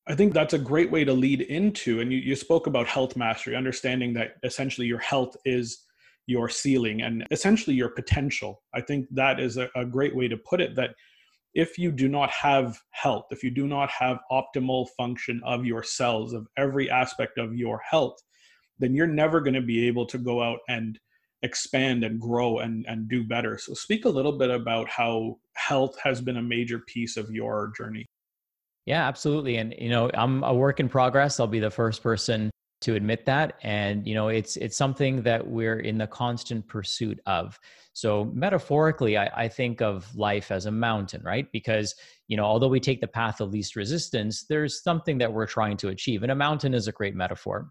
I 0.08 0.16
think 0.16 0.34
that's 0.34 0.56
a 0.56 0.60
great 0.60 0.90
way 0.90 1.04
to 1.06 1.14
lead 1.14 1.42
into, 1.42 2.02
and 2.02 2.12
you, 2.12 2.18
you 2.18 2.36
spoke 2.36 2.66
about 2.66 2.88
health 2.88 3.16
mastery, 3.16 3.56
understanding 3.56 4.14
that 4.16 4.32
essentially 4.44 4.88
your 4.88 5.00
health 5.00 5.36
is 5.46 5.86
your 6.30 6.48
ceiling 6.48 7.02
and 7.02 7.26
essentially 7.32 7.76
your 7.76 7.90
potential. 7.90 8.62
I 8.76 8.82
think 8.82 9.08
that 9.12 9.40
is 9.40 9.58
a, 9.58 9.68
a 9.76 9.84
great 9.84 10.16
way 10.16 10.28
to 10.28 10.38
put 10.38 10.62
it 10.62 10.76
that 10.76 10.92
if 11.56 11.80
you 11.80 11.92
do 11.92 12.08
not 12.08 12.30
have 12.30 12.78
health, 12.92 13.26
if 13.32 13.44
you 13.44 13.50
do 13.50 13.68
not 13.68 13.90
have 13.90 14.20
optimal 14.32 14.88
function 14.96 15.42
of 15.44 15.66
your 15.66 15.82
cells, 15.82 16.34
of 16.34 16.46
every 16.56 16.88
aspect 16.92 17.40
of 17.40 17.56
your 17.56 17.82
health, 17.90 18.16
then 18.78 18.94
you're 18.94 19.08
never 19.08 19.42
going 19.42 19.56
to 19.56 19.62
be 19.62 19.88
able 19.88 20.06
to 20.06 20.20
go 20.20 20.44
out 20.44 20.60
and 20.70 21.00
expand 21.42 22.04
and 22.04 22.22
grow 22.22 22.60
and, 22.60 22.86
and 22.88 23.10
do 23.10 23.24
better. 23.24 23.58
So, 23.58 23.74
speak 23.74 24.06
a 24.06 24.10
little 24.10 24.38
bit 24.38 24.52
about 24.52 24.88
how 24.88 25.38
health 25.56 25.98
has 26.04 26.22
been 26.22 26.38
a 26.38 26.44
major 26.44 26.80
piece 26.80 27.18
of 27.18 27.32
your 27.32 27.74
journey. 27.76 28.06
Yeah, 28.86 29.08
absolutely. 29.08 29.58
And, 29.58 29.74
you 29.80 29.90
know, 29.90 30.12
I'm 30.14 30.44
a 30.44 30.54
work 30.54 30.80
in 30.80 30.90
progress. 30.90 31.40
I'll 31.40 31.48
be 31.48 31.60
the 31.60 31.72
first 31.72 32.04
person 32.04 32.52
to 32.82 32.96
admit 32.96 33.26
that. 33.26 33.56
And 33.64 34.08
you 34.08 34.16
know 34.16 34.30
it's 34.30 34.56
it's 34.58 34.78
something 34.78 35.22
that 35.24 35.46
we're 35.46 35.80
in 35.80 35.98
the 35.98 36.08
constant 36.08 36.68
pursuit 36.68 37.20
of. 37.26 37.60
So 37.94 38.32
metaphorically 38.34 39.18
I, 39.18 39.26
I, 39.36 39.48
think 39.50 39.82
of 39.82 40.16
life 40.16 40.52
as 40.52 40.66
a 40.66 40.72
mountain 40.72 41.22
right? 41.24 41.48
Because 41.52 41.96
you 42.28 42.38
know 42.38 42.46
although 42.46 42.68
we 42.68 42.80
take 42.80 43.02
the 43.02 43.08
path 43.08 43.42
of 43.42 43.52
least 43.52 43.76
resistance 43.76 44.46
there's 44.48 44.82
something 44.84 45.18
that 45.18 45.32
we're 45.32 45.48
trying 45.48 45.78
to 45.78 45.90
achieve. 45.90 46.24
And 46.24 46.32
a 46.32 46.36
mountain 46.36 46.74
is 46.74 46.88
a 46.88 46.94
great 46.94 47.16
metaphor 47.16 47.70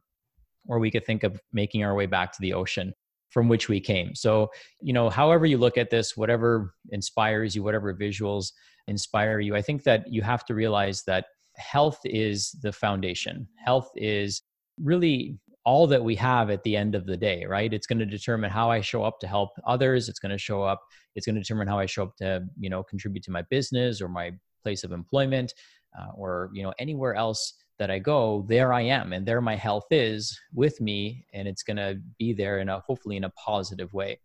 or 0.66 0.78
we 0.78 0.90
could 0.90 1.06
think 1.06 1.22
of 1.22 1.40
making 1.52 1.82
our 1.84 1.94
way 1.94 2.06
back 2.06 2.32
to 2.32 2.40
the 2.40 2.52
ocean 2.52 2.92
from 3.30 3.48
which 3.48 3.68
we 3.68 3.80
came. 3.80 4.14
So 4.14 4.50
you 4.82 4.92
know 4.92 5.08
however 5.08 5.46
you 5.46 5.58
look 5.58 5.78
at 5.78 5.90
this 5.90 6.16
whatever 6.16 6.74
inspires 6.90 7.56
you 7.56 7.62
whatever 7.62 7.94
visuals 7.94 8.52
inspire 8.86 9.38
you 9.38 9.54
i 9.54 9.60
think 9.60 9.82
that 9.82 10.10
you 10.10 10.22
have 10.22 10.46
to 10.46 10.54
realize 10.54 11.02
that 11.02 11.26
health 11.58 12.00
is 12.04 12.52
the 12.62 12.72
foundation. 12.72 13.46
Health 13.56 13.90
is 13.96 14.42
really 14.82 15.38
all 15.64 15.86
that 15.86 16.02
we 16.02 16.14
have 16.14 16.48
at 16.48 16.62
the 16.62 16.74
end 16.76 16.94
of 16.94 17.04
the 17.04 17.16
day, 17.16 17.44
right? 17.44 17.74
It's 17.74 17.86
going 17.86 17.98
to 17.98 18.06
determine 18.06 18.50
how 18.50 18.70
I 18.70 18.80
show 18.80 19.04
up 19.04 19.20
to 19.20 19.26
help 19.26 19.50
others. 19.66 20.08
It's 20.08 20.18
going 20.18 20.32
to 20.32 20.38
show 20.38 20.62
up, 20.62 20.80
it's 21.14 21.26
going 21.26 21.34
to 21.34 21.42
determine 21.42 21.68
how 21.68 21.78
I 21.78 21.84
show 21.86 22.04
up 22.04 22.16
to, 22.16 22.44
you 22.58 22.70
know, 22.70 22.82
contribute 22.82 23.22
to 23.24 23.30
my 23.30 23.42
business 23.50 24.00
or 24.00 24.08
my 24.08 24.32
place 24.62 24.82
of 24.82 24.92
employment 24.92 25.52
uh, 25.98 26.12
or, 26.14 26.50
you 26.54 26.62
know, 26.62 26.72
anywhere 26.78 27.14
else 27.14 27.52
that 27.78 27.90
I 27.90 27.98
go, 27.98 28.44
there 28.48 28.72
I 28.72 28.80
am 28.80 29.12
and 29.12 29.26
there 29.26 29.40
my 29.40 29.56
health 29.56 29.86
is 29.90 30.38
with 30.54 30.80
me 30.80 31.26
and 31.34 31.46
it's 31.46 31.62
going 31.62 31.76
to 31.76 32.00
be 32.18 32.32
there 32.32 32.60
in 32.60 32.68
a 32.68 32.80
hopefully 32.80 33.16
in 33.16 33.24
a 33.24 33.30
positive 33.30 33.92
way. 33.92 34.18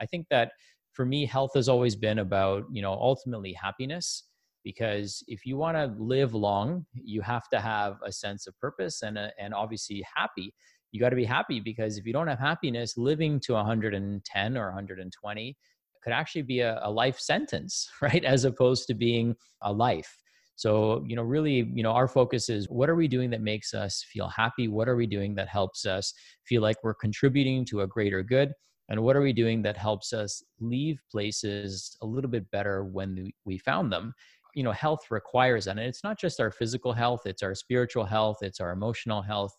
I 0.00 0.06
think 0.06 0.26
that 0.30 0.52
for 0.92 1.04
me 1.04 1.26
health 1.26 1.50
has 1.54 1.68
always 1.68 1.96
been 1.96 2.20
about, 2.20 2.64
you 2.72 2.82
know, 2.82 2.92
ultimately 2.92 3.52
happiness 3.52 4.24
because 4.64 5.22
if 5.28 5.46
you 5.46 5.56
want 5.56 5.76
to 5.76 5.94
live 6.02 6.34
long 6.34 6.84
you 6.94 7.20
have 7.20 7.48
to 7.48 7.60
have 7.60 7.96
a 8.04 8.12
sense 8.12 8.46
of 8.46 8.58
purpose 8.60 9.02
and 9.02 9.18
a, 9.18 9.30
and 9.38 9.54
obviously 9.54 10.04
happy. 10.16 10.52
You 10.92 11.00
got 11.00 11.10
to 11.10 11.16
be 11.16 11.24
happy 11.24 11.60
because 11.60 11.98
if 11.98 12.06
you 12.06 12.12
don't 12.12 12.28
have 12.28 12.38
happiness 12.38 12.96
living 12.96 13.40
to 13.40 13.54
110 13.54 14.56
or 14.56 14.66
120 14.66 15.56
could 16.02 16.12
actually 16.12 16.42
be 16.42 16.60
a, 16.60 16.78
a 16.82 16.90
life 16.90 17.18
sentence 17.18 17.90
right 18.02 18.24
as 18.24 18.44
opposed 18.44 18.86
to 18.88 18.94
being 18.94 19.34
a 19.62 19.72
life. 19.72 20.16
So 20.56 21.04
you 21.06 21.14
know 21.14 21.22
really 21.22 21.70
you 21.72 21.82
know 21.82 21.92
our 21.92 22.08
focus 22.08 22.48
is 22.48 22.68
what 22.68 22.90
are 22.90 22.96
we 22.96 23.08
doing 23.08 23.30
that 23.30 23.42
makes 23.42 23.74
us 23.74 24.04
feel 24.12 24.28
happy? 24.28 24.68
What 24.68 24.88
are 24.88 24.96
we 24.96 25.06
doing 25.06 25.34
that 25.36 25.48
helps 25.48 25.86
us 25.86 26.12
feel 26.46 26.62
like 26.62 26.76
we're 26.82 26.94
contributing 26.94 27.64
to 27.66 27.82
a 27.82 27.86
greater 27.86 28.22
good? 28.22 28.52
And 28.88 29.02
what 29.02 29.16
are 29.16 29.20
we 29.20 29.34
doing 29.34 29.62
that 29.62 29.76
helps 29.76 30.12
us 30.12 30.42
leave 30.60 30.98
places 31.10 31.96
a 32.00 32.06
little 32.06 32.30
bit 32.30 32.50
better 32.50 32.84
when 32.84 33.30
we 33.44 33.58
found 33.58 33.92
them 33.92 34.14
you 34.58 34.64
know 34.64 34.72
health 34.72 35.08
requires 35.10 35.66
that 35.66 35.78
and 35.78 35.86
it's 35.86 36.02
not 36.02 36.18
just 36.18 36.40
our 36.40 36.50
physical 36.50 36.92
health 36.92 37.22
it's 37.26 37.44
our 37.44 37.54
spiritual 37.54 38.04
health 38.04 38.38
it's 38.42 38.60
our 38.60 38.72
emotional 38.72 39.22
health. 39.22 39.56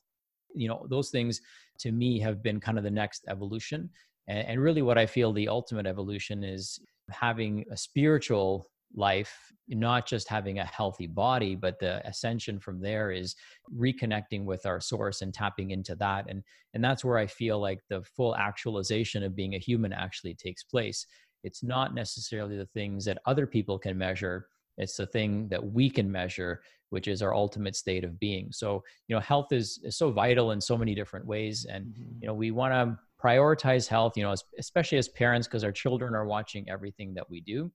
You 0.53 0.67
know 0.67 0.85
those 0.89 1.09
things 1.09 1.39
to 1.79 1.93
me 1.93 2.19
have 2.19 2.43
been 2.43 2.59
kind 2.59 2.77
of 2.77 2.83
the 2.83 2.91
next 2.91 3.23
evolution 3.29 3.89
and, 4.27 4.45
and 4.45 4.61
really 4.61 4.81
what 4.81 4.97
i 4.97 5.05
feel 5.05 5.31
the 5.31 5.47
ultimate 5.47 5.85
evolution 5.85 6.43
is 6.43 6.81
having 7.09 7.63
a 7.71 7.77
spiritual 7.77 8.67
life 8.93 9.33
not 9.69 10.05
just 10.05 10.27
having 10.27 10.59
a 10.59 10.65
healthy 10.65 11.07
body 11.07 11.55
but 11.55 11.79
the 11.79 12.05
ascension 12.05 12.59
from 12.59 12.81
there 12.81 13.11
is 13.11 13.35
reconnecting 13.77 14.43
with 14.43 14.65
our 14.65 14.81
source 14.81 15.21
and 15.21 15.33
tapping 15.33 15.71
into 15.71 15.95
that 15.95 16.25
and 16.27 16.43
and 16.73 16.83
that's 16.83 17.05
where 17.05 17.19
i 17.19 17.27
feel 17.27 17.57
like 17.59 17.79
the 17.89 18.03
full 18.17 18.35
actualization 18.35 19.23
of 19.23 19.35
being 19.35 19.55
a 19.55 19.59
human 19.59 19.93
actually 19.93 20.33
takes 20.33 20.63
place. 20.63 21.05
It's 21.43 21.63
not 21.63 21.95
necessarily 21.95 22.57
the 22.57 22.65
things 22.65 23.05
that 23.05 23.19
other 23.25 23.47
people 23.47 23.79
can 23.79 23.97
measure 23.97 24.47
it's 24.79 24.95
the 24.95 25.05
thing 25.05 25.47
that 25.49 25.63
we 25.63 25.89
can 25.89 26.11
measure, 26.11 26.61
which 26.89 27.07
is 27.07 27.21
our 27.21 27.35
ultimate 27.35 27.75
state 27.75 28.03
of 28.03 28.19
being. 28.19 28.51
So, 28.51 28.83
you 29.07 29.15
know, 29.15 29.19
health 29.19 29.51
is, 29.51 29.79
is 29.83 29.97
so 29.97 30.09
vital 30.09 30.51
in 30.51 30.61
so 30.61 30.77
many 30.77 30.95
different 30.95 31.25
ways. 31.25 31.67
And, 31.69 31.87
mm-hmm. 31.87 32.21
you 32.21 32.27
know, 32.27 32.33
we 32.33 32.51
want 32.51 32.73
to 32.73 32.97
prioritize 33.23 33.87
health, 33.87 34.13
you 34.15 34.23
know, 34.23 34.33
especially 34.57 34.97
as 34.97 35.09
parents, 35.09 35.47
because 35.47 35.63
our 35.63 35.71
children 35.71 36.15
are 36.15 36.25
watching 36.25 36.67
everything 36.69 37.13
that 37.13 37.29
we 37.29 37.41
do. 37.41 37.71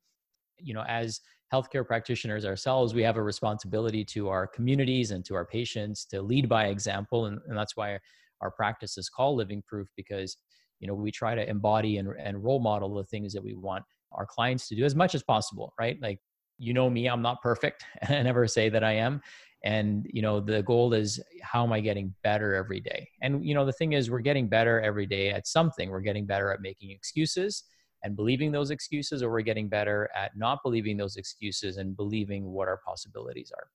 You 0.58 0.74
know, 0.74 0.84
as 0.88 1.20
healthcare 1.52 1.86
practitioners 1.86 2.44
ourselves, 2.44 2.94
we 2.94 3.02
have 3.02 3.16
a 3.16 3.22
responsibility 3.22 4.04
to 4.06 4.28
our 4.28 4.46
communities 4.46 5.10
and 5.10 5.24
to 5.26 5.34
our 5.34 5.44
patients 5.44 6.06
to 6.06 6.22
lead 6.22 6.48
by 6.48 6.66
example. 6.66 7.26
And, 7.26 7.38
and 7.46 7.56
that's 7.56 7.76
why 7.76 7.98
our 8.40 8.50
practice 8.50 8.96
is 8.96 9.08
called 9.08 9.36
Living 9.36 9.62
Proof 9.66 9.88
because, 9.96 10.36
you 10.80 10.88
know, 10.88 10.94
we 10.94 11.10
try 11.10 11.34
to 11.34 11.48
embody 11.48 11.98
and, 11.98 12.08
and 12.18 12.42
role 12.42 12.60
model 12.60 12.94
the 12.94 13.04
things 13.04 13.32
that 13.34 13.44
we 13.44 13.54
want 13.54 13.84
our 14.12 14.26
clients 14.26 14.68
to 14.68 14.76
do 14.76 14.84
as 14.84 14.94
much 14.94 15.14
as 15.14 15.22
possible, 15.22 15.72
right? 15.78 15.98
Like 16.00 16.18
you 16.58 16.72
know 16.72 16.88
me 16.88 17.06
i'm 17.06 17.22
not 17.22 17.42
perfect 17.42 17.84
i 18.08 18.22
never 18.22 18.46
say 18.46 18.68
that 18.68 18.84
i 18.84 18.92
am. 18.92 19.20
And 19.64 20.06
you 20.10 20.20
know 20.20 20.40
the 20.40 20.62
goal 20.62 20.92
is 20.92 21.18
how 21.42 21.64
am 21.64 21.72
i 21.72 21.80
getting 21.80 22.14
better 22.22 22.54
every 22.54 22.80
day? 22.80 23.08
And 23.22 23.42
you 23.44 23.54
know 23.54 23.64
the 23.64 23.72
thing 23.72 23.94
is 23.94 24.10
we're 24.10 24.20
getting 24.20 24.46
better 24.46 24.80
every 24.82 25.06
day 25.06 25.30
at 25.30 25.46
something. 25.46 25.88
We're 25.90 26.00
getting 26.00 26.26
better 26.26 26.52
at 26.52 26.60
making 26.60 26.90
excuses 26.90 27.64
and 28.02 28.14
believing 28.14 28.52
those 28.52 28.70
excuses 28.70 29.22
or 29.22 29.30
we're 29.30 29.40
getting 29.40 29.70
better 29.70 30.10
at 30.14 30.36
not 30.36 30.58
believing 30.62 30.98
those 30.98 31.16
excuses 31.16 31.78
and 31.78 31.96
believing 31.96 32.44
what 32.44 32.68
our 32.68 32.80
possibilities 32.86 33.50
are. 33.56 33.68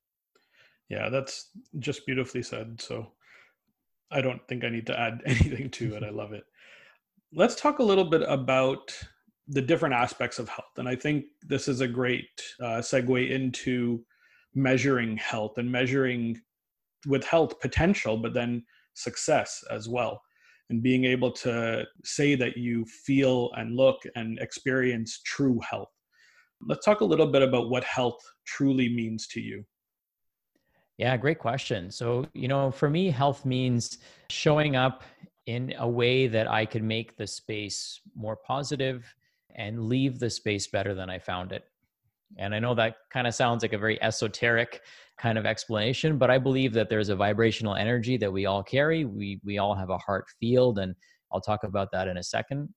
Yeah 0.90 1.10
that's 1.10 1.50
just 1.80 2.06
beautifully 2.06 2.44
said. 2.44 2.80
So 2.80 3.14
i 4.12 4.22
don't 4.22 4.42
think 4.48 4.64
i 4.64 4.70
need 4.70 4.88
to 4.88 5.00
add 5.00 5.22
anything 5.26 5.72
to 5.72 5.96
it. 5.96 6.04
I 6.04 6.12
love 6.12 6.34
it. 6.34 6.44
Let's 7.34 7.56
talk 7.56 7.80
a 7.80 7.84
little 7.84 8.06
bit 8.06 8.24
about 8.28 8.96
the 9.50 9.62
different 9.62 9.96
aspects 9.96 10.40
of 10.40 10.48
health. 10.48 10.78
And 10.78 10.88
I 10.88 10.96
think 10.96 11.26
this 11.42 11.68
is 11.68 11.82
a 11.82 11.88
great 11.88 12.30
uh, 12.62 12.80
segue 12.80 13.30
into 13.30 14.04
measuring 14.54 15.18
health 15.18 15.58
and 15.58 15.72
measuring 15.72 16.40
with 17.08 17.24
health 17.26 17.60
potential, 17.60 18.18
but 18.18 18.34
then 18.34 18.64
success 18.94 19.64
as 19.72 19.90
well. 19.90 20.22
And 20.70 20.84
being 20.84 21.06
able 21.06 21.32
to 21.32 21.86
say 22.04 22.36
that 22.36 22.58
you 22.58 22.86
feel 22.86 23.50
and 23.56 23.76
look 23.76 23.98
and 24.16 24.38
experience 24.40 25.22
true 25.26 25.60
health. 25.68 25.90
Let's 26.62 26.86
talk 26.86 27.02
a 27.02 27.06
little 27.06 27.28
bit 27.28 27.42
about 27.42 27.70
what 27.70 27.84
health 27.84 28.20
truly 28.46 28.90
means 28.90 29.28
to 29.30 29.42
you. 29.42 29.64
Yeah, 30.98 31.16
great 31.18 31.40
question. 31.40 31.90
So, 31.90 32.28
you 32.34 32.50
know, 32.50 32.70
for 32.70 32.90
me, 32.90 33.10
health 33.10 33.46
means 33.46 34.00
showing 34.30 34.76
up 34.76 35.04
in 35.46 35.74
a 35.80 35.88
way 35.88 36.28
that 36.28 36.48
I 36.48 36.66
can 36.66 36.86
make 36.86 37.16
the 37.16 37.26
space 37.26 38.02
more 38.16 38.36
positive, 38.36 39.16
and 39.60 39.86
leave 39.86 40.18
the 40.18 40.30
space 40.32 40.66
better 40.68 40.96
than 40.96 41.12
I 41.12 41.20
found 41.20 41.52
it. 41.52 41.66
And 42.38 42.56
I 42.56 42.60
know 42.60 42.74
that 42.76 42.96
kind 43.12 43.28
of 43.28 43.36
sounds 43.36 43.62
like 43.64 43.74
a 43.74 43.78
very 43.78 44.02
esoteric 44.02 44.82
kind 45.20 45.38
of 45.38 45.46
explanation, 45.46 46.18
but 46.18 46.32
I 46.32 46.40
believe 46.40 46.74
that 46.74 46.90
there's 46.90 47.10
a 47.10 47.16
vibrational 47.16 47.76
energy 47.76 48.18
that 48.18 48.34
we 48.34 48.48
all 48.48 48.64
carry. 48.64 49.06
We 49.06 49.40
we 49.44 49.60
all 49.60 49.76
have 49.76 49.92
a 49.92 49.98
heart 50.00 50.26
field, 50.40 50.80
and 50.80 50.96
I'll 51.32 51.42
talk 51.42 51.64
about 51.64 51.92
that 51.92 52.08
in 52.08 52.18
a 52.18 52.24
second. 52.24 52.70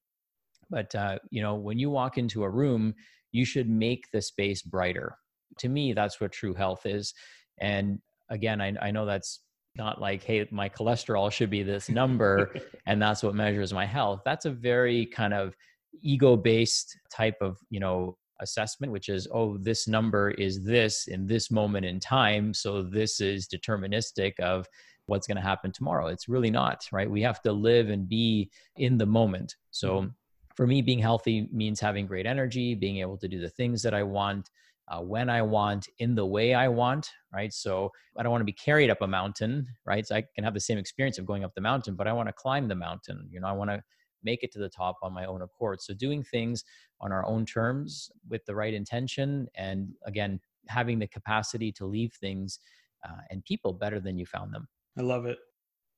but 0.72 0.92
uh, 0.94 1.18
you 1.30 1.42
know 1.42 1.54
when 1.54 1.78
you 1.78 1.90
walk 1.90 2.18
into 2.18 2.42
a 2.42 2.50
room 2.50 2.94
you 3.30 3.44
should 3.44 3.68
make 3.68 4.04
the 4.12 4.20
space 4.22 4.62
brighter 4.62 5.16
to 5.58 5.68
me 5.68 5.92
that's 5.92 6.20
what 6.20 6.32
true 6.32 6.54
health 6.54 6.86
is 6.86 7.14
and 7.60 7.98
again 8.30 8.60
i, 8.60 8.72
I 8.80 8.90
know 8.90 9.06
that's 9.06 9.40
not 9.76 10.00
like 10.00 10.22
hey 10.22 10.46
my 10.50 10.68
cholesterol 10.68 11.30
should 11.30 11.50
be 11.50 11.62
this 11.62 11.88
number 11.88 12.54
and 12.86 13.00
that's 13.00 13.22
what 13.22 13.34
measures 13.34 13.72
my 13.72 13.86
health 13.86 14.22
that's 14.24 14.46
a 14.46 14.50
very 14.50 15.06
kind 15.06 15.34
of 15.34 15.54
ego 16.00 16.36
based 16.36 16.98
type 17.10 17.36
of 17.40 17.58
you 17.70 17.80
know 17.80 18.16
assessment 18.40 18.92
which 18.92 19.08
is 19.08 19.28
oh 19.32 19.56
this 19.58 19.86
number 19.86 20.30
is 20.32 20.62
this 20.62 21.06
in 21.06 21.26
this 21.26 21.50
moment 21.50 21.86
in 21.86 22.00
time 22.00 22.52
so 22.52 22.82
this 22.82 23.20
is 23.20 23.46
deterministic 23.46 24.38
of 24.40 24.66
what's 25.06 25.26
going 25.26 25.36
to 25.36 25.42
happen 25.42 25.70
tomorrow 25.70 26.06
it's 26.06 26.28
really 26.28 26.50
not 26.50 26.84
right 26.92 27.10
we 27.10 27.22
have 27.22 27.40
to 27.40 27.52
live 27.52 27.90
and 27.90 28.08
be 28.08 28.50
in 28.76 28.98
the 28.98 29.06
moment 29.06 29.54
so 29.70 30.00
mm-hmm. 30.00 30.08
for 30.56 30.66
me 30.66 30.82
being 30.82 30.98
healthy 30.98 31.48
means 31.52 31.78
having 31.78 32.06
great 32.06 32.26
energy 32.26 32.74
being 32.74 32.98
able 32.98 33.16
to 33.16 33.28
do 33.28 33.40
the 33.40 33.50
things 33.50 33.82
that 33.82 33.94
i 33.94 34.02
want 34.02 34.50
uh, 34.88 35.00
when 35.00 35.30
I 35.30 35.42
want, 35.42 35.88
in 35.98 36.14
the 36.14 36.26
way 36.26 36.54
I 36.54 36.68
want, 36.68 37.10
right? 37.32 37.52
So 37.52 37.90
I 38.16 38.22
don't 38.22 38.32
want 38.32 38.42
to 38.42 38.46
be 38.46 38.52
carried 38.52 38.90
up 38.90 39.00
a 39.00 39.06
mountain, 39.06 39.66
right? 39.86 40.06
So 40.06 40.16
I 40.16 40.24
can 40.34 40.44
have 40.44 40.54
the 40.54 40.60
same 40.60 40.76
experience 40.76 41.18
of 41.18 41.24
going 41.24 41.44
up 41.44 41.54
the 41.54 41.60
mountain, 41.60 41.94
but 41.94 42.08
I 42.08 42.12
want 42.12 42.28
to 42.28 42.32
climb 42.32 42.68
the 42.68 42.74
mountain. 42.74 43.28
You 43.30 43.40
know, 43.40 43.46
I 43.46 43.52
want 43.52 43.70
to 43.70 43.82
make 44.22 44.42
it 44.42 44.52
to 44.52 44.58
the 44.58 44.68
top 44.68 44.96
on 45.02 45.12
my 45.12 45.24
own 45.24 45.42
accord. 45.42 45.80
So 45.80 45.94
doing 45.94 46.22
things 46.22 46.64
on 47.00 47.12
our 47.12 47.26
own 47.26 47.44
terms 47.44 48.10
with 48.28 48.44
the 48.46 48.54
right 48.54 48.74
intention, 48.74 49.48
and 49.54 49.94
again, 50.06 50.40
having 50.68 50.98
the 50.98 51.06
capacity 51.08 51.72
to 51.72 51.86
leave 51.86 52.12
things 52.14 52.60
uh, 53.04 53.20
and 53.30 53.44
people 53.44 53.72
better 53.72 54.00
than 54.00 54.18
you 54.18 54.26
found 54.26 54.54
them. 54.54 54.68
I 54.96 55.02
love 55.02 55.26
it. 55.26 55.38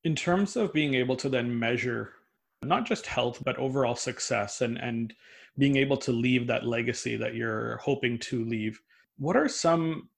In 0.05 0.15
terms 0.15 0.57
of 0.57 0.73
being 0.73 0.95
able 0.95 1.17
to 1.17 1.29
then 1.29 1.59
measure 1.59 2.13
not 2.65 2.87
just 2.87 3.07
health 3.07 3.43
but 3.45 3.59
overall 3.59 3.95
success 3.95 4.61
and 4.61 4.79
and 4.79 5.15
being 5.57 5.77
able 5.77 5.97
to 5.97 6.13
leave 6.13 6.47
that 6.47 6.67
legacy 6.67 7.17
that 7.17 7.35
you're 7.35 7.77
hoping 7.79 8.19
to 8.19 8.45
leave 8.45 8.81
what 9.19 9.37
are 9.37 9.49
some 9.49 10.09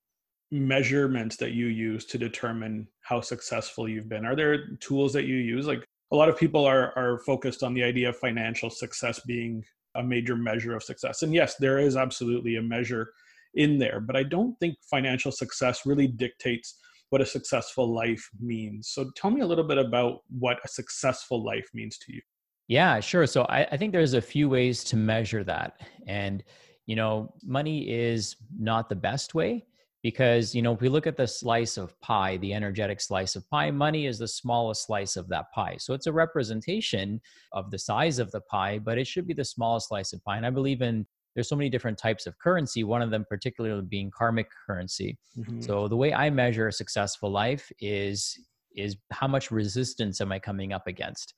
measurements 0.51 1.37
that 1.37 1.53
you 1.53 1.67
use 1.67 2.07
to 2.07 2.19
determine 2.19 2.87
how 3.01 3.21
successful 3.21 3.89
you've 3.89 4.09
been 4.09 4.25
are 4.25 4.37
there 4.37 4.77
tools 4.77 5.13
that 5.13 5.25
you 5.25 5.37
use 5.37 5.67
like 5.67 5.85
a 6.13 6.17
lot 6.17 6.29
of 6.29 6.37
people 6.37 6.65
are 6.65 6.93
are 6.97 7.19
focused 7.21 7.63
on 7.63 7.75
the 7.75 7.83
idea 7.83 8.09
of 8.09 8.17
financial 8.17 8.71
success 8.71 9.21
being 9.27 9.65
a 9.95 10.03
major 10.03 10.37
measure 10.37 10.77
of 10.77 10.83
success 10.83 11.23
and 11.23 11.33
yes 11.35 11.57
there 11.57 11.79
is 11.79 11.97
absolutely 11.97 12.57
a 12.57 12.63
measure 12.63 13.13
in 13.55 13.79
there 13.79 14.01
but 14.01 14.17
i 14.17 14.23
don't 14.23 14.59
think 14.61 14.77
financial 14.91 15.33
success 15.33 15.87
really 15.87 16.07
dictates 16.07 16.79
what 17.11 17.21
a 17.21 17.27
successful 17.27 17.93
life 17.95 18.29
means 18.41 18.89
so 18.89 19.11
tell 19.17 19.31
me 19.31 19.41
a 19.41 19.47
little 19.47 19.67
bit 19.67 19.79
about 19.79 20.21
what 20.39 20.59
a 20.65 20.69
successful 20.69 21.43
life 21.45 21.69
means 21.73 21.99
to 21.99 22.13
you 22.13 22.21
yeah, 22.69 23.01
sure. 23.01 23.27
So 23.27 23.45
I, 23.45 23.65
I 23.65 23.77
think 23.77 23.93
there's 23.93 24.15
a 24.15 24.21
few 24.21 24.49
ways 24.49 24.83
to 24.85 24.97
measure 24.97 25.45
that. 25.45 25.81
And, 26.07 26.43
you 26.87 26.97
know, 26.97 27.33
money 27.45 27.89
is 27.89 28.37
not 28.59 28.89
the 28.89 28.97
best 28.97 29.35
way 29.35 29.67
because, 30.07 30.55
you 30.55 30.63
know, 30.63 30.73
if 30.73 30.81
we 30.81 30.89
look 30.89 31.09
at 31.09 31.17
the 31.17 31.27
slice 31.27 31.77
of 31.77 32.01
pie, 32.01 32.37
the 32.37 32.55
energetic 32.55 33.01
slice 33.01 33.35
of 33.35 33.51
pie, 33.51 33.73
money 33.73 34.07
is 34.07 34.21
the 34.21 34.29
smallest 34.29 34.87
slice 34.87 35.17
of 35.17 35.27
that 35.27 35.51
pie. 35.53 35.75
So 35.81 35.95
it's 35.95 36.07
a 36.07 36.13
representation 36.13 37.21
of 37.51 37.73
the 37.73 37.79
size 37.81 38.21
of 38.21 38.31
the 38.31 38.43
pie, 38.43 38.79
but 38.79 38.99
it 38.99 39.07
should 39.09 39.27
be 39.27 39.35
the 39.35 39.45
smallest 39.45 39.89
slice 39.89 40.13
of 40.13 40.23
pie. 40.23 40.37
And 40.37 40.47
I 40.47 40.51
believe 40.51 40.81
in 40.81 41.05
there's 41.35 41.49
so 41.49 41.57
many 41.57 41.69
different 41.69 41.99
types 41.99 42.29
of 42.29 42.39
currency 42.39 42.85
one 42.85 43.03
of 43.03 43.11
them 43.11 43.27
particularly 43.29 43.83
being 43.83 44.11
karmic 44.11 44.49
currency 44.67 45.19
mm-hmm. 45.37 45.61
so 45.61 45.87
the 45.87 45.97
way 45.97 46.15
i 46.15 46.31
measure 46.31 46.69
a 46.69 46.73
successful 46.73 47.31
life 47.31 47.71
is 47.79 48.39
is 48.75 48.97
how 49.11 49.27
much 49.27 49.51
resistance 49.51 50.23
am 50.23 50.33
i 50.33 50.39
coming 50.39 50.73
up 50.73 50.87
against 50.87 51.35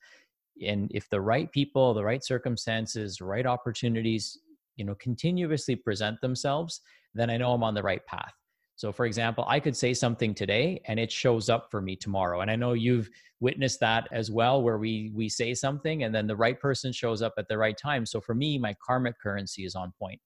and 0.65 0.89
if 0.93 1.09
the 1.09 1.19
right 1.19 1.51
people 1.51 1.93
the 1.93 2.01
right 2.01 2.23
circumstances 2.23 3.19
right 3.19 3.45
opportunities 3.45 4.37
you 4.77 4.85
know 4.85 4.95
continuously 4.95 5.75
present 5.75 6.21
themselves 6.21 6.79
then 7.13 7.29
i 7.29 7.35
know 7.35 7.51
i'm 7.51 7.61
on 7.61 7.73
the 7.73 7.83
right 7.83 8.05
path 8.05 8.31
so 8.79 8.93
for 8.93 9.05
example 9.05 9.43
i 9.49 9.59
could 9.59 9.75
say 9.75 9.93
something 9.93 10.33
today 10.33 10.81
and 10.85 10.97
it 10.97 11.11
shows 11.11 11.49
up 11.49 11.69
for 11.69 11.81
me 11.81 11.97
tomorrow. 11.97 12.39
And 12.39 12.49
i 12.49 12.55
know 12.55 12.71
you've 12.71 13.09
witnessed 13.41 13.81
that 13.81 14.07
as 14.13 14.31
well 14.31 14.61
where 14.61 14.77
we 14.77 15.11
we 15.13 15.27
say 15.27 15.53
something 15.53 16.03
and 16.03 16.15
then 16.15 16.27
the 16.27 16.35
right 16.35 16.57
person 16.57 16.93
shows 16.93 17.21
up 17.21 17.33
at 17.37 17.49
the 17.49 17.57
right 17.57 17.77
time. 17.77 18.05
So 18.05 18.21
for 18.21 18.33
me 18.33 18.57
my 18.57 18.73
karmic 18.85 19.19
currency 19.19 19.65
is 19.65 19.75
on 19.75 19.91
point. 19.99 20.21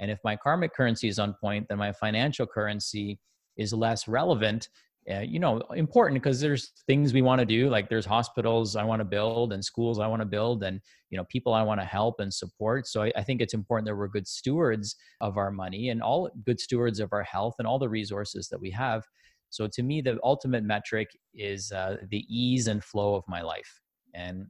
And 0.00 0.10
if 0.10 0.20
my 0.24 0.36
karmic 0.36 0.72
currency 0.72 1.08
is 1.08 1.18
on 1.18 1.34
point 1.34 1.68
then 1.68 1.76
my 1.76 1.92
financial 1.92 2.46
currency 2.46 3.18
is 3.58 3.74
less 3.74 4.08
relevant 4.08 4.70
uh, 5.10 5.20
you 5.20 5.38
know 5.38 5.58
important 5.74 6.22
because 6.22 6.40
there's 6.40 6.72
things 6.86 7.12
we 7.12 7.22
want 7.22 7.38
to 7.38 7.46
do 7.46 7.68
like 7.70 7.88
there's 7.88 8.04
hospitals 8.04 8.76
i 8.76 8.84
want 8.84 9.00
to 9.00 9.04
build 9.04 9.52
and 9.52 9.64
schools 9.64 9.98
i 9.98 10.06
want 10.06 10.20
to 10.20 10.26
build 10.26 10.62
and 10.62 10.80
you 11.10 11.16
know 11.16 11.24
people 11.24 11.54
i 11.54 11.62
want 11.62 11.80
to 11.80 11.84
help 11.86 12.20
and 12.20 12.32
support. 12.32 12.86
So 12.86 13.02
I, 13.02 13.12
I, 13.16 13.22
think 13.22 13.40
it's 13.40 13.54
important 13.54 13.86
that 13.86 13.96
we're 13.96 14.08
good 14.08 14.26
stewards 14.26 14.96
of 15.20 15.36
our 15.36 15.50
money 15.50 15.88
and 15.90 16.02
all 16.02 16.30
good 16.44 16.60
stewards 16.60 17.00
of 17.00 17.12
our 17.12 17.22
health 17.22 17.54
and 17.58 17.66
all 17.66 17.78
the 17.78 17.88
resources 17.88 18.48
that 18.48 18.60
we 18.60 18.70
have. 18.72 19.04
So 19.50 19.66
to 19.66 19.82
me 19.82 20.00
the 20.00 20.18
ultimate 20.22 20.64
metric 20.64 21.08
is 21.34 21.72
uh, 21.72 21.96
the 22.10 22.24
ease 22.28 22.66
and 22.66 22.84
flow 22.84 23.14
of 23.14 23.24
my 23.28 23.40
life 23.42 23.80
and 24.14 24.46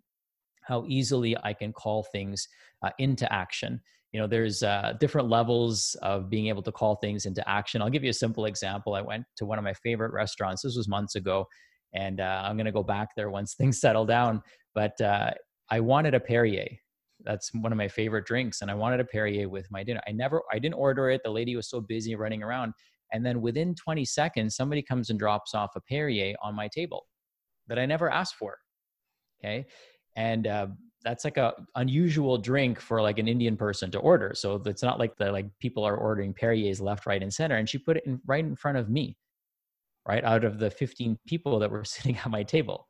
how 0.63 0.85
easily 0.87 1.37
i 1.43 1.53
can 1.53 1.73
call 1.73 2.05
things 2.13 2.47
uh, 2.83 2.91
into 2.99 3.31
action 3.33 3.81
you 4.13 4.21
know 4.21 4.27
there's 4.27 4.63
uh, 4.63 4.95
different 5.01 5.29
levels 5.29 5.97
of 6.03 6.31
being 6.31 6.47
able 6.47 6.63
to 6.63 6.73
call 6.73 6.97
things 6.97 7.27
into 7.27 7.47
action. 7.49 7.83
I'll 7.83 7.91
give 7.91 8.05
you 8.05 8.11
a 8.11 8.15
simple 8.15 8.47
example. 8.47 8.95
I 8.95 9.03
went 9.03 9.25
to 9.37 9.47
one 9.47 9.59
of 9.59 9.65
my 9.65 9.75
favorite 9.75 10.13
restaurants. 10.13 10.63
This 10.63 10.77
was 10.77 10.89
months 10.89 11.15
ago 11.15 11.47
and 11.95 12.21
uh, 12.21 12.43
i'm 12.45 12.57
going 12.57 12.67
to 12.67 12.73
go 12.73 12.83
back 12.83 13.09
there 13.17 13.31
once 13.31 13.55
things 13.59 13.81
settle 13.81 14.05
down 14.05 14.43
but 14.75 15.01
uh, 15.01 15.31
i 15.71 15.81
wanted 15.81 16.15
a 16.15 16.21
perrier. 16.21 16.69
That's 17.25 17.51
one 17.53 17.73
of 17.73 17.79
my 17.79 17.89
favorite 17.89 18.27
drinks 18.27 18.61
and 18.61 18.71
i 18.71 18.75
wanted 18.75 19.01
a 19.01 19.05
perrier 19.05 19.49
with 19.49 19.67
my 19.71 19.83
dinner. 19.83 20.01
I 20.07 20.13
never 20.13 20.43
i 20.53 20.59
didn't 20.59 20.75
order 20.75 21.11
it. 21.11 21.23
The 21.25 21.31
lady 21.31 21.57
was 21.57 21.69
so 21.71 21.81
busy 21.81 22.15
running 22.15 22.43
around 22.43 22.73
and 23.13 23.25
then 23.25 23.41
within 23.41 23.75
20 23.75 24.05
seconds 24.05 24.55
somebody 24.55 24.83
comes 24.83 25.11
and 25.11 25.19
drops 25.19 25.55
off 25.55 25.71
a 25.77 25.81
perrier 25.81 26.35
on 26.43 26.55
my 26.55 26.69
table 26.69 27.07
that 27.67 27.79
i 27.79 27.87
never 27.87 28.11
asked 28.11 28.35
for 28.37 28.57
okay? 29.41 29.67
And 30.17 30.47
uh, 30.47 30.69
that's 31.05 31.25
like 31.25 31.37
a 31.37 31.55
unusual 31.77 32.39
drink 32.39 32.81
for 32.81 33.01
like 33.01 33.19
an 33.19 33.29
Indian 33.29 33.57
person 33.57 33.91
to 33.93 33.99
order. 33.99 34.33
So 34.35 34.61
it's 34.67 34.83
not 34.83 34.99
like 34.99 35.17
the 35.17 35.31
like 35.31 35.47
people 35.61 35.85
are 35.85 35.97
ordering 35.97 36.35
Perrier's 36.35 36.81
left, 36.81 37.07
right, 37.07 37.23
and 37.23 37.33
center. 37.33 37.57
And 37.57 37.69
she 37.69 37.79
put 37.79 37.97
it 37.97 38.05
in 38.07 38.21
right 38.27 38.45
in 38.45 38.57
front 38.57 38.79
of 38.79 38.91
me, 38.91 39.17
right 40.07 40.25
out 40.25 40.45
of 40.45 40.59
the 40.59 40.71
15 40.71 41.19
people 41.27 41.59
that 41.59 41.71
were 41.71 41.85
sitting 41.85 42.17
at 42.17 42.31
my 42.31 42.43
table. 42.43 42.89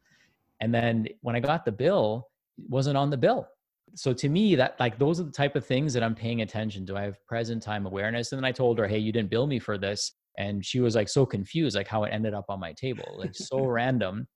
And 0.61 0.75
then 0.75 1.07
when 1.21 1.37
I 1.37 1.41
got 1.41 1.65
the 1.65 1.73
bill, 1.73 2.29
it 2.59 2.69
wasn't 2.69 2.97
on 2.97 3.11
the 3.11 3.17
bill. 3.17 3.47
So 3.95 4.13
to 4.13 4.29
me, 4.29 4.55
that 4.55 4.79
like 4.81 4.99
those 4.99 5.21
are 5.21 5.25
the 5.25 5.33
type 5.33 5.57
of 5.57 5.65
things 5.65 5.95
that 5.95 6.03
I'm 6.03 6.15
paying 6.15 6.43
attention 6.43 6.85
to. 6.87 6.97
I 6.97 7.03
have 7.03 7.25
present 7.27 7.63
time 7.63 7.87
awareness. 7.87 8.33
And 8.33 8.39
then 8.39 8.45
I 8.45 8.53
told 8.53 8.79
her, 8.79 8.87
hey, 8.87 8.99
you 8.99 9.13
didn't 9.13 9.31
bill 9.31 9.47
me 9.47 9.59
for 9.59 9.79
this. 9.79 10.13
And 10.37 10.65
she 10.65 10.81
was 10.81 10.95
like 10.95 11.09
so 11.09 11.27
confused, 11.27 11.77
like 11.77 11.89
how 11.89 12.05
it 12.05 12.11
ended 12.11 12.33
up 12.33 12.45
on 12.49 12.61
my 12.61 12.73
table, 12.73 13.17
like 13.19 13.35
so 13.35 13.65
random 13.65 14.27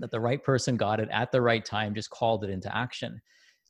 that 0.00 0.10
the 0.10 0.20
right 0.20 0.42
person 0.42 0.76
got 0.76 1.00
it 1.00 1.08
at 1.10 1.32
the 1.32 1.40
right 1.40 1.64
time, 1.64 1.94
just 1.94 2.10
called 2.10 2.44
it 2.44 2.50
into 2.50 2.74
action. 2.74 3.20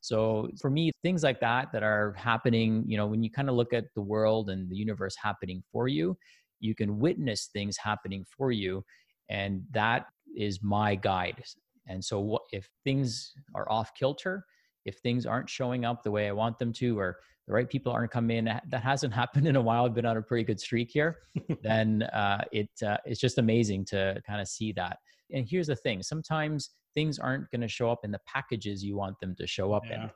So 0.01 0.49
for 0.61 0.69
me, 0.69 0.91
things 1.03 1.23
like 1.23 1.39
that 1.41 1.71
that 1.73 1.83
are 1.83 2.13
happening, 2.17 2.83
you 2.87 2.97
know, 2.97 3.07
when 3.07 3.21
you 3.21 3.29
kind 3.29 3.49
of 3.49 3.55
look 3.55 3.73
at 3.73 3.85
the 3.95 4.01
world 4.01 4.49
and 4.49 4.69
the 4.69 4.75
universe 4.75 5.15
happening 5.21 5.61
for 5.71 5.87
you, 5.87 6.17
you 6.59 6.75
can 6.75 6.99
witness 6.99 7.49
things 7.51 7.77
happening 7.77 8.25
for 8.37 8.51
you. 8.51 8.83
And 9.29 9.63
that 9.71 10.07
is 10.35 10.63
my 10.63 10.95
guide. 10.95 11.43
And 11.87 12.03
so 12.03 12.19
what, 12.19 12.43
if 12.51 12.69
things 12.83 13.33
are 13.55 13.69
off 13.69 13.93
kilter, 13.93 14.45
if 14.85 14.97
things 14.99 15.25
aren't 15.25 15.49
showing 15.49 15.85
up 15.85 16.03
the 16.03 16.11
way 16.11 16.27
I 16.27 16.31
want 16.31 16.59
them 16.59 16.71
to, 16.73 16.97
or 16.97 17.17
the 17.47 17.53
right 17.53 17.69
people 17.69 17.91
aren't 17.91 18.11
coming 18.11 18.37
in, 18.37 18.45
that 18.69 18.83
hasn't 18.83 19.13
happened 19.13 19.47
in 19.47 19.55
a 19.55 19.61
while. 19.61 19.85
I've 19.85 19.93
been 19.93 20.05
on 20.05 20.17
a 20.17 20.21
pretty 20.21 20.43
good 20.45 20.59
streak 20.59 20.89
here. 20.91 21.17
then 21.63 22.03
uh, 22.03 22.43
it 22.51 22.69
uh, 22.85 22.97
it's 23.05 23.19
just 23.19 23.37
amazing 23.37 23.85
to 23.85 24.21
kind 24.25 24.39
of 24.39 24.47
see 24.47 24.71
that 24.73 24.99
and 25.31 25.47
here's 25.49 25.67
the 25.67 25.75
thing 25.75 26.01
sometimes 26.01 26.71
things 26.95 27.19
aren't 27.19 27.49
going 27.51 27.61
to 27.61 27.67
show 27.67 27.89
up 27.89 27.99
in 28.03 28.11
the 28.11 28.19
packages 28.25 28.83
you 28.83 28.97
want 28.97 29.19
them 29.19 29.35
to 29.37 29.45
show 29.45 29.73
up 29.73 29.83
yeah. 29.87 30.03
in 30.03 30.09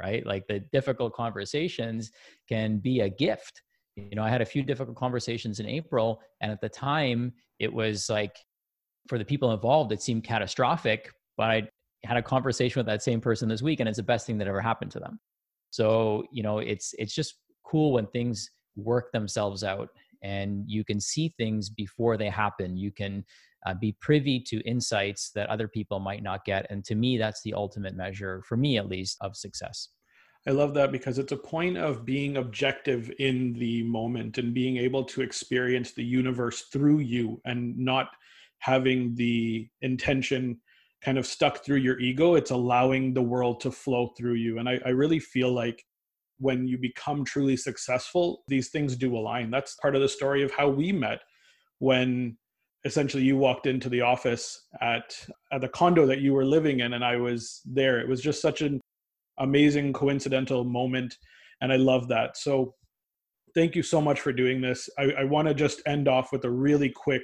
right? 0.00 0.24
Like 0.24 0.46
the 0.46 0.60
difficult 0.60 1.12
conversations 1.12 2.12
can 2.48 2.78
be 2.78 3.00
a 3.00 3.08
gift. 3.08 3.62
You 3.96 4.14
know 4.14 4.22
i 4.22 4.28
had 4.28 4.42
a 4.42 4.46
few 4.46 4.62
difficult 4.62 4.96
conversations 4.96 5.58
in 5.58 5.66
april 5.66 6.20
and 6.40 6.52
at 6.52 6.60
the 6.60 6.68
time 6.68 7.32
it 7.58 7.72
was 7.72 8.08
like 8.08 8.36
for 9.08 9.18
the 9.18 9.24
people 9.24 9.50
involved 9.50 9.90
it 9.90 10.00
seemed 10.00 10.22
catastrophic 10.22 11.10
but 11.36 11.50
i 11.50 11.68
had 12.04 12.16
a 12.16 12.22
conversation 12.22 12.78
with 12.78 12.86
that 12.86 13.02
same 13.02 13.20
person 13.20 13.48
this 13.48 13.62
week 13.62 13.80
and 13.80 13.88
it's 13.88 13.96
the 13.96 14.02
best 14.02 14.26
thing 14.26 14.38
that 14.38 14.48
ever 14.48 14.60
happened 14.60 14.90
to 14.92 15.00
them. 15.00 15.18
So 15.70 16.24
you 16.32 16.42
know 16.42 16.58
it's 16.58 16.94
it's 16.98 17.14
just 17.14 17.34
cool 17.64 17.92
when 17.92 18.06
things 18.08 18.50
work 18.76 19.10
themselves 19.12 19.64
out 19.64 19.90
and 20.22 20.64
you 20.66 20.84
can 20.84 21.00
see 21.00 21.34
things 21.36 21.70
before 21.70 22.16
they 22.16 22.28
happen. 22.28 22.76
You 22.76 22.90
can 22.90 23.24
uh, 23.66 23.74
be 23.74 23.96
privy 24.00 24.40
to 24.40 24.60
insights 24.60 25.30
that 25.34 25.48
other 25.48 25.68
people 25.68 26.00
might 26.00 26.22
not 26.22 26.44
get. 26.44 26.66
And 26.70 26.84
to 26.84 26.94
me, 26.94 27.18
that's 27.18 27.42
the 27.42 27.54
ultimate 27.54 27.94
measure, 27.94 28.42
for 28.46 28.56
me 28.56 28.78
at 28.78 28.88
least, 28.88 29.16
of 29.20 29.36
success. 29.36 29.88
I 30.46 30.52
love 30.52 30.72
that 30.74 30.92
because 30.92 31.18
it's 31.18 31.32
a 31.32 31.36
point 31.36 31.76
of 31.76 32.04
being 32.04 32.36
objective 32.36 33.10
in 33.18 33.52
the 33.54 33.82
moment 33.82 34.38
and 34.38 34.54
being 34.54 34.76
able 34.76 35.04
to 35.04 35.20
experience 35.20 35.92
the 35.92 36.04
universe 36.04 36.62
through 36.72 37.00
you 37.00 37.40
and 37.44 37.76
not 37.76 38.08
having 38.60 39.14
the 39.14 39.68
intention 39.82 40.60
kind 41.02 41.18
of 41.18 41.26
stuck 41.26 41.64
through 41.64 41.76
your 41.76 42.00
ego. 42.00 42.34
It's 42.34 42.50
allowing 42.50 43.14
the 43.14 43.22
world 43.22 43.60
to 43.60 43.70
flow 43.70 44.12
through 44.16 44.34
you. 44.34 44.58
And 44.58 44.68
I, 44.68 44.80
I 44.86 44.90
really 44.90 45.20
feel 45.20 45.52
like 45.52 45.84
when 46.38 46.66
you 46.66 46.78
become 46.78 47.24
truly 47.24 47.56
successful, 47.56 48.42
these 48.48 48.70
things 48.70 48.96
do 48.96 49.16
align. 49.16 49.50
That's 49.50 49.74
part 49.76 49.96
of 49.96 50.02
the 50.02 50.08
story 50.08 50.42
of 50.42 50.50
how 50.52 50.68
we 50.68 50.92
met 50.92 51.20
when 51.78 52.36
essentially 52.88 53.22
you 53.22 53.36
walked 53.36 53.66
into 53.66 53.88
the 53.88 54.00
office 54.00 54.66
at, 54.80 55.14
at 55.52 55.60
the 55.60 55.68
condo 55.68 56.06
that 56.06 56.20
you 56.20 56.32
were 56.32 56.44
living 56.44 56.80
in 56.80 56.94
and 56.94 57.04
I 57.04 57.16
was 57.16 57.60
there. 57.64 58.00
It 58.00 58.08
was 58.08 58.20
just 58.20 58.42
such 58.42 58.62
an 58.62 58.80
amazing 59.38 59.92
coincidental 59.92 60.64
moment. 60.64 61.16
And 61.60 61.72
I 61.72 61.76
love 61.76 62.08
that. 62.08 62.36
So 62.36 62.74
thank 63.54 63.76
you 63.76 63.82
so 63.82 64.00
much 64.00 64.20
for 64.20 64.32
doing 64.32 64.60
this. 64.60 64.88
I, 64.98 65.12
I 65.20 65.24
want 65.24 65.48
to 65.48 65.54
just 65.54 65.82
end 65.86 66.08
off 66.08 66.32
with 66.32 66.44
a 66.44 66.50
really 66.50 66.88
quick 66.90 67.22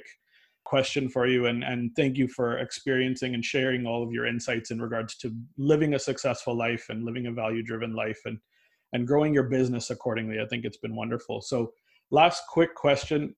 question 0.65 1.09
for 1.09 1.27
you 1.27 1.45
and, 1.45 1.63
and 1.63 1.91
thank 1.95 2.17
you 2.17 2.27
for 2.27 2.57
experiencing 2.59 3.33
and 3.33 3.43
sharing 3.43 3.85
all 3.85 4.03
of 4.03 4.11
your 4.11 4.25
insights 4.25 4.71
in 4.71 4.81
regards 4.81 5.15
to 5.17 5.31
living 5.57 5.93
a 5.93 5.99
successful 5.99 6.55
life 6.55 6.87
and 6.89 7.03
living 7.03 7.27
a 7.27 7.31
value 7.31 7.63
driven 7.63 7.93
life 7.93 8.19
and 8.25 8.39
and 8.93 9.05
growing 9.05 9.31
your 9.31 9.43
business 9.43 9.91
accordingly 9.91 10.39
i 10.41 10.45
think 10.47 10.65
it's 10.65 10.77
been 10.77 10.95
wonderful 10.95 11.39
so 11.39 11.71
last 12.09 12.41
quick 12.49 12.73
question 12.73 13.35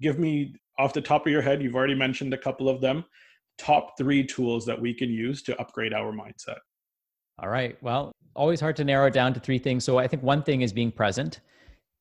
give 0.00 0.18
me 0.18 0.54
off 0.78 0.92
the 0.92 1.00
top 1.00 1.26
of 1.26 1.32
your 1.32 1.42
head 1.42 1.62
you've 1.62 1.76
already 1.76 1.94
mentioned 1.94 2.34
a 2.34 2.38
couple 2.38 2.68
of 2.68 2.80
them 2.80 3.04
top 3.58 3.96
three 3.96 4.24
tools 4.24 4.66
that 4.66 4.80
we 4.80 4.92
can 4.92 5.08
use 5.08 5.42
to 5.42 5.56
upgrade 5.60 5.94
our 5.94 6.12
mindset. 6.12 6.58
All 7.40 7.48
right. 7.48 7.80
Well 7.82 8.12
always 8.36 8.60
hard 8.60 8.76
to 8.76 8.84
narrow 8.84 9.06
it 9.06 9.12
down 9.12 9.32
to 9.34 9.40
three 9.40 9.58
things. 9.58 9.84
So 9.84 9.98
i 9.98 10.08
think 10.08 10.22
one 10.22 10.42
thing 10.42 10.62
is 10.62 10.72
being 10.72 10.90
present 10.90 11.40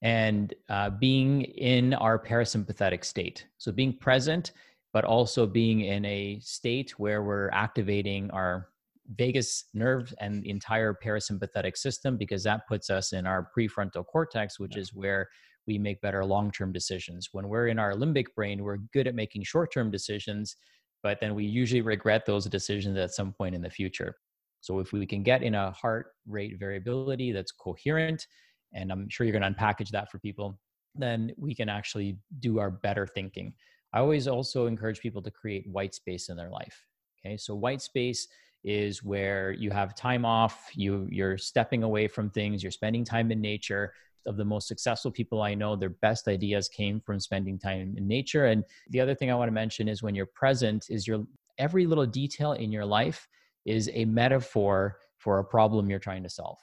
and 0.02 0.54
uh, 0.70 0.90
being 0.90 1.44
in 1.44 1.94
our 1.94 2.20
parasympathetic 2.20 3.06
state. 3.06 3.48
So 3.58 3.72
being 3.72 3.98
present, 3.98 4.52
but 4.92 5.06
also 5.06 5.48
being 5.48 5.82
in 5.82 6.04
a 6.06 6.40
state 6.42 7.00
where 7.00 7.24
we're 7.24 7.50
activating 7.52 8.30
our 8.32 8.70
vagus 9.16 9.66
nerve 9.74 10.14
and 10.20 10.44
the 10.44 10.50
entire 10.50 10.94
parasympathetic 10.94 11.78
system 11.78 12.18
because 12.18 12.44
that 12.44 12.68
puts 12.68 12.90
us 12.90 13.14
in 13.14 13.26
our 13.26 13.50
prefrontal 13.56 14.06
cortex, 14.06 14.60
which 14.60 14.78
is 14.78 14.94
where 14.94 15.28
we 15.68 15.78
make 15.78 16.02
better 16.02 16.26
long 16.26 16.52
term 16.52 16.72
decisions. 16.72 17.30
When 17.32 17.48
we're 17.48 17.68
in 17.68 17.80
our 17.80 17.94
limbic 17.94 18.28
brain, 18.36 18.64
we're 18.64 18.78
good 18.94 19.08
at 19.08 19.16
making 19.16 19.44
short 19.44 19.74
term 19.74 19.92
decisions, 19.92 20.56
but 21.02 21.20
then 21.20 21.36
we 21.36 21.46
usually 21.46 21.82
regret 21.82 22.26
those 22.26 22.46
decisions 22.46 22.98
at 22.98 23.12
some 23.12 23.34
point 23.34 23.56
in 23.56 23.62
the 23.62 23.70
future. 23.70 24.16
So 24.62 24.80
if 24.80 24.94
we 24.94 25.06
can 25.06 25.24
get 25.24 25.44
in 25.44 25.56
a 25.56 25.72
heart 25.72 26.08
rate 26.26 26.58
variability 26.58 27.34
that's 27.34 27.52
coherent, 27.52 28.26
and 28.74 28.92
I'm 28.92 29.10
sure 29.10 29.26
you're 29.26 29.38
going 29.38 29.54
to 29.54 29.60
unpackage 29.60 29.90
that 29.90 30.10
for 30.10 30.20
people, 30.20 30.58
then 30.96 31.32
we 31.38 31.54
can 31.54 31.70
actually 31.70 32.18
do 32.40 32.60
our 32.60 32.72
better 32.72 33.06
thinking. 33.06 33.54
I 33.94 34.00
always 34.00 34.28
also 34.28 34.68
encourage 34.68 35.00
people 35.00 35.22
to 35.22 35.32
create 35.32 35.68
white 35.68 35.94
space 35.94 36.30
in 36.30 36.38
their 36.38 36.50
life. 36.50 36.86
Okay, 37.20 37.38
so 37.38 37.56
white 37.56 37.82
space 37.82 38.28
is 38.64 39.04
where 39.04 39.52
you 39.52 39.72
have 39.72 39.96
time 39.96 40.26
off, 40.26 40.70
you 40.74 41.08
you're 41.12 41.38
stepping 41.38 41.84
away 41.84 42.08
from 42.08 42.30
things, 42.30 42.64
you're 42.64 42.72
spending 42.72 43.04
time 43.04 43.32
in 43.32 43.42
nature. 43.42 43.94
Of 44.26 44.38
the 44.38 44.46
most 44.46 44.70
successful 44.70 45.12
people 45.12 45.42
I 45.42 45.54
know, 45.54 45.76
their 45.76 45.90
best 45.90 46.30
ideas 46.30 46.70
came 46.70 47.02
from 47.02 47.20
spending 47.20 47.60
time 47.60 47.94
in 47.98 48.08
nature. 48.08 48.46
And 48.46 48.64
the 48.90 49.02
other 49.02 49.14
thing 49.14 49.30
I 49.30 49.36
want 49.36 49.50
to 49.50 49.54
mention 49.54 49.90
is 49.90 50.02
when 50.02 50.16
you're 50.16 50.28
present, 50.28 50.86
is 50.90 51.06
your 51.06 51.26
every 51.58 51.86
little 51.86 52.06
detail 52.06 52.54
in 52.54 52.72
your 52.72 52.86
life 52.86 53.28
is 53.66 53.90
a 53.94 54.06
metaphor 54.06 54.98
for 55.18 55.40
a 55.40 55.44
problem 55.44 55.90
you're 55.90 56.00
trying 56.00 56.24
to 56.24 56.30
solve. 56.30 56.58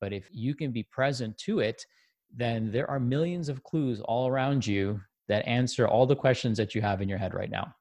But 0.00 0.12
if 0.12 0.28
you 0.30 0.54
can 0.54 0.70
be 0.70 0.84
present 0.84 1.36
to 1.38 1.58
it, 1.60 1.84
then 2.34 2.70
there 2.70 2.88
are 2.90 3.00
millions 3.00 3.48
of 3.48 3.62
clues 3.62 4.00
all 4.00 4.28
around 4.28 4.66
you 4.66 5.00
that 5.28 5.46
answer 5.46 5.88
all 5.88 6.06
the 6.06 6.16
questions 6.16 6.56
that 6.58 6.74
you 6.74 6.82
have 6.82 7.02
in 7.02 7.08
your 7.08 7.18
head 7.18 7.34
right 7.34 7.50
now. 7.50 7.74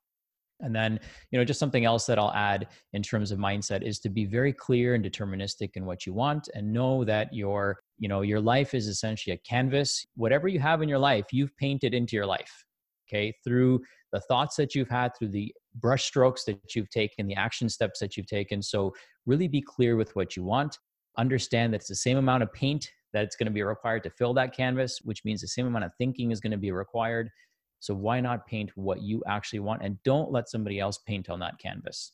And 0.62 0.76
then, 0.76 0.99
you 1.32 1.39
know, 1.39 1.45
just 1.45 1.60
something 1.60 1.86
else 1.86 2.06
that 2.06 2.18
I'll 2.18 2.34
add 2.34 2.68
in 2.93 3.03
terms 3.03 3.32
of 3.32 3.39
mindset 3.39 3.82
is 3.82 3.99
to 3.99 4.10
be 4.10 4.26
very 4.26 4.53
clear 4.53 4.95
and 4.95 5.03
deterministic 5.03 5.72
in 5.76 5.86
what 5.86 6.06
you 6.06 6.14
want 6.14 6.49
and 6.53 6.72
know 6.72 7.03
that 7.03 7.34
your, 7.34 7.78
you 7.97 8.08
know, 8.08 8.22
your 8.22 8.39
life 8.39 8.74
is 8.74 8.88
essentially 8.88 9.34
a 9.34 9.38
canvas. 9.39 10.06
Whatever 10.16 10.47
you 10.47 10.60
have 10.60 10.82
in 10.82 10.89
your 10.89 10.99
life, 10.99 11.26
you've 11.32 11.56
painted 11.58 11.93
into 11.93 12.16
your 12.16 12.26
life. 12.26 12.66
Okay. 13.08 13.34
Through 13.43 13.82
the 14.12 14.22
thoughts 14.22 14.56
that 14.56 14.74
you've 14.74 14.89
had, 14.89 15.12
through 15.18 15.30
the 15.30 15.53
brush 15.76 16.06
strokes 16.06 16.45
that 16.45 16.74
you've 16.74 16.89
taken, 16.89 17.28
the 17.28 17.36
action 17.36 17.70
steps 17.70 17.99
that 17.99 18.16
you've 18.16 18.28
taken. 18.28 18.62
So 18.62 18.93
really 19.26 19.47
be 19.47 19.62
clear 19.62 19.95
with 19.95 20.16
what 20.16 20.36
you 20.36 20.43
want 20.43 20.78
understand 21.18 21.74
that 21.74 21.78
it's 21.78 21.88
the 21.88 21.95
same 21.95 22.18
amount 22.18 22.43
of 22.43 22.51
paint 22.53 22.89
that's 23.14 23.36
going 23.36 23.47
to 23.47 23.51
be 23.51 23.64
required 23.64 24.03
to 24.03 24.10
fill 24.10 24.34
that 24.34 24.56
canvas, 24.56 24.99
which 25.03 25.24
means 25.24 25.41
the 25.41 25.47
same 25.47 25.68
amount 25.68 25.86
of 25.86 25.91
thinking 25.97 26.32
is 26.32 26.39
going 26.39 26.51
to 26.51 26.58
be 26.58 26.72
required. 26.72 27.30
So 27.86 27.93
why 27.93 28.19
not 28.19 28.47
paint 28.47 28.71
what 28.75 29.01
you 29.01 29.23
actually 29.27 29.59
want 29.59 29.83
and 29.83 30.01
don't 30.03 30.31
let 30.31 30.49
somebody 30.49 30.79
else 30.79 30.97
paint 30.97 31.29
on 31.29 31.39
that 31.39 31.59
canvas. 31.59 32.13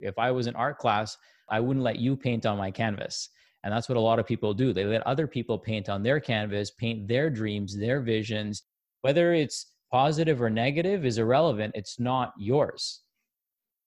If 0.00 0.18
I 0.18 0.32
was 0.32 0.48
in 0.48 0.56
art 0.56 0.78
class, 0.78 1.16
I 1.48 1.60
wouldn't 1.60 1.84
let 1.84 2.00
you 2.00 2.16
paint 2.16 2.44
on 2.44 2.58
my 2.58 2.72
canvas. 2.72 3.28
And 3.62 3.72
that's 3.72 3.88
what 3.88 3.96
a 3.98 4.00
lot 4.00 4.18
of 4.18 4.26
people 4.26 4.52
do. 4.52 4.72
They 4.72 4.84
let 4.84 5.06
other 5.06 5.28
people 5.28 5.56
paint 5.58 5.88
on 5.88 6.02
their 6.02 6.18
canvas, 6.18 6.72
paint 6.72 7.06
their 7.06 7.30
dreams, 7.30 7.78
their 7.78 8.00
visions. 8.00 8.64
Whether 9.02 9.32
it's 9.32 9.66
positive 9.92 10.42
or 10.42 10.50
negative 10.50 11.06
is 11.06 11.18
irrelevant. 11.18 11.76
It's 11.76 12.00
not 12.00 12.32
yours. 12.36 13.02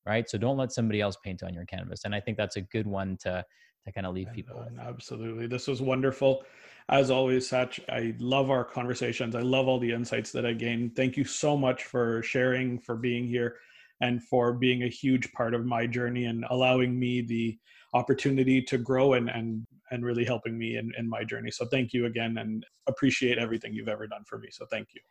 Right? 0.06 0.30
So 0.30 0.38
don't 0.38 0.56
let 0.56 0.72
somebody 0.72 1.02
else 1.02 1.18
paint 1.22 1.44
on 1.44 1.54
your 1.54 1.66
canvas. 1.66 2.06
And 2.06 2.16
I 2.16 2.22
think 2.22 2.38
that's 2.38 2.56
a 2.56 2.62
good 2.62 2.88
one 2.88 3.18
to 3.24 3.44
to 3.86 3.92
kind 3.92 4.08
of 4.08 4.16
leave 4.16 4.32
people 4.34 4.58
uh, 4.58 4.66
with. 4.66 4.80
Absolutely. 4.80 5.48
This 5.48 5.68
was 5.68 5.82
wonderful. 5.82 6.44
As 6.90 7.10
always, 7.10 7.50
Sach, 7.50 7.80
I 7.90 8.14
love 8.20 8.52
our 8.52 8.64
conversations. 8.64 9.36
I 9.36 9.42
love 9.42 9.68
all 9.68 9.80
the 9.80 9.92
insights 9.92 10.32
that 10.34 10.46
I 10.46 10.54
gained. 10.54 10.96
Thank 10.96 11.18
you 11.18 11.24
so 11.24 11.58
much 11.58 11.84
for 11.84 12.22
sharing, 12.22 12.80
for 12.80 12.96
being 12.96 13.26
here, 13.26 13.58
and 14.02 14.24
for 14.24 14.54
being 14.54 14.84
a 14.84 14.88
huge 14.88 15.32
part 15.32 15.56
of 15.56 15.66
my 15.66 15.88
journey 15.88 16.26
and 16.26 16.46
allowing 16.52 17.00
me 17.00 17.22
the 17.22 17.58
opportunity 17.96 18.62
to 18.62 18.78
grow 18.78 19.14
and 19.14 19.30
and 19.30 19.66
and 19.92 20.04
really 20.04 20.26
helping 20.26 20.58
me 20.58 20.78
in, 20.78 20.92
in 20.98 21.08
my 21.10 21.24
journey. 21.24 21.52
So 21.52 21.66
thank 21.68 21.94
you 21.94 22.06
again 22.06 22.38
and 22.40 22.66
appreciate 22.88 23.38
everything 23.38 23.74
you've 23.74 23.88
ever 23.88 24.08
done 24.08 24.24
for 24.28 24.40
me. 24.40 24.50
So 24.52 24.66
thank 24.72 24.90
you. 24.94 25.02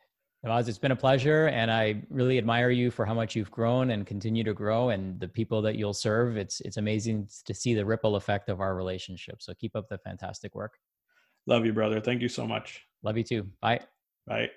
Nawaz, 0.44 0.68
it's 0.68 0.78
been 0.78 0.90
a 0.90 0.96
pleasure, 0.96 1.46
and 1.46 1.70
I 1.70 2.02
really 2.10 2.36
admire 2.36 2.70
you 2.70 2.90
for 2.90 3.06
how 3.06 3.14
much 3.14 3.34
you've 3.34 3.50
grown 3.50 3.90
and 3.90 4.06
continue 4.06 4.44
to 4.44 4.52
grow, 4.52 4.90
and 4.90 5.18
the 5.18 5.28
people 5.28 5.62
that 5.62 5.76
you'll 5.76 5.94
serve. 5.94 6.36
It's 6.36 6.60
it's 6.60 6.76
amazing 6.76 7.28
to 7.46 7.54
see 7.54 7.74
the 7.74 7.84
ripple 7.84 8.14
effect 8.14 8.48
of 8.48 8.60
our 8.60 8.76
relationship. 8.76 9.42
So 9.42 9.54
keep 9.54 9.74
up 9.74 9.88
the 9.88 9.98
fantastic 9.98 10.54
work. 10.54 10.78
Love 11.46 11.66
you, 11.66 11.72
brother. 11.72 12.00
Thank 12.00 12.22
you 12.22 12.28
so 12.28 12.46
much. 12.46 12.86
Love 13.02 13.18
you 13.18 13.24
too. 13.24 13.50
Bye. 13.60 13.80
Bye. 14.26 14.50